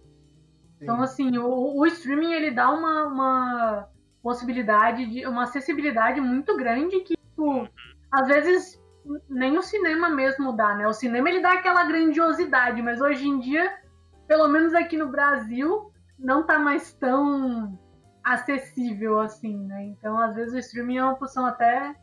[0.85, 3.89] Então, assim, o, o streaming ele dá uma, uma
[4.23, 7.69] possibilidade de uma acessibilidade muito grande que, tipo, uhum.
[8.13, 8.83] às vezes
[9.29, 10.87] nem o cinema mesmo dá, né?
[10.87, 13.79] O cinema ele dá aquela grandiosidade, mas hoje em dia,
[14.27, 17.79] pelo menos aqui no Brasil, não tá mais tão
[18.23, 19.85] acessível assim, né?
[19.85, 21.95] Então, às vezes o streaming é uma opção até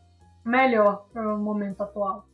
[0.43, 2.27] melhor para o momento atual.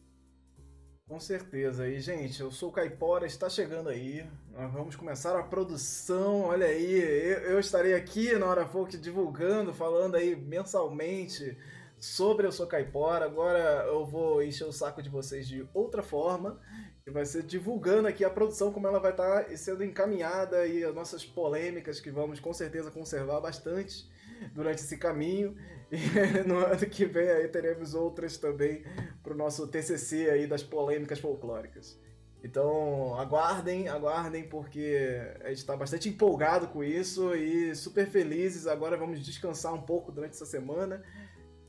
[1.07, 1.88] Com certeza.
[1.88, 4.25] E, gente, eu sou o Caipora, está chegando aí.
[4.51, 6.41] Nós vamos começar a produção.
[6.41, 11.57] Olha aí, eu, eu estarei aqui na Hora Folk divulgando, falando aí mensalmente
[11.97, 13.23] sobre Eu Sou Caipora.
[13.23, 16.59] Agora eu vou encher o saco de vocês de outra forma.
[17.05, 20.93] E vai ser divulgando aqui a produção, como ela vai estar sendo encaminhada e as
[20.93, 24.05] nossas polêmicas, que vamos com certeza conservar bastante
[24.53, 25.55] durante esse caminho.
[25.91, 25.97] E
[26.47, 28.84] no ano que vem aí teremos outras também
[29.23, 31.99] para o nosso TCC aí das polêmicas folclóricas.
[32.43, 38.68] Então aguardem, aguardem, porque a gente está bastante empolgado com isso e super felizes.
[38.68, 41.03] Agora vamos descansar um pouco durante essa semana,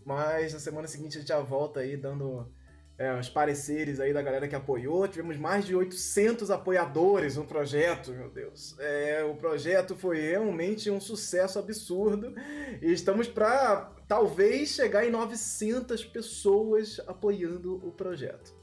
[0.04, 2.52] mas na semana seguinte a gente já volta aí dando
[2.98, 5.08] é, os pareceres aí da galera que apoiou.
[5.08, 8.76] Tivemos mais de 800 apoiadores no projeto, meu Deus.
[8.78, 12.34] É, o projeto foi realmente um sucesso absurdo
[12.82, 18.56] e estamos para talvez chegar em 900 pessoas apoiando o projeto.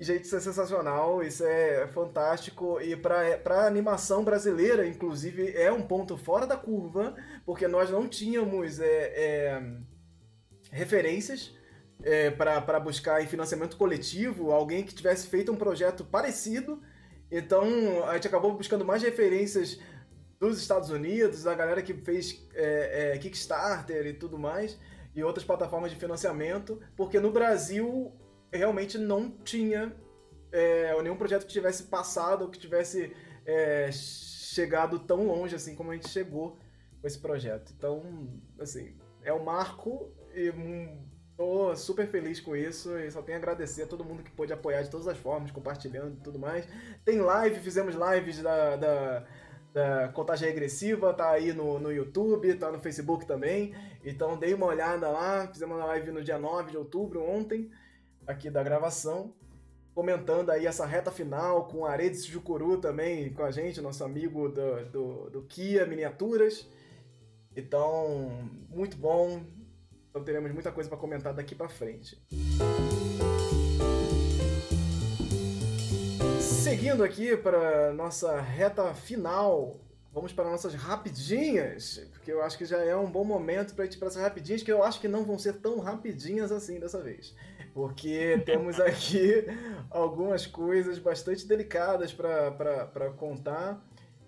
[0.00, 6.16] Gente, isso é sensacional, isso é fantástico e para animação brasileira, inclusive, é um ponto
[6.16, 9.62] fora da curva, porque nós não tínhamos é, é,
[10.70, 11.52] referências
[12.02, 16.80] é, para buscar em financiamento coletivo alguém que tivesse feito um projeto parecido.
[17.30, 19.80] Então a gente acabou buscando mais referências
[20.40, 24.78] dos Estados Unidos, da galera que fez é, é, Kickstarter e tudo mais,
[25.14, 28.12] e outras plataformas de financiamento, porque no Brasil
[28.52, 29.94] realmente não tinha
[30.52, 35.90] é, nenhum projeto que tivesse passado ou que tivesse é, chegado tão longe assim como
[35.90, 36.58] a gente chegou
[37.00, 37.72] com esse projeto.
[37.76, 40.52] Então, assim, é um marco e
[41.38, 44.52] Tô super feliz com isso e só tenho a agradecer a todo mundo que pôde
[44.52, 46.66] apoiar de todas as formas, compartilhando e tudo mais.
[47.04, 49.24] Tem live, fizemos lives da, da,
[49.78, 53.72] da contagem regressiva, tá aí no, no YouTube, tá no Facebook também.
[54.04, 57.70] Então dei uma olhada lá, fizemos uma live no dia 9 de outubro, ontem,
[58.26, 59.32] aqui da gravação,
[59.94, 64.84] comentando aí essa reta final com Aredes Jucuru também com a gente, nosso amigo do,
[64.86, 66.68] do, do Kia Miniaturas.
[67.56, 69.42] Então, muito bom,
[70.10, 72.20] então teremos muita coisa para comentar daqui para frente.
[76.58, 79.78] Seguindo aqui para nossa reta final,
[80.12, 83.96] vamos para nossas rapidinhas, porque eu acho que já é um bom momento para ir
[83.96, 87.32] para essas rapidinhas, que eu acho que não vão ser tão rapidinhas assim dessa vez.
[87.72, 89.44] Porque temos aqui
[89.88, 93.80] algumas coisas bastante delicadas para contar.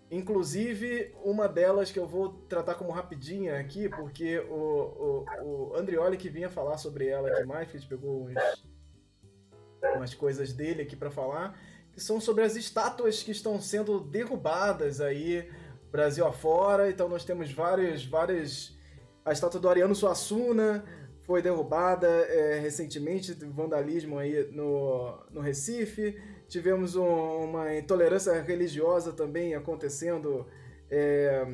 [0.08, 6.16] Inclusive, uma delas que eu vou tratar como rapidinha aqui, porque o, o, o Andrioli
[6.16, 8.64] que vinha falar sobre ela aqui mais, que a gente pegou uns,
[9.96, 11.58] umas coisas dele aqui para falar,
[12.02, 15.48] são sobre as estátuas que estão sendo derrubadas aí
[15.90, 16.90] Brasil afora.
[16.90, 18.76] Então nós temos várias, várias.
[19.24, 20.84] A estátua do Ariano Suassuna
[21.22, 26.20] foi derrubada é, recentemente, vandalismo aí no, no Recife.
[26.48, 30.46] Tivemos um, uma intolerância religiosa também acontecendo
[30.90, 31.46] é,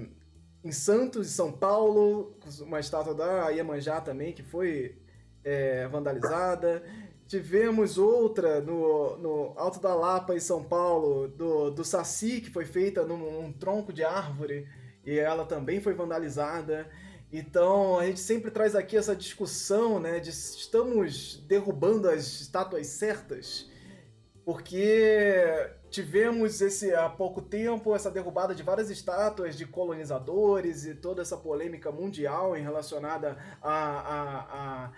[0.64, 4.96] em Santos, em São Paulo, uma estátua da Iemanjá também que foi
[5.44, 6.82] é, vandalizada.
[7.26, 12.64] Tivemos outra no, no Alto da Lapa, em São Paulo, do, do Saci, que foi
[12.64, 14.68] feita num, num tronco de árvore
[15.04, 16.88] e ela também foi vandalizada.
[17.32, 23.68] Então a gente sempre traz aqui essa discussão, né, de estamos derrubando as estátuas certas,
[24.44, 31.22] porque tivemos esse há pouco tempo essa derrubada de várias estátuas de colonizadores e toda
[31.22, 34.92] essa polêmica mundial em relacionada a, a, a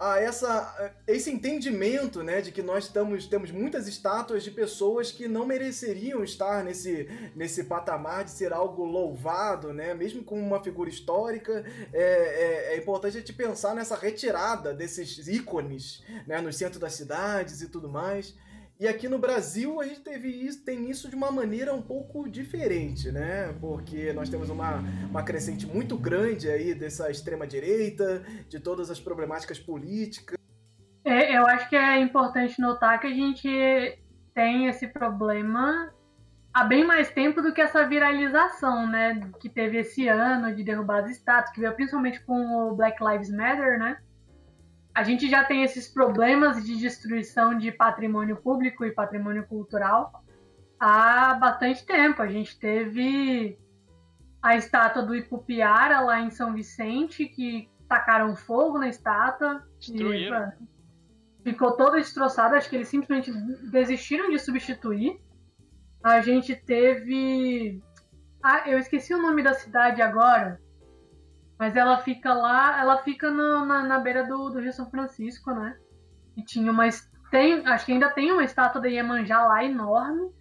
[0.00, 5.28] a essa, esse entendimento né, de que nós estamos, temos muitas estátuas de pessoas que
[5.28, 7.06] não mereceriam estar nesse,
[7.36, 9.92] nesse patamar de ser algo louvado, né?
[9.92, 11.66] mesmo com uma figura histórica.
[11.92, 16.94] É, é, é importante a gente pensar nessa retirada desses ícones né, no centro das
[16.94, 18.34] cidades e tudo mais.
[18.80, 22.26] E aqui no Brasil a gente teve isso, tem isso de uma maneira um pouco
[22.26, 23.54] diferente, né?
[23.60, 24.78] Porque nós temos uma,
[25.10, 30.38] uma crescente muito grande aí dessa extrema direita, de todas as problemáticas políticas.
[31.04, 33.98] É, eu acho que é importante notar que a gente
[34.32, 35.92] tem esse problema
[36.50, 39.30] há bem mais tempo do que essa viralização, né?
[39.38, 43.28] Que teve esse ano de derrubar as estátuas, que veio principalmente com o Black Lives
[43.28, 43.98] Matter, né?
[44.94, 50.24] A gente já tem esses problemas de destruição de patrimônio público e patrimônio cultural
[50.78, 52.22] há bastante tempo.
[52.22, 53.58] A gente teve
[54.42, 59.62] a estátua do Ipupiara lá em São Vicente, que tacaram fogo na estátua.
[59.80, 60.28] E,
[61.42, 63.32] ficou toda destroçada, acho que eles simplesmente
[63.70, 65.20] desistiram de substituir.
[66.02, 67.82] A gente teve.
[68.42, 70.60] Ah, eu esqueci o nome da cidade agora.
[71.60, 75.50] Mas ela fica lá, ela fica no, na, na beira do, do Rio São Francisco,
[75.50, 75.76] né?
[76.34, 76.88] E tinha uma.
[77.30, 80.32] Tem, acho que ainda tem uma estátua da Iemanjá lá enorme.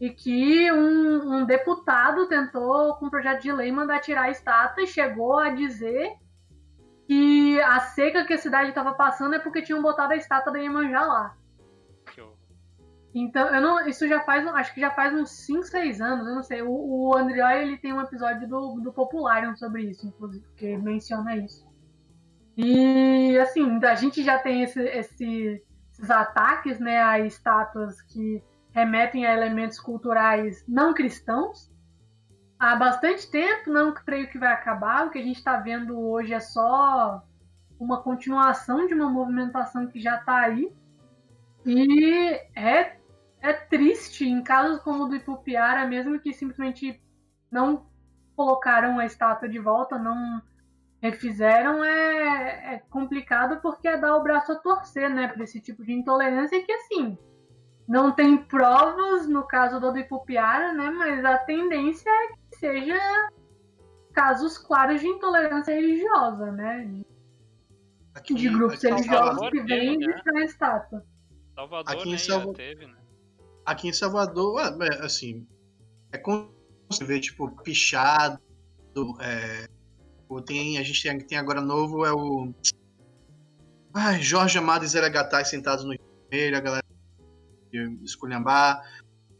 [0.00, 4.84] E que um, um deputado tentou, com um projeto de lei, mandar tirar a estátua
[4.84, 6.12] e chegou a dizer
[7.08, 10.60] que a seca que a cidade estava passando é porque tinham botado a estátua da
[10.60, 11.36] Iemanjá lá.
[13.20, 16.34] Então, eu não, isso já faz, acho que já faz uns 5, 6 anos, eu
[16.36, 16.62] não sei.
[16.62, 21.66] O, o ele tem um episódio do, do Popularium sobre isso, inclusive, que menciona isso.
[22.56, 25.62] E, assim, a gente já tem esse, esse,
[25.92, 31.72] esses ataques, né, a estátuas que remetem a elementos culturais não cristãos.
[32.58, 35.06] Há bastante tempo, não creio que vai acabar.
[35.06, 37.22] O que a gente está vendo hoje é só
[37.80, 40.72] uma continuação de uma movimentação que já está aí.
[41.64, 42.97] E é
[43.40, 47.00] é triste em casos como o do Ipupiara, mesmo que simplesmente
[47.50, 47.86] não
[48.36, 50.42] colocaram a estátua de volta, não
[51.00, 55.84] refizeram, é, é complicado porque é dar o braço a torcer, né, para esse tipo
[55.84, 57.16] de intolerância que, assim,
[57.86, 62.98] não tem provas no caso do Ipupiara, né, mas a tendência é que seja
[64.12, 67.06] casos claros de intolerância religiosa, né, de,
[68.14, 70.20] aqui, de grupos religiosos que vêm né?
[70.36, 71.04] a estátua.
[71.54, 73.07] Salvador aqui em Salvador teve, né?
[73.68, 74.60] Aqui em Salvador,
[75.02, 75.46] assim,
[76.10, 76.50] é como
[76.88, 78.40] você vê, tipo, pichado.
[79.20, 79.68] É,
[80.46, 82.52] tem, a gente tem, tem agora novo, é o.
[83.92, 85.94] Ai, Jorge Amado e Zé Gattai sentados no
[86.30, 86.86] vermelho, a galera
[88.02, 88.82] esculhambar.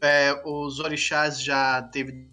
[0.01, 2.29] É, os orixás já teve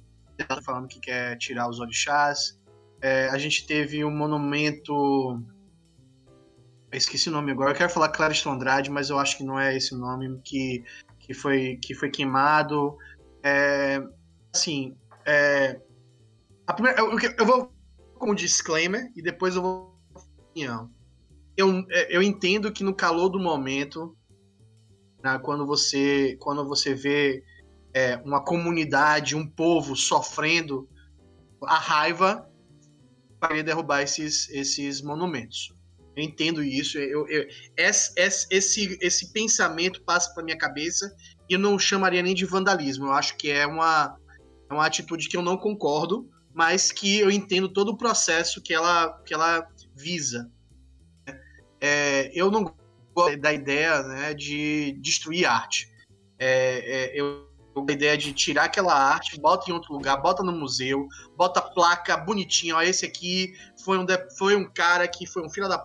[0.62, 2.60] falando que quer tirar os orixás.
[3.01, 5.43] É, a gente teve um monumento.
[6.93, 7.70] Esqueci o nome agora.
[7.70, 10.40] Eu quero falar Clarice Andrade, mas eu acho que não é esse o nome.
[10.44, 10.85] Que
[11.27, 12.97] que foi, que foi queimado.
[13.43, 14.01] É,
[14.55, 14.97] assim,
[15.27, 15.81] é,
[16.73, 17.73] primeira, eu, eu, vou
[18.15, 19.97] como disclaimer e depois eu vou.
[21.57, 24.16] Eu, é, eu entendo que no calor do momento,
[25.23, 27.43] né, quando você quando você vê
[27.93, 30.89] é, uma comunidade, um povo sofrendo
[31.62, 32.48] a raiva
[33.40, 35.76] para derrubar esses, esses monumentos.
[36.16, 36.98] Eu entendo isso.
[36.98, 41.14] Eu, eu, esse, esse, esse pensamento passa pela minha cabeça
[41.48, 43.06] e eu não chamaria nem de vandalismo.
[43.06, 44.16] Eu acho que é uma
[44.68, 48.74] é uma atitude que eu não concordo, mas que eu entendo todo o processo que
[48.74, 50.51] ela, que ela visa.
[51.80, 52.74] É, eu não
[53.14, 55.88] gosto da ideia né, de destruir arte.
[56.38, 60.51] É, é, eu a ideia de tirar aquela arte, bota em outro lugar, bota no
[60.51, 61.06] museu,
[61.36, 63.52] bota placa bonitinha, ó, esse aqui
[63.84, 64.06] foi um,
[64.38, 65.78] foi um cara que foi um filho da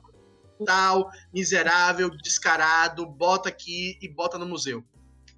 [0.65, 4.83] tal, miserável, descarado, bota aqui e bota no museu.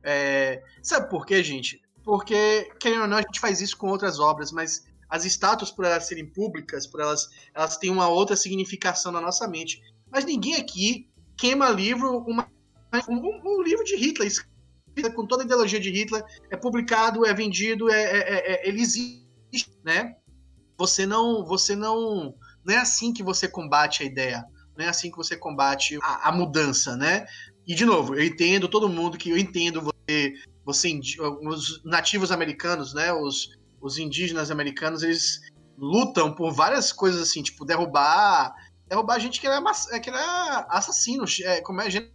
[0.04, 1.82] É, sabe por quê, gente?
[2.04, 5.86] Porque, querendo ou não, a gente faz isso com outras obras, mas as estátuas, por
[5.86, 9.82] elas serem públicas, por elas, elas têm uma outra significação na nossa mente.
[10.12, 12.50] Mas ninguém aqui queima livro, uma,
[13.10, 14.32] um, um livro de Hitler,
[15.16, 18.82] com toda a ideologia de Hitler, é publicado, é vendido, é, é, é, é, ele
[18.82, 20.16] existe, né?
[20.78, 24.46] Você não, você não, não é assim que você combate a ideia,
[24.78, 27.26] não é assim que você combate a, a mudança, né?
[27.66, 30.34] E de novo, eu entendo todo mundo que eu entendo você,
[30.66, 31.00] você
[31.42, 33.14] os nativos americanos, né?
[33.14, 35.40] Os, os indígenas americanos, eles
[35.78, 38.54] lutam por várias coisas assim, tipo derrubar,
[38.88, 39.62] derrubar gente que era,
[40.02, 42.12] que era assassino, é, como é gente,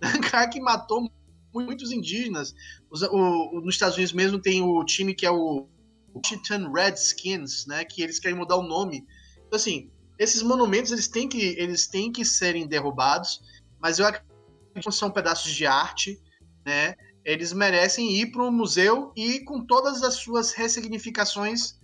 [0.30, 1.08] cara que matou
[1.52, 2.54] muitos indígenas.
[2.90, 5.68] Os, o, nos Estados Unidos mesmo tem o time que é o
[6.14, 7.84] Washington Redskins, né?
[7.84, 9.06] Que eles querem mudar o nome.
[9.46, 13.42] Então, assim, esses monumentos eles têm que, eles têm que serem derrubados,
[13.80, 14.32] mas eu acredito
[14.74, 16.20] que são pedaços de arte,
[16.64, 16.94] né?
[17.24, 21.78] Eles merecem ir para um museu e com todas as suas ressignificações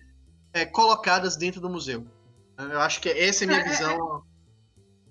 [0.52, 2.06] é, colocadas dentro do museu.
[2.58, 4.22] Eu acho que essa é a minha é, é, visão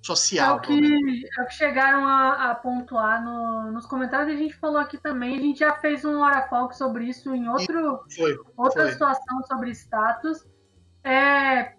[0.02, 0.56] social.
[0.56, 4.36] É o que, é o que chegaram a, a pontuar no, nos comentários.
[4.36, 5.38] A gente falou aqui também.
[5.38, 8.92] A gente já fez um Hora Folk sobre isso em outro, foi, outra foi.
[8.92, 10.46] situação sobre status.
[11.04, 11.74] É,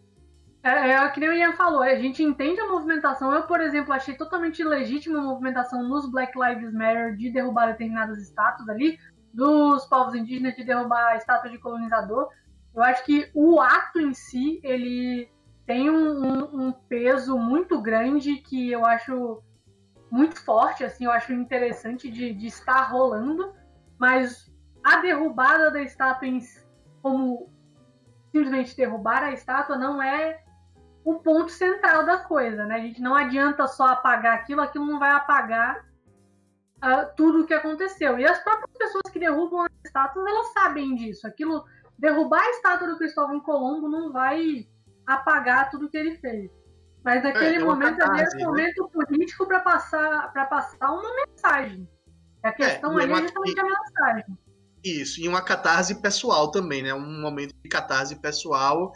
[0.63, 3.33] é, é que nem o Ian falou, a gente entende a movimentação.
[3.33, 8.19] Eu, por exemplo, achei totalmente legítima a movimentação nos Black Lives Matter de derrubar determinadas
[8.19, 8.99] estátuas ali,
[9.33, 12.29] dos povos indígenas de derrubar a estátua de colonizador.
[12.75, 15.31] Eu acho que o ato em si, ele
[15.67, 19.43] tem um, um, um, peso muito grande que eu acho
[20.11, 23.55] muito forte, assim, eu acho interessante de, de estar rolando,
[23.97, 24.53] mas
[24.85, 26.41] a derrubada da estátua em,
[27.01, 27.49] como
[28.33, 30.43] simplesmente derrubar a estátua não é
[31.11, 32.77] o ponto central da coisa, né?
[32.77, 35.85] A gente não adianta só apagar aquilo, aquilo não vai apagar
[36.79, 38.19] uh, tudo o que aconteceu.
[38.19, 41.27] E as próprias pessoas que derrubam as estátuas, elas sabem disso.
[41.27, 41.65] Aquilo,
[41.99, 44.69] derrubar a estátua do Cristóvão Colombo não vai
[45.07, 46.51] apagar tudo que ele fez.
[47.05, 48.63] Mas naquele é, é momento catarse, havia um né?
[48.63, 51.89] momento político para passar, passar uma mensagem.
[52.43, 54.39] A é, questão é, ali é justamente a mensagem.
[54.85, 56.95] Isso, e uma catarse pessoal também, né?
[56.95, 58.93] Um momento de catarse pessoal,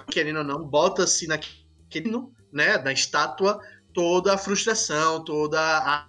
[0.00, 2.10] querendo ou não, bota-se naquele,
[2.52, 3.60] né, da estátua
[3.92, 6.08] toda a frustração, toda a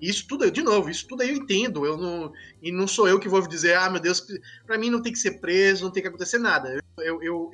[0.00, 1.84] isso tudo, de novo, isso tudo aí eu entendo.
[1.84, 2.32] Eu não,
[2.62, 4.24] e não sou eu que vou dizer, ah, meu Deus,
[4.64, 6.78] para mim não tem que ser preso, não tem que acontecer nada.
[6.98, 7.50] Eu, eu,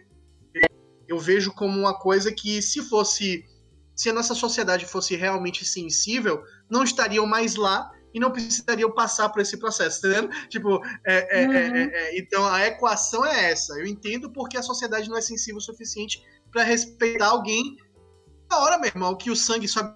[1.09, 3.45] eu vejo como uma coisa que, se fosse.
[3.97, 9.29] Se a nossa sociedade fosse realmente sensível, não estariam mais lá e não precisariam passar
[9.29, 10.29] por esse processo, tá vendo?
[10.49, 11.77] Tipo, é, é, é, uhum.
[11.77, 13.75] é, então a equação é essa.
[13.75, 17.77] Eu entendo porque a sociedade não é sensível o suficiente para respeitar alguém
[18.49, 19.93] na hora, meu irmão, que o sangue sobe.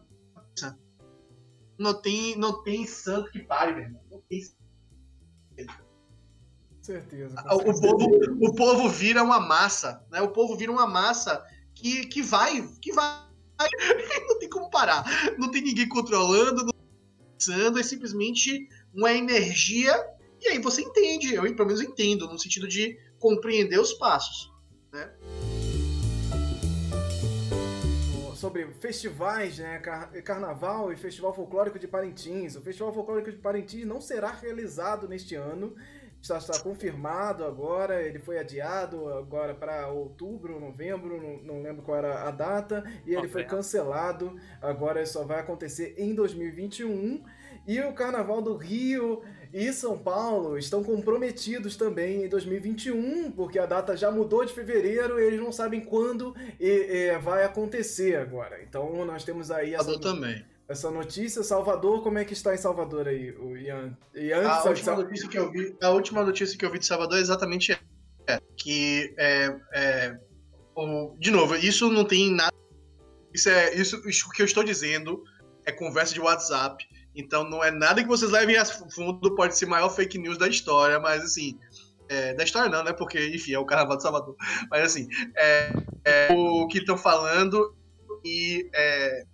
[1.78, 4.02] Não tem, não tem santo que pare, meu irmão.
[4.10, 4.42] Não tem
[6.82, 7.40] certeza.
[7.52, 10.20] O, povo, o povo vira uma massa, né?
[10.20, 13.28] O povo vira uma massa que, que vai, que vai.
[14.28, 15.04] Não tem como parar.
[15.36, 16.77] Não tem ninguém controlando, não
[17.38, 19.94] pensando, é simplesmente uma energia.
[20.40, 24.52] E aí você entende, eu pelo menos entendo, no sentido de compreender os passos.
[24.92, 25.10] Né?
[28.34, 29.80] sobre festivais, né?
[30.24, 32.54] Carnaval e Festival Folclórico de Parintins.
[32.54, 35.74] O Festival Folclórico de Parintins não será realizado neste ano
[36.20, 41.98] está, está confirmado agora, ele foi adiado agora para outubro, novembro, não, não, lembro qual
[41.98, 47.22] era a data, e ele foi cancelado, agora só vai acontecer em 2021.
[47.66, 49.22] E o Carnaval do Rio
[49.52, 55.20] e São Paulo estão comprometidos também em 2021, porque a data já mudou de fevereiro
[55.20, 58.62] e eles não sabem quando e, e vai acontecer agora.
[58.62, 61.42] Então nós temos aí essa, também essa notícia.
[61.42, 63.96] Salvador, como é que está em Salvador aí, o Ian?
[64.14, 67.18] Ian a, última notícia que eu vi, a última notícia que eu vi de Salvador
[67.18, 67.72] é exatamente
[68.26, 70.18] é, que é, é
[70.76, 72.54] o, de novo, isso não tem nada.
[73.34, 75.22] Isso é isso, isso que eu estou dizendo
[75.64, 76.84] é conversa de WhatsApp.
[77.14, 80.46] Então não é nada que vocês levem a fundo, pode ser maior fake news da
[80.46, 81.58] história, mas assim,
[82.08, 82.92] é, da história não, né?
[82.92, 84.36] Porque, enfim, é o Carnaval de Salvador.
[84.70, 85.72] Mas assim, é,
[86.04, 87.74] é o que estão falando
[88.24, 89.24] e é,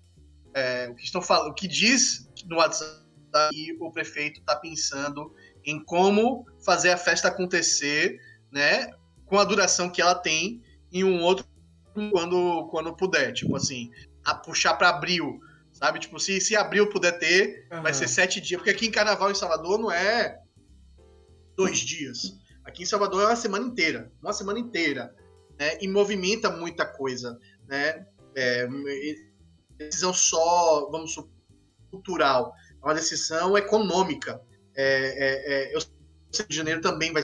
[0.55, 3.05] é, o que estão falando, o que diz no WhatsApp
[3.51, 8.21] que o prefeito está pensando em como fazer a festa acontecer,
[8.51, 8.89] né?
[9.27, 10.63] Com a duração que ela tem
[10.93, 11.45] em um outro
[12.13, 13.33] quando, quando puder.
[13.33, 13.91] Tipo assim,
[14.25, 15.41] a puxar para abril,
[15.73, 15.99] sabe?
[15.99, 17.83] Tipo, se, se abril puder ter, uhum.
[17.83, 18.59] vai ser sete dias.
[18.59, 20.39] Porque aqui em Carnaval em Salvador não é
[21.57, 22.39] dois dias.
[22.65, 24.13] Aqui em Salvador é uma semana inteira.
[24.23, 25.15] Uma semana inteira.
[25.59, 25.79] Né?
[25.81, 27.39] E movimenta muita coisa.
[27.67, 28.07] Né?
[28.37, 28.69] É,
[29.79, 31.35] decisão só, vamos supor,
[31.91, 32.53] cultural.
[32.83, 34.41] É uma decisão econômica.
[34.77, 37.23] É, é, é, eu sei que Janeiro também vai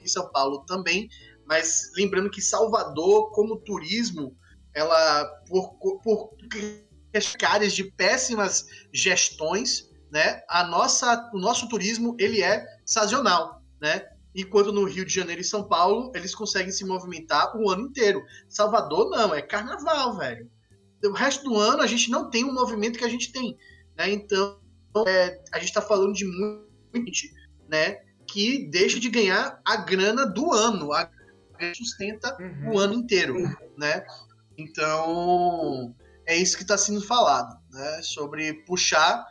[0.00, 1.08] em São Paulo também,
[1.44, 4.36] mas lembrando que Salvador, como turismo,
[4.72, 6.36] ela por, por
[7.48, 10.42] áreas de péssimas gestões, né?
[10.48, 14.06] A nossa, o nosso turismo ele é sazonal, né?
[14.34, 18.22] Enquanto no Rio de Janeiro e São Paulo eles conseguem se movimentar o ano inteiro.
[18.48, 20.50] Salvador não, é carnaval, velho.
[21.04, 23.56] O resto do ano a gente não tem o movimento que a gente tem,
[23.96, 24.10] né?
[24.10, 24.58] Então
[25.06, 27.10] é, a gente está falando de muito,
[27.68, 27.98] né?
[28.26, 31.08] Que deixa de ganhar a grana do ano, a
[31.74, 32.74] sustenta uhum.
[32.74, 33.34] o ano inteiro,
[33.76, 34.04] né?
[34.58, 35.94] Então
[36.26, 38.02] é isso que está sendo falado, né?
[38.02, 39.24] Sobre puxar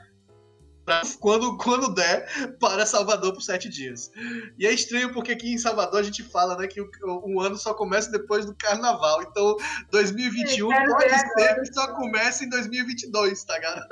[1.19, 2.27] quando, quando der
[2.59, 4.11] para Salvador por sete dias.
[4.57, 7.57] E é estranho porque aqui em Salvador a gente fala né, que o, o ano
[7.57, 9.23] só começa depois do carnaval.
[9.23, 9.57] Então
[9.91, 13.87] 2021 pode ser que só comece em 2022, tá, galera?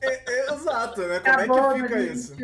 [0.00, 1.20] É, é, exato, né?
[1.20, 2.36] Como é que fica isso?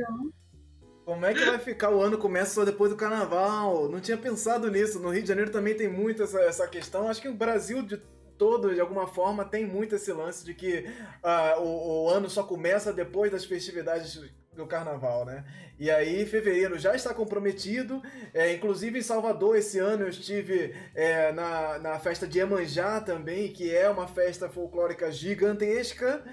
[1.04, 3.88] Como é que vai ficar o ano começa só depois do carnaval?
[3.88, 5.00] Não tinha pensado nisso.
[5.00, 7.08] No Rio de Janeiro também tem muito essa, essa questão.
[7.08, 7.96] Acho que o Brasil de
[8.38, 10.86] todo, de alguma forma, tem muito esse lance de que
[11.22, 14.20] uh, o, o, ano só começa depois das festividades
[14.54, 15.44] do carnaval, né?
[15.78, 18.02] E aí, fevereiro já está comprometido.
[18.34, 23.52] É, inclusive, em Salvador, esse ano, eu estive é, na, na festa de Emanjá também,
[23.52, 26.24] que é uma festa folclórica gigantesca.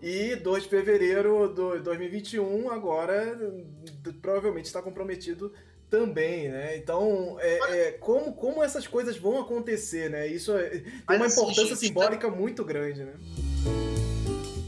[0.00, 3.38] E 2 de fevereiro de 2021, agora,
[4.20, 5.52] provavelmente está comprometido
[5.92, 6.74] também, né?
[6.78, 10.26] Então, é, é, como, como essas coisas vão acontecer, né?
[10.26, 13.12] Isso é, tem uma importância simbólica muito grande, né?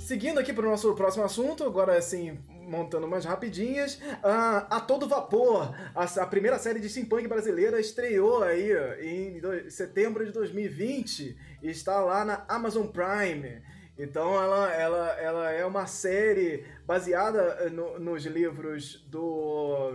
[0.03, 2.39] Seguindo aqui para o nosso próximo assunto, agora assim,
[2.69, 8.43] montando umas rapidinhas, a, a Todo Vapor, a, a, primeira série de steampunk brasileira, estreou
[8.43, 8.71] aí
[9.01, 13.63] em do, setembro de 2020 e está lá na Amazon Prime.
[13.97, 19.91] Então ela, ela, ela é uma série baseada eh, no, nos livros do.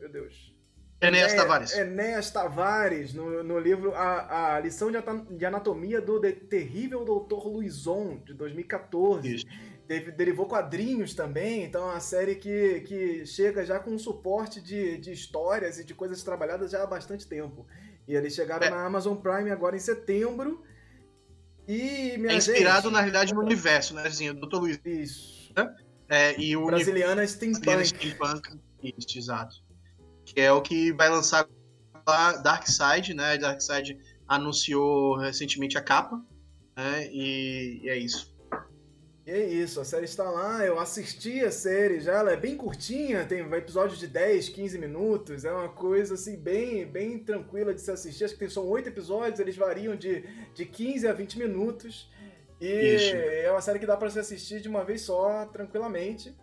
[0.00, 0.52] Meu Deus.
[1.00, 1.72] Enéas Tavares.
[1.76, 8.18] Enéas Tavares, no, no livro a, a Lição de Anatomia do de, Terrível Doutor Luizon,
[8.24, 9.34] de 2014.
[9.34, 9.46] Isso.
[10.16, 14.96] derivou quadrinhos também, então é uma série que, que chega já com um suporte de,
[14.98, 17.66] de histórias e de coisas trabalhadas já há bastante tempo.
[18.06, 18.70] E eles chegaram é.
[18.70, 20.62] na Amazon Prime agora em setembro.
[21.72, 24.56] E, é inspirado, gente, na realidade, no universo, né, do Dr.
[24.56, 24.80] Luiz.
[24.84, 25.52] Isso.
[26.08, 27.86] É, e o Brasiliana Steampunk.
[27.86, 28.60] Steampunk.
[28.82, 29.56] Isso, exato.
[30.24, 31.48] Que é o que vai lançar
[32.04, 33.32] a Darkseid, né?
[33.32, 36.22] A Darkseid anunciou recentemente a capa,
[36.76, 37.08] né?
[37.10, 38.31] E, e é isso.
[39.32, 42.54] E é isso, a série está lá, eu assisti a série já, ela é bem
[42.54, 47.80] curtinha, tem episódios de 10, 15 minutos, é uma coisa assim bem, bem tranquila de
[47.80, 50.22] se assistir, acho que são oito episódios, eles variam de,
[50.54, 52.12] de 15 a 20 minutos,
[52.60, 52.98] e
[53.42, 56.36] é uma série que dá para se assistir de uma vez só, tranquilamente,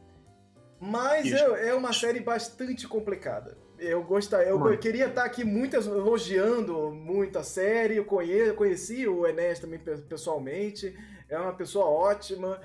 [0.79, 3.55] mas é, é uma série bastante complicada.
[3.77, 9.27] Eu gostaria, eu, queria estar aqui muito elogiando muito a série, eu conhe, conheci o
[9.27, 10.93] Enéas também pessoalmente,
[11.29, 12.59] é uma pessoa ótima,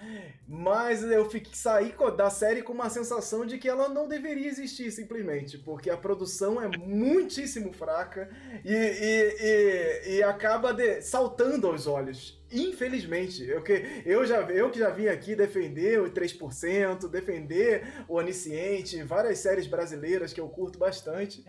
[0.49, 4.91] mas eu fiquei, saí da série com uma sensação de que ela não deveria existir
[4.91, 8.31] simplesmente, porque a produção é muitíssimo fraca
[8.65, 12.43] e, e, e, e acaba de, saltando aos olhos.
[12.51, 18.15] Infelizmente, eu que, eu, já, eu que já vim aqui defender o 3%, defender o
[18.15, 21.45] Onisciente, várias séries brasileiras que eu curto bastante,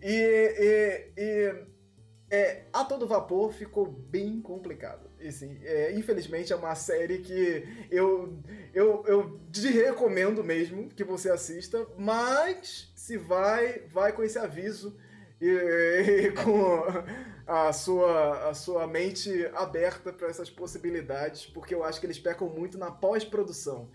[0.00, 1.54] e, e, e
[2.30, 5.09] é, a todo vapor ficou bem complicado.
[5.64, 8.38] É, infelizmente é uma série que eu,
[8.72, 14.96] eu, eu te recomendo mesmo que você assista, mas se vai, vai com esse aviso
[15.40, 16.84] e, e com
[17.46, 22.48] a sua, a sua mente aberta para essas possibilidades, porque eu acho que eles pecam
[22.48, 23.88] muito na pós-produção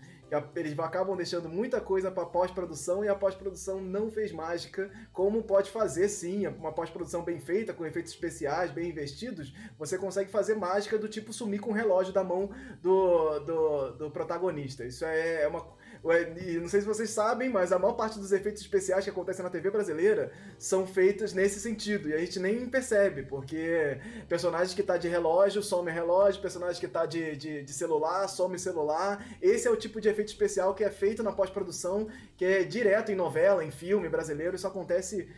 [0.54, 5.70] eles acabam deixando muita coisa para pós-produção e a pós-produção não fez mágica, como pode
[5.70, 10.98] fazer sim, uma pós-produção bem feita, com efeitos especiais, bem investidos, você consegue fazer mágica
[10.98, 12.50] do tipo sumir com o relógio da mão
[12.82, 14.84] do, do, do protagonista.
[14.84, 15.75] Isso é, é uma.
[16.12, 19.42] E não sei se vocês sabem, mas a maior parte dos efeitos especiais que acontecem
[19.42, 22.08] na TV brasileira são feitos nesse sentido.
[22.08, 26.88] E a gente nem percebe, porque personagem que tá de relógio some relógio, personagem que
[26.88, 29.26] tá de, de, de celular some celular.
[29.40, 33.10] Esse é o tipo de efeito especial que é feito na pós-produção, que é direto
[33.10, 34.54] em novela, em filme brasileiro.
[34.54, 35.28] Isso acontece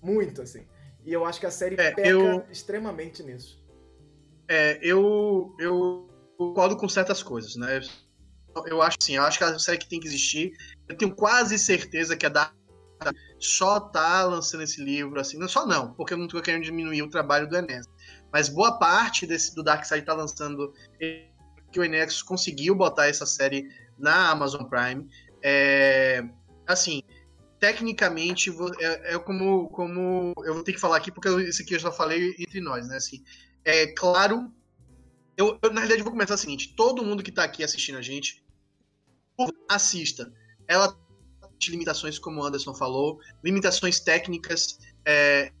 [0.00, 0.66] muito, assim.
[1.04, 2.44] E eu acho que a série é, peca eu...
[2.50, 3.64] extremamente nisso.
[4.48, 7.80] É, eu, eu concordo com certas coisas, né?
[8.64, 10.52] Eu acho assim, eu acho que a série que tem que existir.
[10.88, 12.54] Eu tenho quase certeza que a Dark
[13.38, 17.02] só tá lançando esse livro, assim, não só não, porque eu não tô querendo diminuir
[17.02, 17.86] o trabalho do Enes.
[18.32, 23.68] Mas boa parte desse, do Darkseid tá lançando que o Enes conseguiu botar essa série
[23.98, 25.06] na Amazon Prime.
[25.42, 26.24] É,
[26.66, 27.02] assim,
[27.60, 28.50] tecnicamente,
[28.80, 31.92] é, é, como, como eu vou ter que falar aqui, porque isso aqui eu já
[31.92, 32.96] falei entre nós, né?
[32.96, 33.22] Assim,
[33.64, 34.50] é claro
[35.36, 38.02] eu, eu, na realidade, vou começar o seguinte: todo mundo que tá aqui assistindo a
[38.02, 38.42] gente,
[39.68, 40.32] assista.
[40.68, 40.96] Ela
[41.58, 45.52] tem limitações, como o Anderson falou, limitações técnicas é,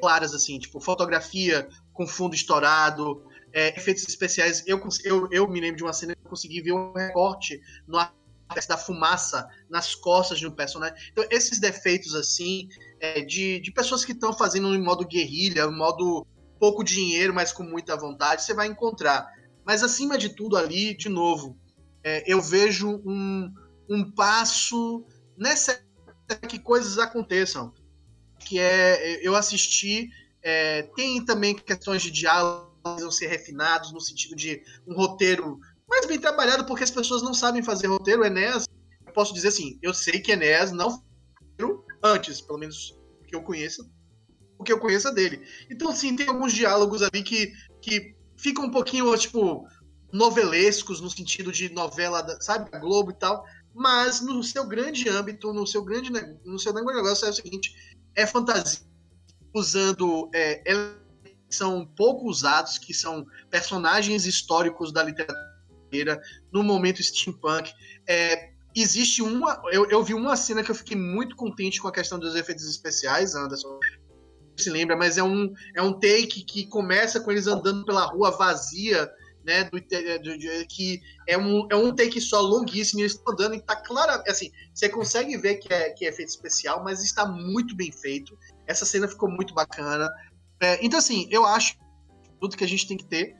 [0.00, 4.64] claras, assim, tipo fotografia com fundo estourado, é, efeitos especiais.
[4.66, 7.98] Eu, eu, eu me lembro de uma cena que eu consegui ver um recorte no
[8.68, 10.96] da fumaça nas costas de um personagem.
[11.10, 12.68] Então, esses defeitos, assim,
[13.00, 16.26] é, de, de pessoas que estão fazendo em modo guerrilha, em modo
[16.60, 19.26] pouco dinheiro, mas com muita vontade, você vai encontrar.
[19.64, 21.58] Mas acima de tudo ali, de novo,
[22.04, 23.52] é, eu vejo um,
[23.88, 25.04] um passo
[25.36, 25.82] nessa
[26.48, 27.72] que coisas aconteçam.
[28.38, 30.10] Que é, eu assisti,
[30.42, 35.58] é, tem também questões de diálogo vão ser refinados no sentido de um roteiro
[35.88, 38.24] mais bem trabalhado, porque as pessoas não sabem fazer roteiro.
[38.24, 38.66] Enéas,
[39.06, 41.02] eu posso dizer assim, eu sei que Enéas não
[42.02, 43.90] antes, pelo menos que eu conheço,
[44.58, 45.42] o que eu conheça dele.
[45.70, 49.66] Então, assim, tem alguns diálogos ali que, que ficam um pouquinho, tipo,
[50.14, 55.52] novelescos, no sentido de novela, sabe, da Globo e tal, mas no seu grande âmbito,
[55.52, 56.10] no seu grande,
[56.44, 58.86] no seu grande negócio é o seguinte, é fantasia,
[59.52, 60.62] usando, é,
[61.50, 66.22] são pouco usados, que são personagens históricos da literatura
[66.52, 67.72] no momento steampunk,
[68.06, 69.60] é, existe uma.
[69.72, 72.68] Eu, eu, vi uma cena que eu fiquei muito contente com a questão dos efeitos
[72.68, 73.80] especiais, Anderson
[74.56, 78.30] se lembra, mas é um, é um take que começa com eles andando pela rua
[78.30, 79.10] vazia,
[79.44, 79.64] né?
[79.64, 83.60] Do, do, do, que é um, é um take só longuíssimo, eles estão andando e
[83.60, 87.76] tá claro, assim, você consegue ver que é, que é feito especial, mas está muito
[87.76, 88.38] bem feito.
[88.66, 90.10] Essa cena ficou muito bacana.
[90.60, 91.76] É, então, assim, eu acho
[92.40, 93.36] tudo que a gente tem que ter.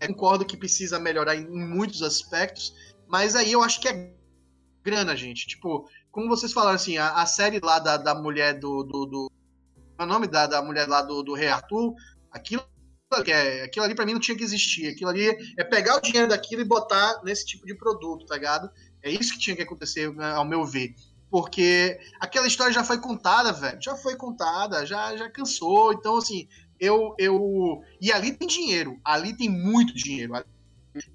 [0.00, 2.74] Eu concordo que precisa melhorar em, em muitos aspectos,
[3.06, 4.14] mas aí eu acho que é
[4.82, 5.46] grana, gente.
[5.46, 9.30] Tipo, como vocês falaram, assim, a, a série lá da, da mulher do, do, do
[9.98, 11.94] é o nome da, da mulher lá do, do Rei Arthur,
[12.30, 12.64] aquilo,
[13.26, 14.88] é, aquilo ali para mim não tinha que existir.
[14.88, 15.26] Aquilo ali
[15.56, 18.70] é pegar o dinheiro daquilo e botar nesse tipo de produto, tá ligado?
[19.02, 20.94] É isso que tinha que acontecer, né, ao meu ver.
[21.30, 23.80] Porque aquela história já foi contada, velho.
[23.80, 25.92] Já foi contada, já, já cansou.
[25.92, 27.80] Então, assim, eu, eu.
[28.00, 28.98] E ali tem dinheiro.
[29.04, 30.32] Ali tem muito dinheiro.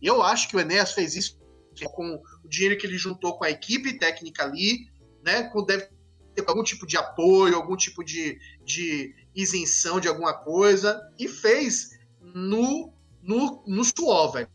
[0.02, 1.38] Eu acho que o Enéas fez isso
[1.94, 4.88] com o dinheiro que ele juntou com a equipe técnica ali,
[5.22, 5.44] né?
[5.44, 5.90] Com, deve
[6.48, 11.90] algum tipo de apoio, algum tipo de, de isenção de alguma coisa, e fez
[12.22, 14.50] no, no, no suor, velho.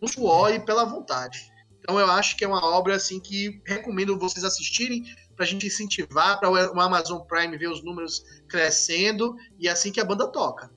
[0.00, 1.50] No suor e pela vontade.
[1.78, 5.04] Então eu acho que é uma obra assim que recomendo vocês assistirem
[5.36, 10.00] para a gente incentivar para o Amazon Prime ver os números crescendo e assim que
[10.00, 10.70] a banda toca.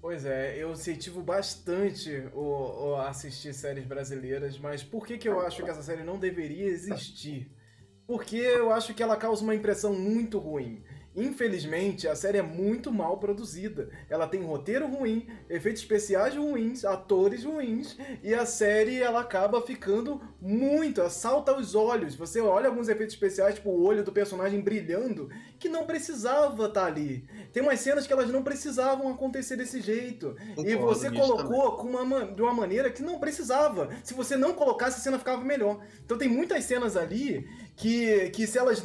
[0.00, 5.40] Pois é, eu incentivo bastante o, o assistir séries brasileiras, mas por que, que eu
[5.40, 7.50] acho que essa série não deveria existir?
[8.06, 10.82] porque eu acho que ela causa uma impressão muito ruim.
[11.14, 13.90] Infelizmente, a série é muito mal produzida.
[14.08, 20.22] Ela tem roteiro ruim, efeitos especiais ruins, atores ruins, e a série ela acaba ficando
[20.40, 22.14] muito, salta aos olhos.
[22.14, 25.28] Você olha alguns efeitos especiais, tipo o olho do personagem brilhando,
[25.62, 27.24] que não precisava estar tá ali.
[27.52, 30.36] Tem umas cenas que elas não precisavam acontecer desse jeito.
[30.58, 33.88] e você colocou com uma, de uma maneira que não precisava.
[34.02, 35.80] Se você não colocasse, a cena ficava melhor.
[36.04, 38.82] Então tem muitas cenas ali que, que se elas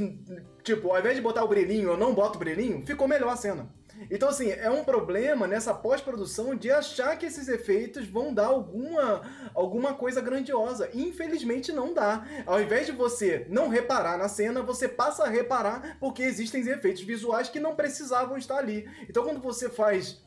[0.63, 3.37] Tipo, ao invés de botar o brilhinho, eu não boto o brilhinho, ficou melhor a
[3.37, 3.69] cena.
[4.09, 9.21] Então, assim, é um problema nessa pós-produção de achar que esses efeitos vão dar alguma,
[9.53, 10.89] alguma coisa grandiosa.
[10.93, 12.25] Infelizmente, não dá.
[12.45, 17.01] Ao invés de você não reparar na cena, você passa a reparar porque existem efeitos
[17.01, 18.89] visuais que não precisavam estar ali.
[19.09, 20.21] Então, quando você faz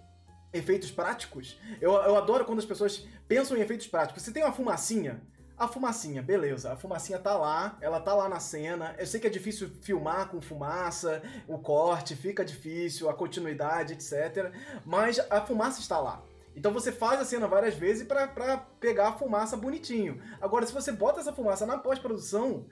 [0.53, 4.23] efeitos práticos, eu, eu adoro quando as pessoas pensam em efeitos práticos.
[4.23, 5.23] Você tem uma fumacinha,
[5.61, 6.73] a fumacinha, beleza.
[6.73, 8.95] A fumacinha tá lá, ela tá lá na cena.
[8.99, 14.51] Eu sei que é difícil filmar com fumaça, o corte fica difícil, a continuidade, etc.
[14.87, 16.23] Mas a fumaça está lá.
[16.57, 20.19] Então você faz a cena várias vezes para pegar a fumaça bonitinho.
[20.41, 22.65] Agora, se você bota essa fumaça na pós-produção,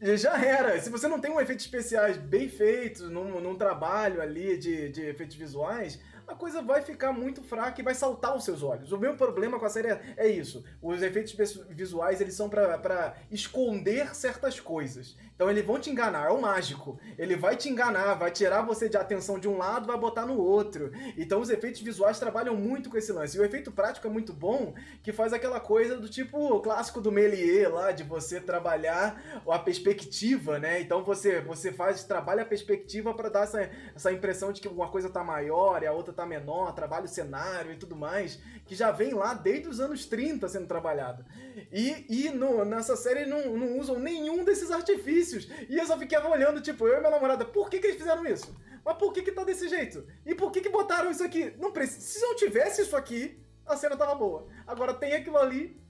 [0.00, 0.78] já era.
[0.78, 5.06] Se você não tem um efeitos especiais bem feitos, num, num trabalho ali de, de
[5.06, 8.92] efeitos visuais, a coisa vai ficar muito fraca e vai saltar aos seus olhos.
[8.92, 10.64] O meu problema com a série é, é isso.
[10.82, 11.32] Os efeitos
[11.70, 15.16] visuais, eles são para esconder certas coisas.
[15.34, 16.98] Então eles vão te enganar, é o mágico.
[17.18, 20.38] Ele vai te enganar, vai tirar você de atenção de um lado, vai botar no
[20.38, 20.90] outro.
[21.16, 23.36] Então os efeitos visuais trabalham muito com esse lance.
[23.36, 27.12] E o efeito prático é muito bom, que faz aquela coisa do tipo clássico do
[27.12, 30.80] Melier lá, de você trabalhar a perspectiva, né?
[30.80, 34.88] Então você você faz, trabalha a perspectiva para dar essa, essa impressão de que uma
[34.88, 38.74] coisa tá maior e a outra tá menor, trabalha o cenário e tudo mais, que
[38.74, 41.24] já vem lá desde os anos 30 sendo trabalhado.
[41.70, 45.48] E, e no, nessa série não, não usam nenhum desses artifícios.
[45.68, 48.26] E eu só ficava olhando, tipo, eu e minha namorada, por que, que eles fizeram
[48.26, 48.54] isso?
[48.84, 50.06] Mas por que, que tá desse jeito?
[50.24, 51.52] E por que, que botaram isso aqui?
[51.58, 52.00] Não precisa.
[52.00, 54.46] Se não tivesse isso aqui, a cena tava boa.
[54.66, 55.80] Agora tem aquilo ali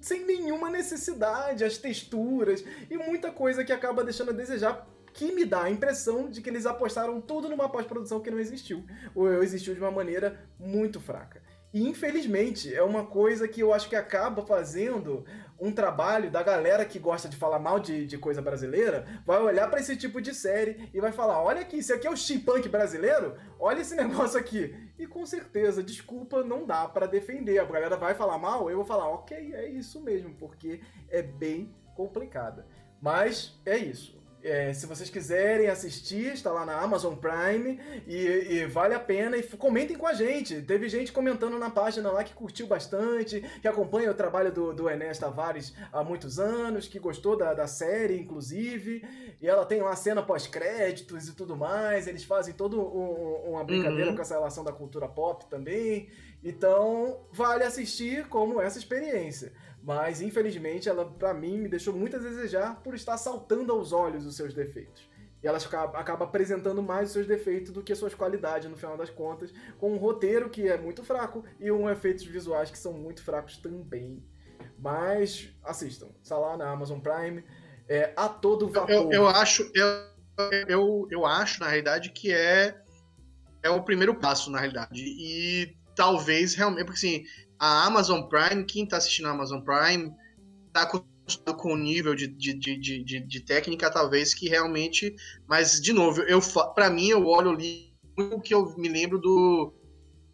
[0.00, 4.86] sem nenhuma necessidade, as texturas e muita coisa que acaba deixando a desejar
[5.16, 8.84] que me dá a impressão de que eles apostaram tudo numa pós-produção que não existiu,
[9.14, 11.42] ou existiu de uma maneira muito fraca.
[11.72, 15.24] E infelizmente é uma coisa que eu acho que acaba fazendo
[15.58, 19.68] um trabalho da galera que gosta de falar mal de, de coisa brasileira, vai olhar
[19.70, 22.68] para esse tipo de série e vai falar: olha aqui, isso aqui é o chipunk
[22.68, 24.74] brasileiro, olha esse negócio aqui.
[24.98, 27.58] E com certeza, desculpa, não dá para defender.
[27.58, 31.74] A galera vai falar mal, eu vou falar: ok, é isso mesmo, porque é bem
[31.94, 32.66] complicada.
[33.00, 34.16] Mas é isso.
[34.46, 39.36] É, se vocês quiserem assistir, está lá na Amazon Prime e, e, vale a pena.
[39.36, 40.62] E comentem com a gente.
[40.62, 44.88] Teve gente comentando na página lá que curtiu bastante, que acompanha o trabalho do, do
[44.88, 49.04] Enéas Tavares há muitos anos, que gostou da, da série, inclusive.
[49.42, 52.06] E ela tem lá cena pós-créditos e tudo mais.
[52.06, 54.16] Eles fazem toda um, uma brincadeira uhum.
[54.16, 56.08] com essa relação da cultura pop também.
[56.44, 59.52] Então, vale assistir como essa experiência.
[59.86, 64.26] Mas, infelizmente, ela, para mim, me deixou muito a desejar por estar saltando aos olhos
[64.26, 65.08] os seus defeitos.
[65.40, 65.58] E ela
[65.94, 69.92] acaba, apresentando mais os seus defeitos do que suas qualidades, no final das contas, com
[69.92, 74.20] um roteiro que é muito fraco e um efeitos visuais que são muito fracos também.
[74.76, 77.44] Mas assistam, está lá na Amazon Prime,
[77.88, 78.90] é, a todo vapor.
[78.90, 79.86] Eu, eu acho, eu,
[80.66, 82.76] eu, eu acho, na realidade, que é,
[83.62, 85.00] é o primeiro passo, na realidade.
[85.00, 87.24] E talvez realmente, porque assim,
[87.58, 90.12] a Amazon Prime, quem está assistindo a Amazon Prime,
[90.66, 95.14] está acostumado com o nível de, de, de, de, de técnica, talvez, que realmente.
[95.48, 96.40] Mas, de novo, eu
[96.74, 99.74] para mim, eu olho ali o que eu me lembro do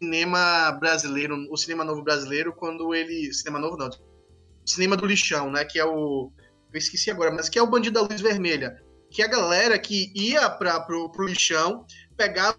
[0.01, 3.33] cinema brasileiro, o cinema novo brasileiro, quando ele.
[3.33, 3.89] Cinema novo não.
[4.65, 5.65] Cinema do lixão, né?
[5.65, 6.31] Que é o.
[6.71, 8.81] Eu esqueci agora, mas que é o Bandido da Luz Vermelha.
[9.09, 11.85] Que é a galera que ia para pro, pro lixão,
[12.17, 12.57] pegava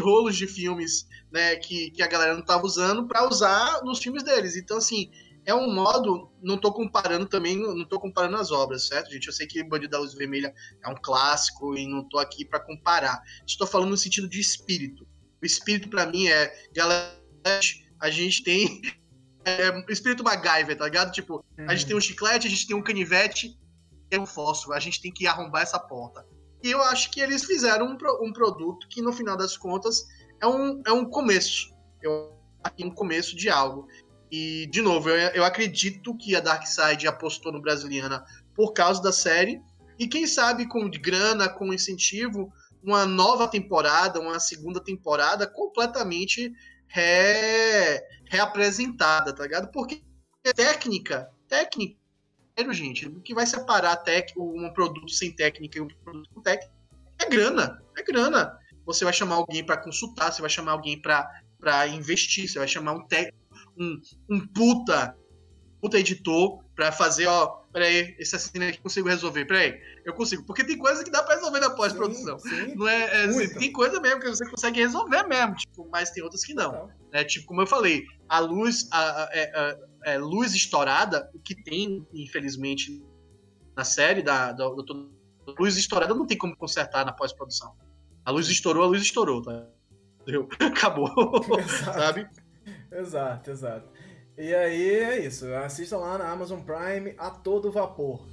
[0.00, 4.22] rolos de filmes né, que, que a galera não estava usando para usar nos filmes
[4.22, 4.56] deles.
[4.56, 5.10] Então, assim,
[5.46, 9.26] é um modo, não estou comparando também, não estou comparando as obras, certo, gente?
[9.26, 12.60] Eu sei que Bandido da Luz Vermelha é um clássico e não estou aqui para
[12.60, 13.20] comparar.
[13.46, 15.06] Estou falando no sentido de espírito.
[15.42, 17.20] O espírito para mim é, galera,
[18.00, 18.80] a gente tem
[19.44, 21.12] é, espírito MacGyver, tá ligado?
[21.12, 21.66] Tipo, uhum.
[21.68, 23.58] a gente tem um chiclete, a gente tem um canivete,
[24.08, 26.26] tem um fósforo, a gente tem que arrombar essa porta.
[26.64, 30.06] E eu acho que eles fizeram um, um produto que, no final das contas,
[30.40, 31.74] é um, é um começo.
[32.00, 32.32] Eu,
[32.80, 33.86] um começo de algo.
[34.32, 38.24] E, de novo, eu, eu acredito que a Darkseid apostou no Brasiliana
[38.54, 39.60] por causa da série.
[39.98, 42.50] E quem sabe com grana, com incentivo,
[42.82, 46.50] uma nova temporada, uma segunda temporada completamente
[46.86, 49.70] re, reapresentada, tá ligado?
[49.70, 50.02] Porque
[50.54, 51.98] técnica, técnica,
[52.72, 56.72] gente, o que vai separar tec, um produto sem técnica e um produto com técnica
[57.18, 58.58] é grana, é grana.
[58.86, 62.92] Você vai chamar alguém para consultar, você vai chamar alguém para investir, você vai chamar
[62.92, 63.38] um, técnico,
[63.78, 65.16] um, um puta,
[65.80, 70.44] puta editor para fazer, ó, peraí, esse assino aqui eu consigo resolver, peraí, eu consigo,
[70.44, 72.36] porque tem coisa que dá para resolver na pós-produção,
[72.74, 76.44] não é, é tem coisa mesmo que você consegue resolver mesmo, tipo, mas tem outras
[76.44, 81.30] que não, né, tipo, como eu falei, a luz, a, a, a, é, luz estourada,
[81.34, 83.02] o que tem, infelizmente,
[83.76, 87.74] na série da, da, da luz estourada não tem como consertar na pós-produção.
[88.24, 89.66] A luz estourou, a luz estourou, tá?
[90.20, 90.48] Entendeu?
[90.60, 91.10] Acabou.
[91.58, 91.98] Exato.
[91.98, 92.28] Sabe?
[92.90, 93.88] Exato, exato.
[94.36, 95.52] E aí é isso.
[95.54, 98.26] Assistam lá na Amazon Prime a todo vapor.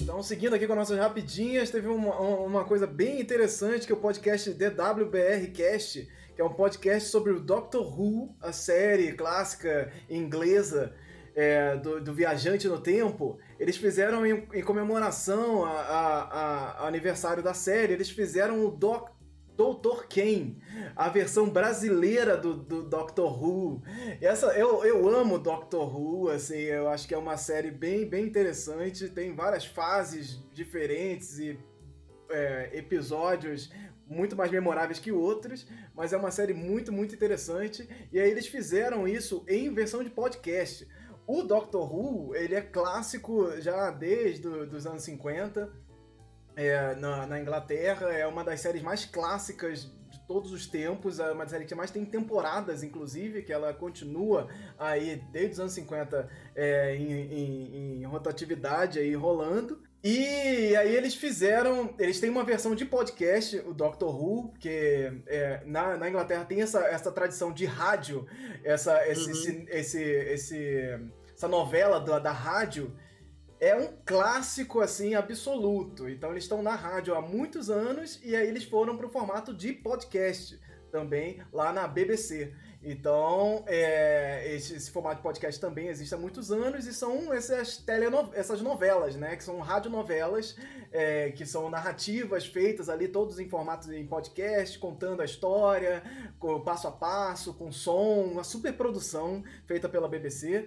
[0.00, 4.52] Então, seguindo aqui com nossas rapidinhas, teve uma, uma coisa bem interessante que o podcast
[4.52, 6.08] DWBR Cast,
[6.40, 10.94] que é um podcast sobre o Doctor Who, a série clássica inglesa
[11.36, 17.92] é, do, do, Viajante no Tempo, eles fizeram em, em comemoração ao aniversário da série,
[17.92, 19.10] eles fizeram o Doc,
[19.54, 20.06] Doutor
[20.96, 23.82] a versão brasileira do, do Doctor Who.
[24.18, 28.24] Essa, eu, eu amo Doctor Who, assim, eu acho que é uma série bem, bem
[28.24, 31.58] interessante, tem várias fases diferentes e
[32.30, 33.70] é, episódios
[34.06, 37.88] muito mais memoráveis que outros, mas é uma série muito, muito interessante.
[38.12, 40.86] E aí eles fizeram isso em versão de podcast.
[41.26, 45.70] O Doctor Who, ele é clássico já desde os anos 50,
[46.56, 51.30] é, na, na, Inglaterra, é uma das séries mais clássicas de todos os tempos, é
[51.30, 55.72] uma das séries que mais tem temporadas, inclusive, que ela continua aí desde os anos
[55.72, 59.80] 50 é, em, em, em rotatividade aí rolando.
[60.02, 65.62] E aí eles fizeram, eles têm uma versão de podcast, o Doctor Who, que é,
[65.66, 68.26] na, na Inglaterra tem essa, essa tradição de rádio,
[68.64, 69.30] essa, esse, uhum.
[69.30, 71.00] esse, esse, esse,
[71.36, 72.96] essa novela da, da rádio,
[73.60, 76.08] é um clássico, assim, absoluto.
[76.08, 79.52] Então eles estão na rádio há muitos anos e aí eles foram para o formato
[79.52, 80.58] de podcast
[80.90, 82.54] também lá na BBC.
[82.82, 87.76] Então, é, esse, esse, formato de podcast também existe há muitos anos e são essas,
[87.76, 89.36] teleno, essas novelas, né?
[89.36, 90.56] Que são radionovelas,
[90.90, 96.02] é, que são narrativas feitas ali, todos em formato em podcast, contando a história,
[96.64, 100.66] passo a passo, com som, uma super produção feita pela BBC.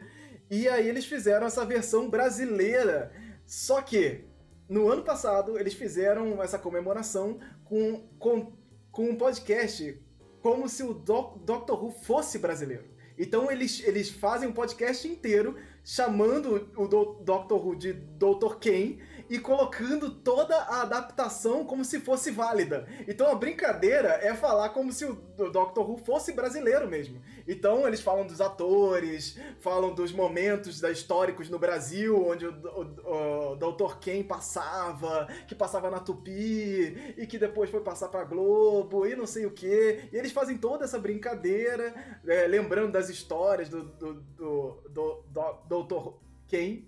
[0.52, 3.11] E aí eles fizeram essa versão brasileira.
[3.44, 4.26] Só que,
[4.69, 8.53] no ano passado, eles fizeram essa comemoração com, com,
[8.91, 9.99] com um podcast
[10.44, 12.84] como se o Do Doctor Who fosse brasileiro.
[13.18, 15.56] Então eles, eles fazem um podcast inteiro
[15.86, 18.57] chamando o Do Doctor Who de Dr.
[18.60, 18.98] Ken
[19.29, 22.87] e colocando toda a adaptação como se fosse válida.
[23.07, 25.13] Então a brincadeira é falar como se o
[25.51, 27.21] Doctor Who fosse brasileiro mesmo.
[27.47, 33.51] Então eles falam dos atores, falam dos momentos da históricos no Brasil, onde o, o,
[33.51, 33.97] o Dr.
[33.99, 39.25] Ken passava, que passava na Tupi e que depois foi passar pra Globo e não
[39.25, 40.09] sei o que.
[40.11, 41.93] E eles fazem toda essa brincadeira,
[42.27, 45.23] é, lembrando das histórias do, do, do, do,
[45.67, 46.09] do Dr.
[46.47, 46.83] Ken.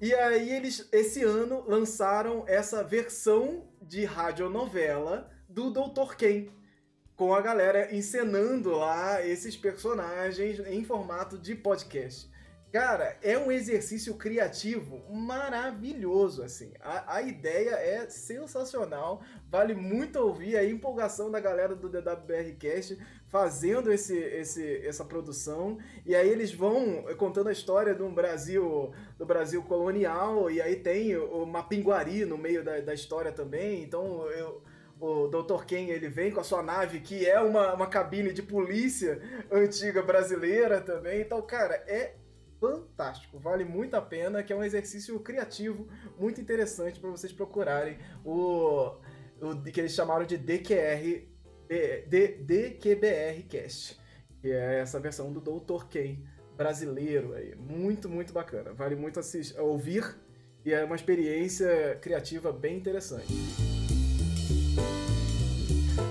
[0.00, 6.14] E aí eles, esse ano, lançaram essa versão de radionovela do Dr.
[6.16, 6.46] Ken,
[7.16, 12.30] com a galera encenando lá esses personagens em formato de podcast.
[12.70, 16.70] Cara, é um exercício criativo maravilhoso, assim.
[16.80, 22.98] A, a ideia é sensacional, vale muito ouvir a empolgação da galera do DWBRcast
[23.28, 25.78] fazendo esse, esse, essa produção.
[26.04, 31.16] E aí eles vão contando a história do Brasil, do Brasil colonial, e aí tem
[31.16, 33.82] o Mapinguari no meio da, da história também.
[33.82, 34.62] Então eu,
[35.00, 35.64] o Dr.
[35.64, 40.02] Ken ele vem com a sua nave, que é uma, uma cabine de polícia antiga
[40.02, 41.20] brasileira também.
[41.20, 42.14] Então, cara, é
[42.58, 45.86] fantástico, vale muito a pena, que é um exercício criativo
[46.18, 48.96] muito interessante para vocês procurarem o,
[49.40, 51.28] o que eles chamaram de DQR,
[51.68, 53.98] D, DQBR Cast,
[54.40, 55.84] que é essa versão do Dr.
[55.86, 56.18] Ken
[56.56, 60.16] brasileiro aí, muito muito bacana, vale muito assistir, ouvir
[60.64, 63.32] e é uma experiência criativa bem interessante.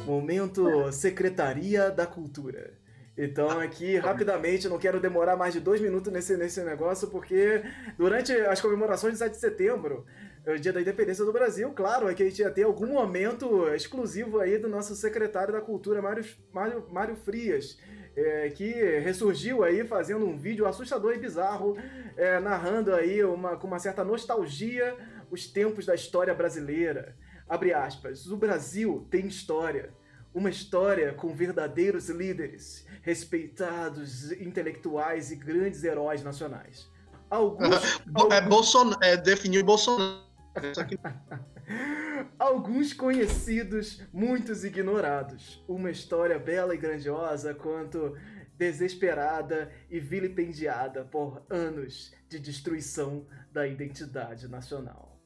[0.05, 2.73] Momento Secretaria da Cultura.
[3.17, 7.63] Então, aqui, rapidamente, não quero demorar mais de dois minutos nesse, nesse negócio, porque
[7.97, 10.05] durante as comemorações de 7 de setembro,
[10.53, 13.67] o dia da independência do Brasil, claro, é que a gente ia ter algum momento
[13.73, 17.77] exclusivo aí do nosso secretário da Cultura, Mário, Mário, Mário Frias,
[18.15, 21.77] é, que ressurgiu aí fazendo um vídeo assustador e bizarro,
[22.15, 24.95] é, narrando aí uma, com uma certa nostalgia
[25.29, 27.15] os tempos da história brasileira.
[27.49, 29.93] Abre aspas, o Brasil tem história
[30.37, 36.87] uma história com verdadeiros líderes, respeitados intelectuais e grandes heróis nacionais.
[37.29, 37.99] Alguns.
[38.31, 38.91] é, Bolson...
[39.01, 40.26] é definiu Bolsonaro.
[42.39, 45.63] Alguns conhecidos, muitos ignorados.
[45.67, 48.15] Uma história bela e grandiosa quanto
[48.57, 55.21] desesperada e vilipendiada por anos de destruição da identidade nacional.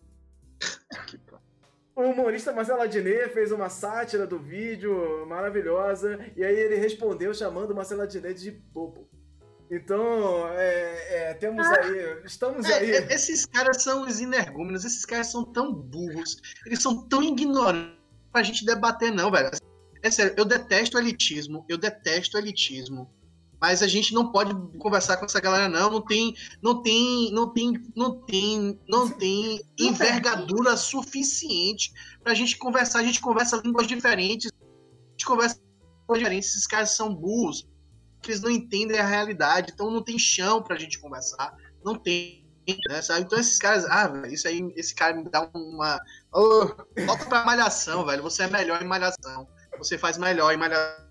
[1.95, 7.75] O humorista Marcelo Adnet fez uma sátira do vídeo maravilhosa, e aí ele respondeu chamando
[7.75, 9.09] Marcelo Adnet de bobo.
[9.72, 12.26] Então, é, é, temos ah, aí.
[12.26, 12.91] Estamos é, aí.
[12.91, 17.98] É, esses caras são os energúmenos, esses caras são tão burros, eles são tão ignorantes
[18.34, 19.49] pra gente debater, não, velho.
[20.03, 23.10] É sério, eu detesto elitismo, eu detesto elitismo
[23.61, 27.53] mas a gente não pode conversar com essa galera não, não tem, não tem, não
[27.53, 31.93] tem, não tem, não tem envergadura suficiente
[32.23, 35.61] pra gente conversar, a gente conversa línguas diferentes, a gente conversa
[36.02, 37.68] línguas diferentes, esses caras são burros,
[38.30, 42.45] eles não entendem a realidade, então não tem chão pra gente conversar, não tem,
[42.88, 43.22] né, sabe?
[43.22, 45.99] Então esses caras, ah, velho, isso aí, esse cara me dá uma,
[46.34, 46.68] oh,
[47.06, 49.48] volta pra malhação, velho, você é melhor em malhação.
[49.77, 51.10] você faz melhor e melhor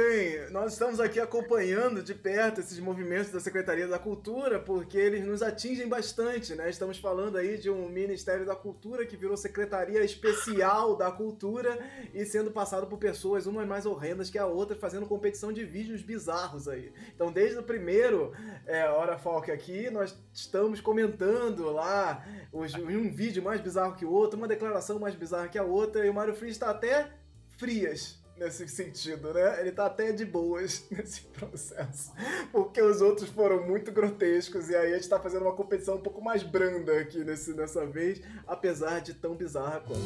[0.00, 5.26] Bem, nós estamos aqui acompanhando de perto esses movimentos da Secretaria da Cultura, porque eles
[5.26, 6.70] nos atingem bastante, né?
[6.70, 11.76] Estamos falando aí de um Ministério da Cultura que virou Secretaria Especial da Cultura
[12.14, 16.00] e sendo passado por pessoas, umas mais horrendas que a outra, fazendo competição de vídeos
[16.00, 16.92] bizarros aí.
[17.12, 18.32] Então, desde o primeiro
[18.66, 24.12] é, Hora Falk aqui, nós estamos comentando lá os, um vídeo mais bizarro que o
[24.12, 27.10] outro, uma declaração mais bizarra que a outra, e o Mario Free está até
[27.56, 29.60] frias nesse sentido, né?
[29.60, 32.12] Ele tá até de boas nesse processo.
[32.52, 36.00] Porque os outros foram muito grotescos e aí a gente tá fazendo uma competição um
[36.00, 39.98] pouco mais branda aqui nesse, nessa vez, apesar de tão bizarra quanto.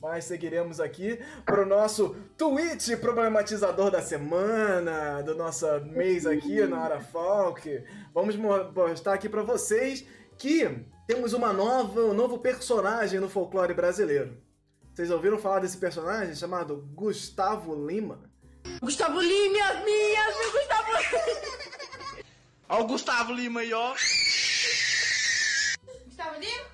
[0.00, 6.84] Mas seguiremos aqui para o nosso tweet problematizador da semana, do nosso mês aqui na
[6.84, 7.84] Hora Falk.
[8.14, 10.06] Vamos mostrar aqui para vocês
[10.38, 14.45] que temos uma nova, um novo personagem no folclore brasileiro.
[14.96, 18.18] Vocês ouviram falar desse personagem chamado Gustavo Lima?
[18.80, 22.24] Gustavo Lima, minhas minhas, meu Gustavo Lima.
[22.66, 23.94] Olha o Gustavo Lima aí, ó.
[26.06, 26.64] Gustavo Lima?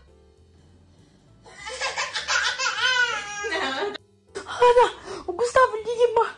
[3.51, 3.89] Não.
[4.36, 6.36] Ana, o Gustavo Lima.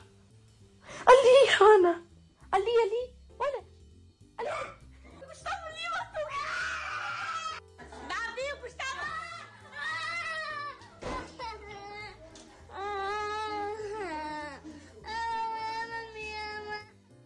[1.05, 2.03] Ali, Ana.
[2.51, 3.15] Ali, ali.
[3.39, 3.63] Olha.
[4.39, 4.74] Ali.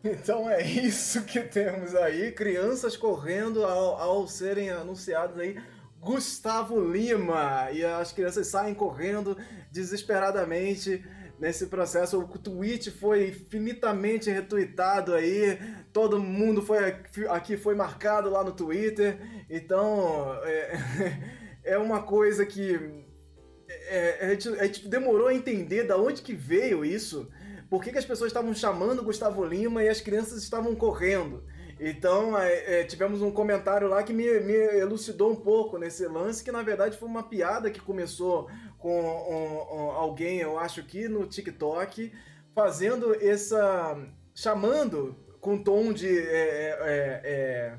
[0.02, 5.56] Então é isso que temos aí, crianças correndo ao, ao serem anunciados aí.
[6.00, 7.68] Gustavo Lima.
[7.72, 9.36] E as crianças saem correndo
[9.70, 11.04] desesperadamente
[11.38, 12.18] nesse processo.
[12.18, 15.58] O tweet foi infinitamente retweetado aí,
[15.92, 16.78] todo mundo foi
[17.28, 19.18] aqui foi marcado lá no Twitter.
[19.50, 20.78] Então é,
[21.74, 23.04] é uma coisa que
[23.68, 27.28] é, a, gente, a gente demorou a entender da onde que veio isso
[27.68, 31.44] por que, que as pessoas estavam chamando Gustavo Lima e as crianças estavam correndo.
[31.80, 36.42] Então, é, é, tivemos um comentário lá que me, me, elucidou um pouco nesse lance,
[36.42, 41.08] que na verdade foi uma piada que começou com um, um, alguém, eu acho que
[41.08, 42.12] no TikTok,
[42.54, 43.96] fazendo essa.
[44.34, 47.78] chamando com tom de, é, é, é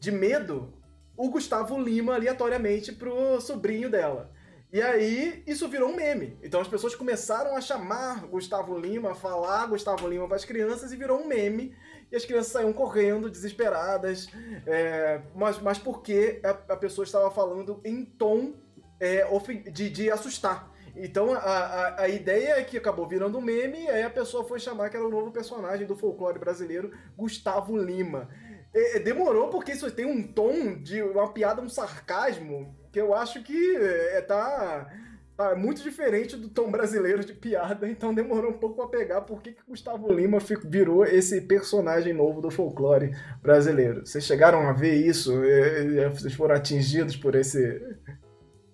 [0.00, 0.72] de medo
[1.16, 4.30] o Gustavo Lima aleatoriamente pro sobrinho dela.
[4.74, 6.36] E aí, isso virou um meme.
[6.42, 10.90] Então as pessoas começaram a chamar Gustavo Lima, a falar Gustavo Lima para as crianças
[10.90, 11.76] e virou um meme.
[12.10, 14.26] E as crianças saíram correndo, desesperadas.
[14.66, 18.54] É, mas, mas porque a, a, pessoa estava falando em tom
[18.98, 19.24] é,
[19.70, 20.68] de, de assustar.
[20.96, 24.42] Então a, a, a, ideia é que acabou virando um meme, e aí a pessoa
[24.42, 28.28] foi chamar que era o novo personagem do folclore brasileiro, Gustavo Lima.
[28.74, 33.42] É, demorou porque isso tem um tom de uma piada, um sarcasmo que eu acho
[33.42, 34.88] que é, tá,
[35.36, 39.42] tá muito diferente do tom brasileiro de piada, então demorou um pouco para pegar por
[39.42, 43.12] que, que Gustavo Lima virou esse personagem novo do folclore
[43.42, 44.06] brasileiro.
[44.06, 45.42] Vocês chegaram a ver isso?
[45.42, 47.82] É, é, vocês foram atingidos por esse,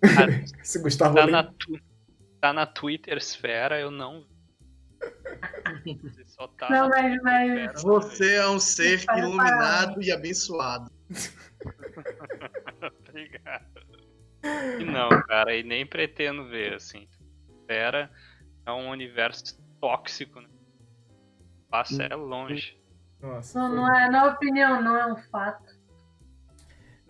[0.63, 1.43] esse Gustavo tá Lima?
[1.43, 1.81] Na tu...
[2.43, 4.27] Tá na Twitter esfera, eu não
[5.83, 6.27] Você
[6.59, 7.83] tá não, mas, mas...
[7.83, 10.91] Você é um ser iluminado e abençoado.
[13.09, 13.81] Obrigado.
[14.79, 17.09] E não, cara, e nem pretendo ver, assim.
[17.49, 18.11] Espera,
[18.67, 20.49] é um universo tóxico, né?
[21.69, 22.81] Passa é longe.
[23.21, 25.81] Nossa, não, não é, na opinião, não é um fato.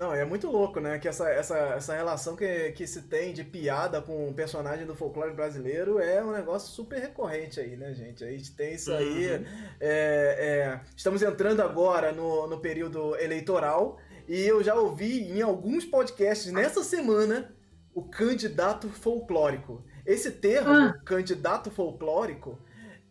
[0.01, 0.99] Não, é muito louco, né?
[0.99, 4.95] Que essa, essa, essa relação que, que se tem de piada com um personagem do
[4.95, 8.25] folclore brasileiro é um negócio super recorrente aí, né, gente?
[8.25, 9.37] A gente tem isso aí.
[9.37, 9.45] Uhum.
[9.79, 13.99] É, é, estamos entrando agora no, no período eleitoral
[14.31, 17.53] e eu já ouvi em alguns podcasts nessa semana
[17.93, 19.85] o candidato folclórico.
[20.07, 20.95] Esse termo, ah.
[21.05, 22.57] candidato folclórico,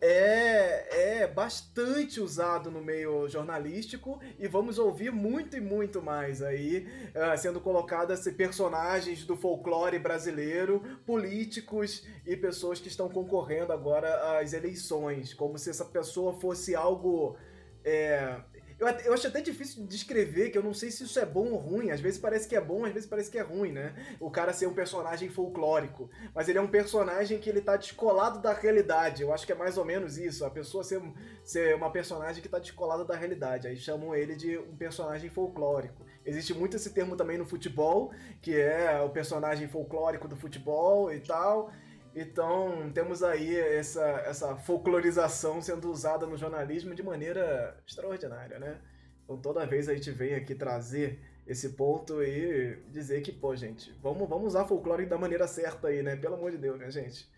[0.00, 6.88] é, é bastante usado no meio jornalístico e vamos ouvir muito e muito mais aí
[7.14, 14.54] uh, sendo colocadas personagens do folclore brasileiro, políticos e pessoas que estão concorrendo agora às
[14.54, 17.36] eleições, como se essa pessoa fosse algo
[17.84, 18.40] é,
[18.80, 21.50] eu, eu acho até difícil de descrever, que eu não sei se isso é bom
[21.50, 21.90] ou ruim.
[21.90, 23.94] Às vezes parece que é bom, às vezes parece que é ruim, né?
[24.18, 26.10] O cara ser um personagem folclórico.
[26.34, 29.22] Mas ele é um personagem que ele tá descolado da realidade.
[29.22, 30.46] Eu acho que é mais ou menos isso.
[30.46, 31.00] A pessoa ser,
[31.44, 33.68] ser uma personagem que tá descolada da realidade.
[33.68, 36.06] Aí chamam ele de um personagem folclórico.
[36.24, 41.20] Existe muito esse termo também no futebol, que é o personagem folclórico do futebol e
[41.20, 41.70] tal.
[42.14, 48.80] Então, temos aí essa, essa folclorização sendo usada no jornalismo de maneira extraordinária, né?
[49.24, 53.92] Então, toda vez a gente vem aqui trazer esse ponto e dizer que, pô, gente,
[54.02, 56.16] vamos, vamos usar folclore da maneira certa aí, né?
[56.16, 57.28] Pelo amor de Deus, né, gente?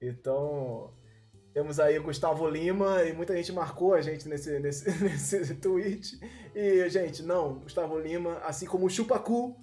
[0.00, 0.92] Então,
[1.52, 6.18] temos aí o Gustavo Lima e muita gente marcou a gente nesse, nesse, nesse tweet.
[6.54, 9.56] E, gente, não, Gustavo Lima, assim como o Chupacu,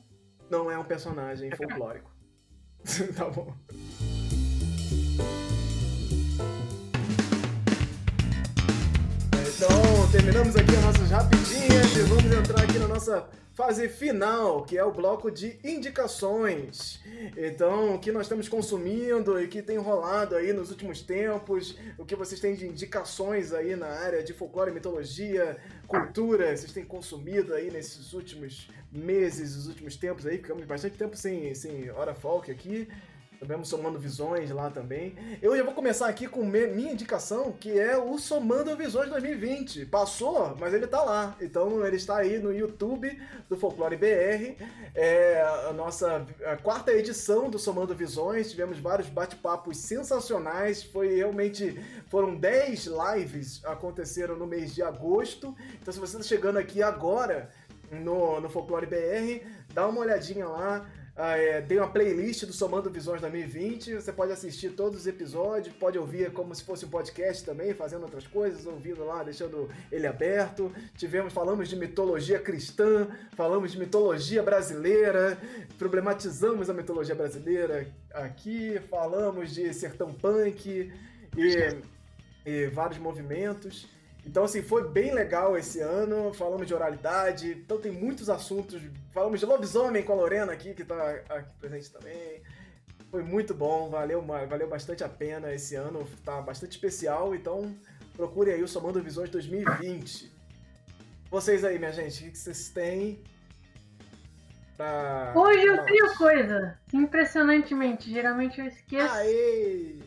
[0.49, 2.11] não é um personagem folclórico.
[3.15, 3.55] tá bom.
[9.61, 14.77] Então, terminamos aqui as nossas rapidinhas e vamos entrar aqui na nossa fase final, que
[14.77, 17.01] é o bloco de indicações.
[17.35, 22.05] Então, o que nós estamos consumindo e que tem rolado aí nos últimos tempos, o
[22.05, 27.53] que vocês têm de indicações aí na área de folclore, mitologia, cultura, vocês têm consumido
[27.53, 32.49] aí nesses últimos meses, os últimos tempos aí, ficamos bastante tempo sem, sem hora folk
[32.49, 32.87] aqui.
[33.39, 35.15] Tivemos Somando Visões lá também.
[35.41, 39.85] Eu já vou começar aqui com minha indicação, que é o Somando Visões 2020.
[39.85, 41.37] Passou, mas ele tá lá.
[41.39, 43.17] Então ele está aí no YouTube
[43.47, 44.61] do Folclore BR.
[44.93, 48.51] É a nossa a quarta edição do Somando Visões.
[48.51, 50.83] Tivemos vários bate-papos sensacionais.
[50.83, 51.81] Foi realmente.
[52.09, 55.55] Foram 10 lives aconteceram no mês de agosto.
[55.81, 57.49] Então se você está chegando aqui agora
[57.89, 60.85] no, no Folclore BR, dá uma olhadinha lá.
[61.21, 63.95] Ah, é, tem uma playlist do Somando Visões 2020.
[63.95, 68.03] Você pode assistir todos os episódios, pode ouvir como se fosse um podcast também, fazendo
[68.03, 70.71] outras coisas, ouvindo lá, deixando ele aberto.
[70.95, 73.05] Tivemos, falamos de mitologia cristã,
[73.35, 75.37] falamos de mitologia brasileira,
[75.77, 80.89] problematizamos a mitologia brasileira aqui, falamos de sertão punk
[81.35, 81.83] e,
[82.45, 83.89] e vários movimentos.
[84.29, 86.31] Então, assim, foi bem legal esse ano.
[86.35, 88.79] Falamos de oralidade, então tem muitos assuntos.
[89.11, 92.43] Falamos de lobisomem com a Lorena aqui, que está aqui presente também.
[93.09, 97.33] Foi muito bom, valeu, valeu bastante a pena esse ano, tá bastante especial.
[97.33, 97.75] Então,
[98.15, 100.31] procure aí o Somando Visões 2020.
[101.31, 103.23] Vocês aí, minha gente, o que vocês têm
[104.77, 105.33] pra.
[105.35, 108.11] Hoje eu tenho coisa, impressionantemente.
[108.13, 109.11] Geralmente eu esqueço.
[109.11, 109.97] Aê!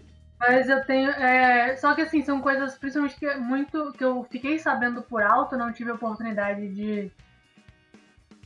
[0.43, 1.09] Mas eu tenho.
[1.10, 1.77] É...
[1.77, 5.73] Só que assim, são coisas principalmente que muito que eu fiquei sabendo por alto, não
[5.73, 7.12] tive oportunidade de,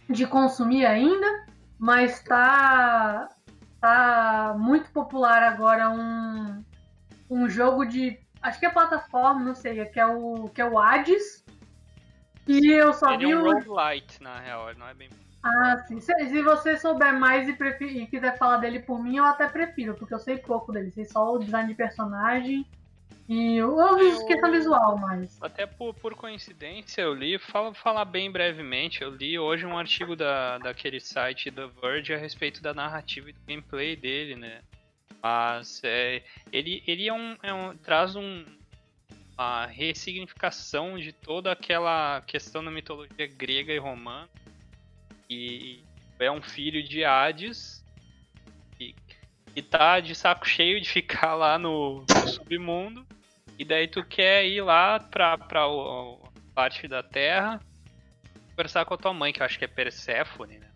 [0.07, 1.47] de consumir ainda,
[1.79, 3.31] mas tá,
[3.81, 6.63] tá muito popular agora um,
[7.31, 8.21] um jogo de.
[8.43, 11.43] Acho que é plataforma, não sei, que é o, que é o Hades.
[12.47, 13.53] E eu só Ele vi é um o.
[13.55, 15.09] roguelite, na real, não é bem.
[15.47, 16.01] Ah, sim.
[16.01, 19.47] Se, se, você souber mais e, prefer, e, quiser falar dele por mim, eu até
[19.47, 20.91] prefiro, porque eu sei pouco dele.
[20.91, 22.67] Sei só o design de personagem
[23.29, 25.41] e eu, eu questão visual, mas.
[25.41, 30.17] Até por, por coincidência, eu li, fala, falar bem brevemente, eu li hoje um artigo
[30.17, 34.63] da, daquele site The Verge a respeito da narrativa e do gameplay dele, né?
[35.23, 38.45] Mas é, ele, ele é um, é um, traz um,
[39.39, 44.29] uma ressignificação de toda aquela questão da mitologia grega e romana
[45.29, 45.83] e
[46.19, 47.85] é um filho de Hades
[48.81, 48.95] e,
[49.55, 53.07] e tá de saco cheio de ficar lá no, no submundo.
[53.59, 57.61] E daí tu quer ir lá pra, pra a parte da Terra
[58.51, 60.71] conversar com a tua mãe, que eu acho que é Persephone, né?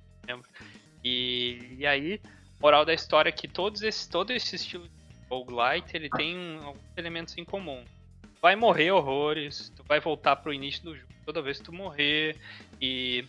[1.03, 2.21] E, e aí,
[2.61, 4.95] moral da história é que todos esse, todo esse estilo de
[5.31, 7.83] roguelite, ele tem alguns elementos em comum.
[8.23, 11.73] Tu vai morrer horrores, tu vai voltar pro início do jogo toda vez que tu
[11.73, 12.37] morrer,
[12.81, 13.25] e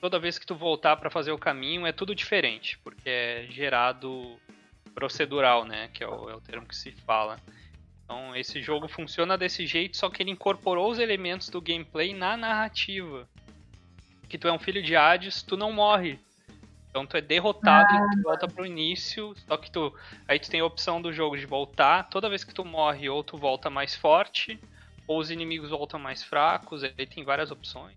[0.00, 4.38] toda vez que tu voltar para fazer o caminho é tudo diferente, porque é gerado
[4.94, 5.88] procedural, né?
[5.92, 7.38] Que é o, é o, termo que se fala.
[8.04, 12.36] Então esse jogo funciona desse jeito, só que ele incorporou os elementos do gameplay na
[12.36, 13.28] narrativa.
[14.28, 16.18] Que tu é um filho de Hades, tu não morre.
[16.90, 17.96] Então tu é derrotado ah.
[17.96, 19.94] e tu volta pro início, só que tu.
[20.26, 22.08] Aí tu tem a opção do jogo de voltar.
[22.08, 24.58] Toda vez que tu morre, ou tu volta mais forte,
[25.06, 27.96] ou os inimigos voltam mais fracos, aí tem várias opções.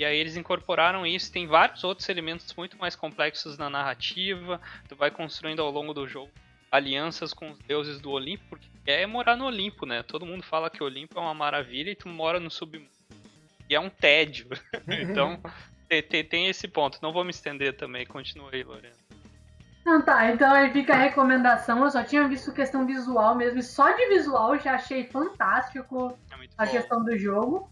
[0.00, 4.58] E aí eles incorporaram isso, tem vários outros elementos muito mais complexos na narrativa.
[4.88, 6.30] Tu vai construindo ao longo do jogo
[6.72, 10.02] alianças com os deuses do Olimpo, porque é morar no Olimpo, né?
[10.02, 12.88] Todo mundo fala que o Olimpo é uma maravilha e tu mora no submundo.
[13.68, 14.48] E é um tédio.
[14.88, 15.38] então,
[15.86, 16.98] tem, tem, esse ponto.
[17.02, 18.96] Não vou me estender também, continua aí, Lorena.
[19.84, 21.84] Não, tá, então aí fica a recomendação.
[21.84, 26.18] Eu só tinha visto questão visual mesmo, e só de visual eu já achei fantástico
[26.30, 26.70] é a bom.
[26.70, 27.70] questão do jogo.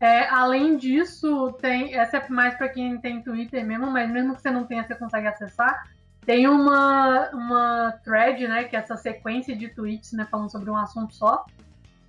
[0.00, 1.94] É, além disso, tem.
[1.94, 4.94] Essa é mais para quem tem Twitter mesmo, mas mesmo que você não tenha, você
[4.94, 5.88] consegue acessar.
[6.24, 8.64] Tem uma, uma thread, né?
[8.64, 10.26] Que é essa sequência de tweets, né?
[10.30, 11.44] Falando sobre um assunto só.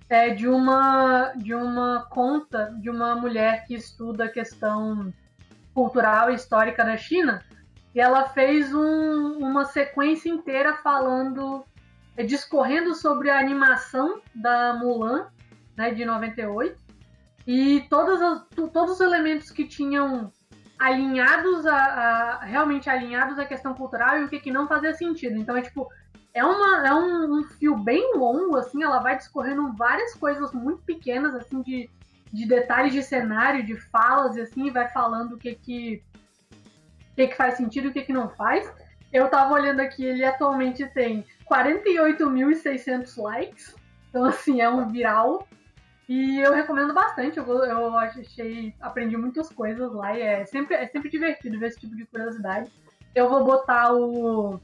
[0.08, 5.12] É de uma, de uma conta de uma mulher que estuda a questão
[5.74, 7.44] cultural e histórica da China.
[7.94, 11.64] E ela fez um, uma sequência inteira falando,
[12.16, 15.26] é, discorrendo sobre a animação da Mulan,
[15.76, 16.79] né, de 98
[17.52, 20.32] E todas as, todos os elementos que tinham
[20.78, 25.36] alinhados a, a, realmente alinhados à questão cultural e o que, que não fazia sentido.
[25.36, 25.88] Então é tipo
[26.32, 30.84] é, uma, é um, um, fio bem longo, assim, ela vai discorrendo várias coisas muito
[30.84, 31.90] pequenas, assim, de,
[32.32, 36.04] de detalhes de cenário, de falas, e assim, e vai falando o que que,
[37.10, 38.72] o que, que faz sentido e o que, que não faz.
[39.12, 43.74] Eu tava olhando aqui, ele atualmente tem 48.600 likes,
[44.08, 45.48] então, assim, é um viral.
[46.10, 50.84] E eu recomendo bastante, eu, eu achei, aprendi muitas coisas lá e é sempre, é
[50.88, 52.68] sempre divertido ver esse tipo de curiosidade.
[53.14, 54.60] Eu vou botar o,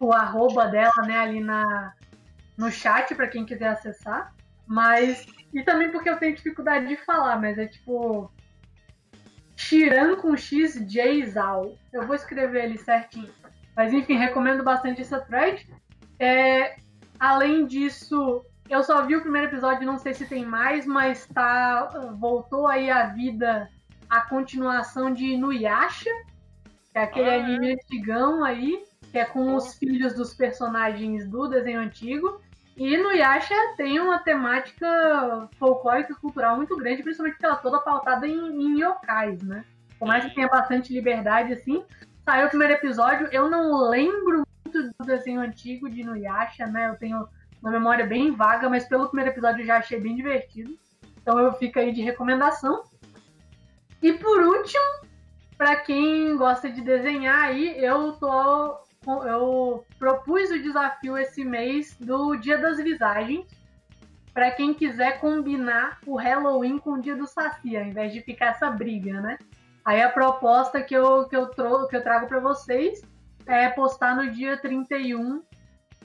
[0.00, 1.92] o arroba dela, né, ali na,
[2.56, 4.34] no chat para quem quiser acessar.
[4.66, 5.26] Mas.
[5.52, 8.32] E também porque eu tenho dificuldade de falar, mas é tipo.
[9.54, 11.76] Shiran com X J Zal.
[11.92, 13.28] Eu vou escrever ali certinho.
[13.76, 15.68] Mas enfim, recomendo bastante essa thread.
[16.18, 16.76] É,
[17.20, 18.42] além disso,
[18.72, 21.88] eu só vi o primeiro episódio, não sei se tem mais, mas tá.
[22.18, 23.68] Voltou aí a vida
[24.08, 26.10] a continuação de Nuyasha,
[26.92, 31.46] que é aquele ah, anime antigão aí que é com os filhos dos personagens do
[31.46, 32.40] desenho antigo.
[32.74, 37.60] E no Yasha tem uma temática folclórica e cultural muito grande, principalmente porque ela é
[37.60, 39.62] toda pautada em, em yokais, né?
[39.98, 41.84] Por mais que tenha bastante liberdade, assim.
[42.24, 46.88] Saiu o primeiro episódio, eu não lembro muito do desenho antigo de Nuyasha, né?
[46.88, 47.28] Eu tenho
[47.62, 50.76] uma memória bem vaga, mas pelo primeiro episódio eu já achei bem divertido.
[51.20, 52.82] Então eu fico aí de recomendação.
[54.02, 54.82] E por último,
[55.56, 58.82] para quem gosta de desenhar aí, eu tô
[59.24, 63.46] eu propus o desafio esse mês do Dia das Visagens
[64.32, 68.46] para quem quiser combinar o Halloween com o Dia do Saci, ao invés de ficar
[68.46, 69.38] essa briga, né?
[69.84, 73.02] Aí a proposta que eu, que eu, tro que eu trago para vocês
[73.46, 75.42] é postar no dia 31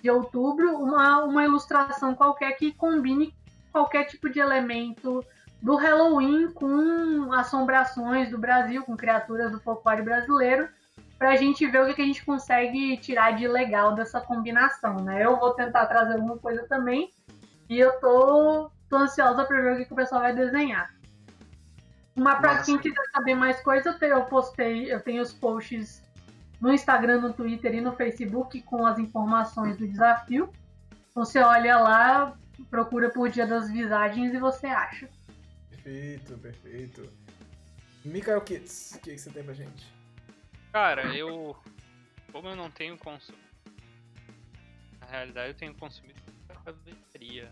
[0.01, 3.33] de outubro uma, uma ilustração qualquer que combine
[3.71, 5.23] qualquer tipo de elemento
[5.61, 10.69] do Halloween com assombrações do Brasil, com criaturas do folclore brasileiro,
[11.17, 15.25] para a gente ver o que, a gente consegue tirar de legal dessa combinação, né?
[15.25, 17.11] Eu vou tentar trazer alguma coisa também
[17.69, 20.93] e eu tô, tô ansiosa para ver o que, o pessoal vai desenhar.
[22.15, 26.01] Mas para quem quiser saber mais coisa, eu postei, eu tenho os posts
[26.59, 30.51] no Instagram, no Twitter e no Facebook com as informações do desafio.
[31.13, 32.37] Você olha lá,
[32.69, 35.09] procura por Dia das Visagens e você acha.
[35.69, 37.09] Perfeito, perfeito.
[38.03, 39.85] Mikael Kits, o que, que você tem pra gente?
[40.71, 41.55] Cara, eu.
[42.31, 43.43] Como eu não tenho consumido.
[44.99, 47.51] Na realidade, eu tenho consumido muita bateria.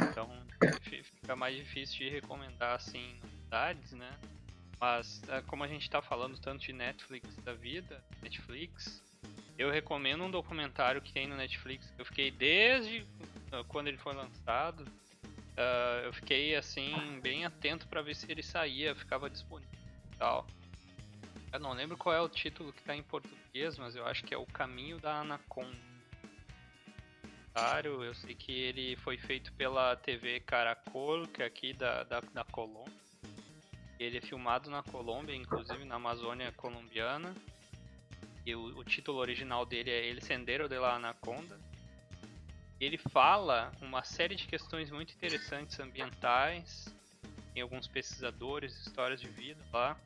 [0.00, 0.30] Então,
[0.80, 4.10] fica mais difícil de recomendar, assim, novidades, né?
[4.82, 9.00] Mas, é, como a gente tá falando tanto de Netflix da vida, Netflix,
[9.56, 11.94] eu recomendo um documentário que tem no Netflix.
[11.96, 13.06] Eu fiquei desde
[13.52, 14.80] uh, quando ele foi lançado.
[14.82, 19.78] Uh, eu fiquei, assim, bem atento para ver se ele saía, ficava disponível
[20.14, 20.44] e tal.
[21.52, 24.34] Eu não lembro qual é o título que tá em português, mas eu acho que
[24.34, 25.78] é O Caminho da Anaconda.
[27.84, 32.42] Eu sei que ele foi feito pela TV Caracol, que é aqui da, da, da
[32.42, 33.01] Colômbia.
[34.02, 37.34] Ele é filmado na Colômbia, inclusive na Amazônia colombiana.
[38.44, 41.58] E o, o título original dele é El Sendero de la Anaconda.
[42.80, 46.92] Ele fala uma série de questões muito interessantes ambientais.
[47.54, 49.96] Tem alguns pesquisadores, histórias de vida lá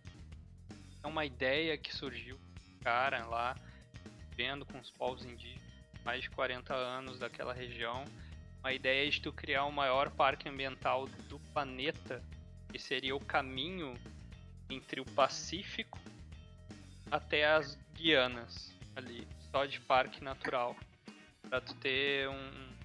[1.06, 2.36] é uma ideia que surgiu,
[2.82, 3.56] cara, lá,
[4.32, 5.62] vendo com os povos indígenas,
[6.04, 8.04] mais de 40 anos daquela região,
[8.58, 12.20] uma ideia de tu criar o maior parque ambiental do planeta,
[12.76, 13.98] que seria o caminho
[14.68, 15.98] entre o Pacífico
[17.10, 20.76] até as Guianas, ali, só de parque natural,
[21.48, 22.76] para tu ter um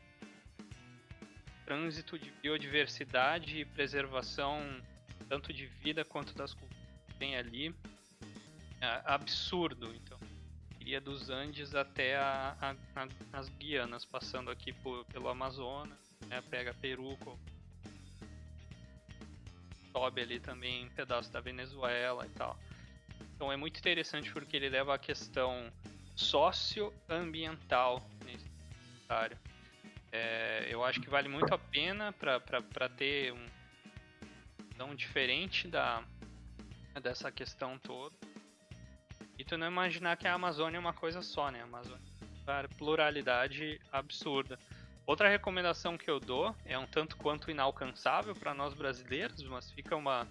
[1.65, 4.61] trânsito de biodiversidade e preservação
[5.27, 7.76] tanto de vida quanto das culturas que tem ali
[8.80, 9.93] é, absurdo.
[9.93, 10.18] Então,
[10.80, 16.41] iria dos Andes até a, a, a, as Guianas, passando aqui por, pelo Amazonas, né,
[16.49, 17.18] pega Peru,
[19.91, 22.57] sobe ali também um pedaço da Venezuela e tal.
[23.35, 25.72] Então é muito interessante porque ele leva a questão
[26.15, 29.38] socioambiental nesse documentário.
[30.11, 33.45] É, eu acho que vale muito a pena para ter um
[34.69, 36.03] visão diferente da,
[37.01, 38.15] dessa questão toda.
[39.38, 41.61] E tu não imaginar que a Amazônia é uma coisa só, né?
[41.61, 42.11] A Amazônia
[42.47, 44.59] é pluralidade absurda.
[45.12, 49.94] Outra recomendação que eu dou é um tanto quanto inalcançável para nós brasileiros, mas fica
[49.94, 50.26] uma,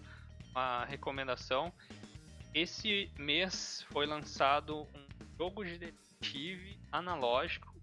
[0.52, 1.70] uma recomendação.
[2.54, 7.76] Esse mês foi lançado um jogo de detetive analógico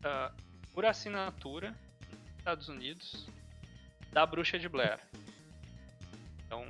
[0.00, 0.36] uh,
[0.74, 3.26] por assinatura nos Estados Unidos
[4.12, 5.00] da Bruxa de Blair.
[6.44, 6.66] Então,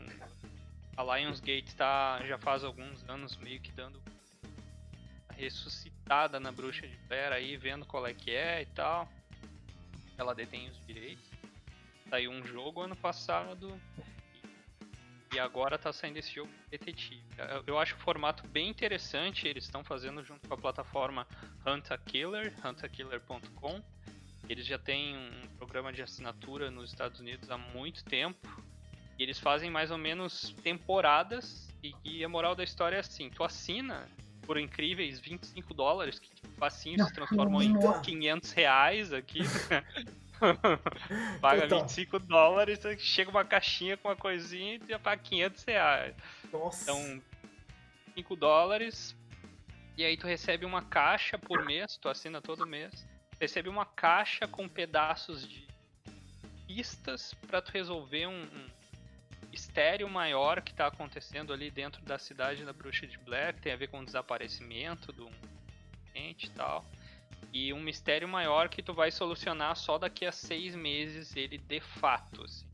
[0.97, 4.01] a Lionsgate tá, já faz alguns anos meio que dando
[5.37, 5.92] ressuscitada
[6.41, 9.09] na Bruxa de Blair aí, vendo qual é que é e tal.
[10.19, 11.25] Ela detém os direitos.
[12.11, 13.81] Saiu um jogo ano passado
[15.33, 17.23] e agora tá saindo esse jogo detetive.
[17.67, 21.27] Eu acho o formato bem interessante, eles estão fazendo junto com a plataforma
[21.67, 23.83] Hunt a Killer, huntakiller.com.
[24.51, 28.47] Eles já têm um programa de assinatura nos Estados Unidos há muito tempo.
[29.19, 31.75] E eles fazem mais ou menos temporadas.
[31.83, 34.07] E, e a moral da história é assim: tu assina
[34.47, 39.41] por incríveis 25 dólares, que facinho se transformam em 500 reais aqui.
[41.41, 41.81] paga Total.
[41.83, 46.15] 25 dólares, chega uma caixinha com uma coisinha e já paga 500 reais.
[46.53, 46.83] Nossa.
[46.83, 47.23] Então,
[48.15, 49.17] 5 dólares.
[49.97, 53.07] E aí tu recebe uma caixa por mês, tu assina todo mês.
[53.41, 55.67] Recebe uma caixa com pedaços de
[56.67, 58.67] pistas para tu resolver um, um
[59.73, 63.77] mistério maior que tá acontecendo ali dentro da cidade da Bruxa de Black, tem a
[63.77, 65.31] ver com o desaparecimento do
[66.15, 66.85] ente e tal.
[67.55, 71.81] E um mistério maior que tu vai solucionar só daqui a seis meses ele de
[71.81, 72.45] fato.
[72.45, 72.67] Assim.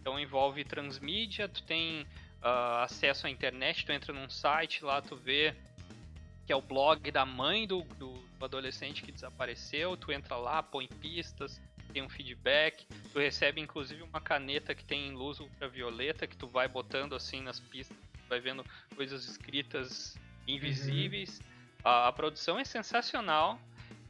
[0.00, 5.16] Então envolve transmídia, tu tem uh, acesso à internet, tu entra num site lá, tu
[5.16, 5.52] vê
[6.46, 10.62] que é o blog da mãe do, do, do adolescente que desapareceu, tu entra lá,
[10.62, 16.36] põe pistas, tem um feedback, tu recebe inclusive uma caneta que tem luz ultravioleta que
[16.36, 17.96] tu vai botando assim nas pistas,
[18.28, 18.64] vai vendo
[18.94, 21.38] coisas escritas invisíveis.
[21.38, 21.44] Uhum.
[21.84, 23.60] A, a, produção é sensacional,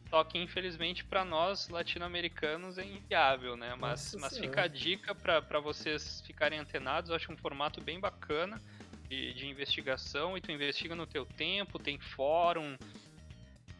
[0.08, 3.74] só que infelizmente para nós latino-americanos é inviável, né?
[3.76, 8.60] Mas, mas fica a dica para vocês ficarem antenados, eu acho um formato bem bacana
[9.08, 12.76] de, de investigação e tu investiga no teu tempo, tem fórum,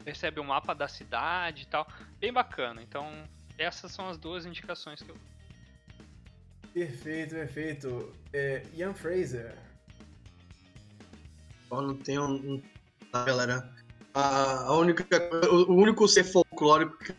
[0.05, 1.86] recebe o um mapa da cidade e tal,
[2.18, 2.82] bem bacana.
[2.82, 3.24] Então
[3.61, 5.16] essas são as duas indicações que eu.
[6.73, 8.12] Perfeito, perfeito.
[8.32, 9.55] É, Ian Fraser.
[11.70, 12.62] Eu não tenho um,
[13.12, 13.70] galera.
[14.15, 15.05] A, única,
[15.53, 17.15] o único ser folclórico que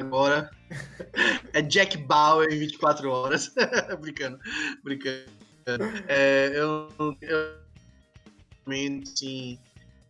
[0.00, 0.50] agora
[1.54, 3.54] é Jack Bauer em 24 horas.
[4.00, 4.38] brincando,
[4.82, 5.30] brincando.
[6.08, 6.88] É, eu,
[7.22, 7.56] eu
[9.04, 9.58] sim,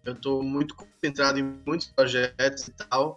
[0.05, 3.17] eu tô muito concentrado em muitos projetos e tal.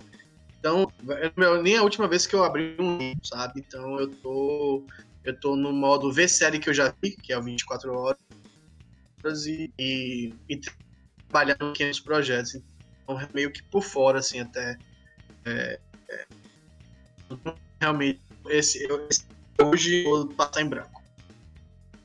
[0.59, 0.91] Então,
[1.37, 3.61] meu, nem a última vez que eu abri um livro, sabe?
[3.61, 4.85] Então eu tô.
[5.23, 8.17] Eu tô no modo ver série que eu já vi, que é o 24 horas,
[9.45, 10.59] e, e, e
[11.29, 12.55] trabalhando aqui nos projetos.
[12.55, 14.77] Então, é meio que por fora, assim, até.
[15.45, 15.79] É,
[16.09, 16.25] é,
[17.81, 19.25] realmente, esse, esse,
[19.61, 20.98] hoje eu vou passar em branco.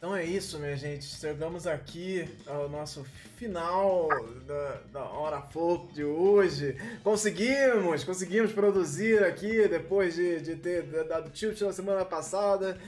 [0.05, 1.07] Então é isso, minha gente.
[1.07, 3.03] Chegamos aqui ao nosso
[3.39, 4.07] final
[4.47, 6.77] da, da Hora Folk de hoje.
[7.03, 12.79] Conseguimos, conseguimos produzir aqui depois de, de ter dado tilt na semana passada.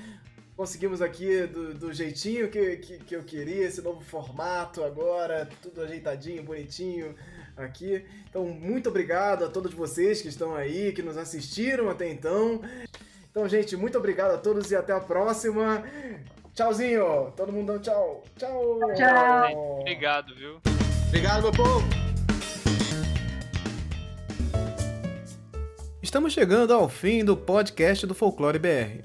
[0.55, 5.81] Conseguimos aqui do, do jeitinho que, que, que eu queria, esse novo formato agora, tudo
[5.81, 7.15] ajeitadinho, bonitinho
[7.57, 8.05] aqui.
[8.29, 12.61] Então, muito obrigado a todos vocês que estão aí, que nos assistiram até então.
[13.31, 15.83] Então, gente, muito obrigado a todos e até a próxima.
[16.57, 17.35] Tchauzinho.
[17.37, 18.25] Todo mundo dá tchau.
[18.35, 18.81] Tchau.
[18.95, 19.81] Tchau.
[19.81, 20.59] Obrigado, viu?
[21.09, 21.87] Obrigado, meu povo.
[26.03, 29.05] Estamos chegando ao fim do podcast do Folclore BR.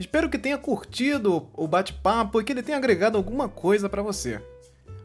[0.00, 4.42] Espero que tenha curtido o bate-papo e que ele tenha agregado alguma coisa para você.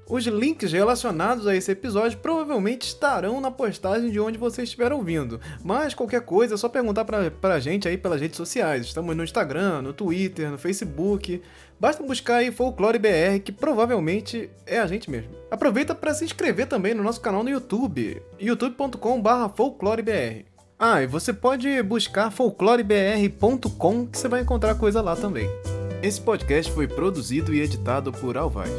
[0.07, 5.41] Os links relacionados a esse episódio provavelmente estarão na postagem de onde você estiver ouvindo,
[5.63, 8.85] mas qualquer coisa é só perguntar pra, pra gente aí pelas redes sociais.
[8.85, 11.41] Estamos no Instagram, no Twitter, no Facebook.
[11.79, 15.31] Basta buscar aí Folclore BR, que provavelmente é a gente mesmo.
[15.49, 20.45] Aproveita para se inscrever também no nosso canal no YouTube, youtube.com/folclorebr.
[20.77, 25.49] Ah, e você pode buscar folclorebr.com que você vai encontrar coisa lá também.
[26.03, 28.69] Esse podcast foi produzido e editado por Alvaz.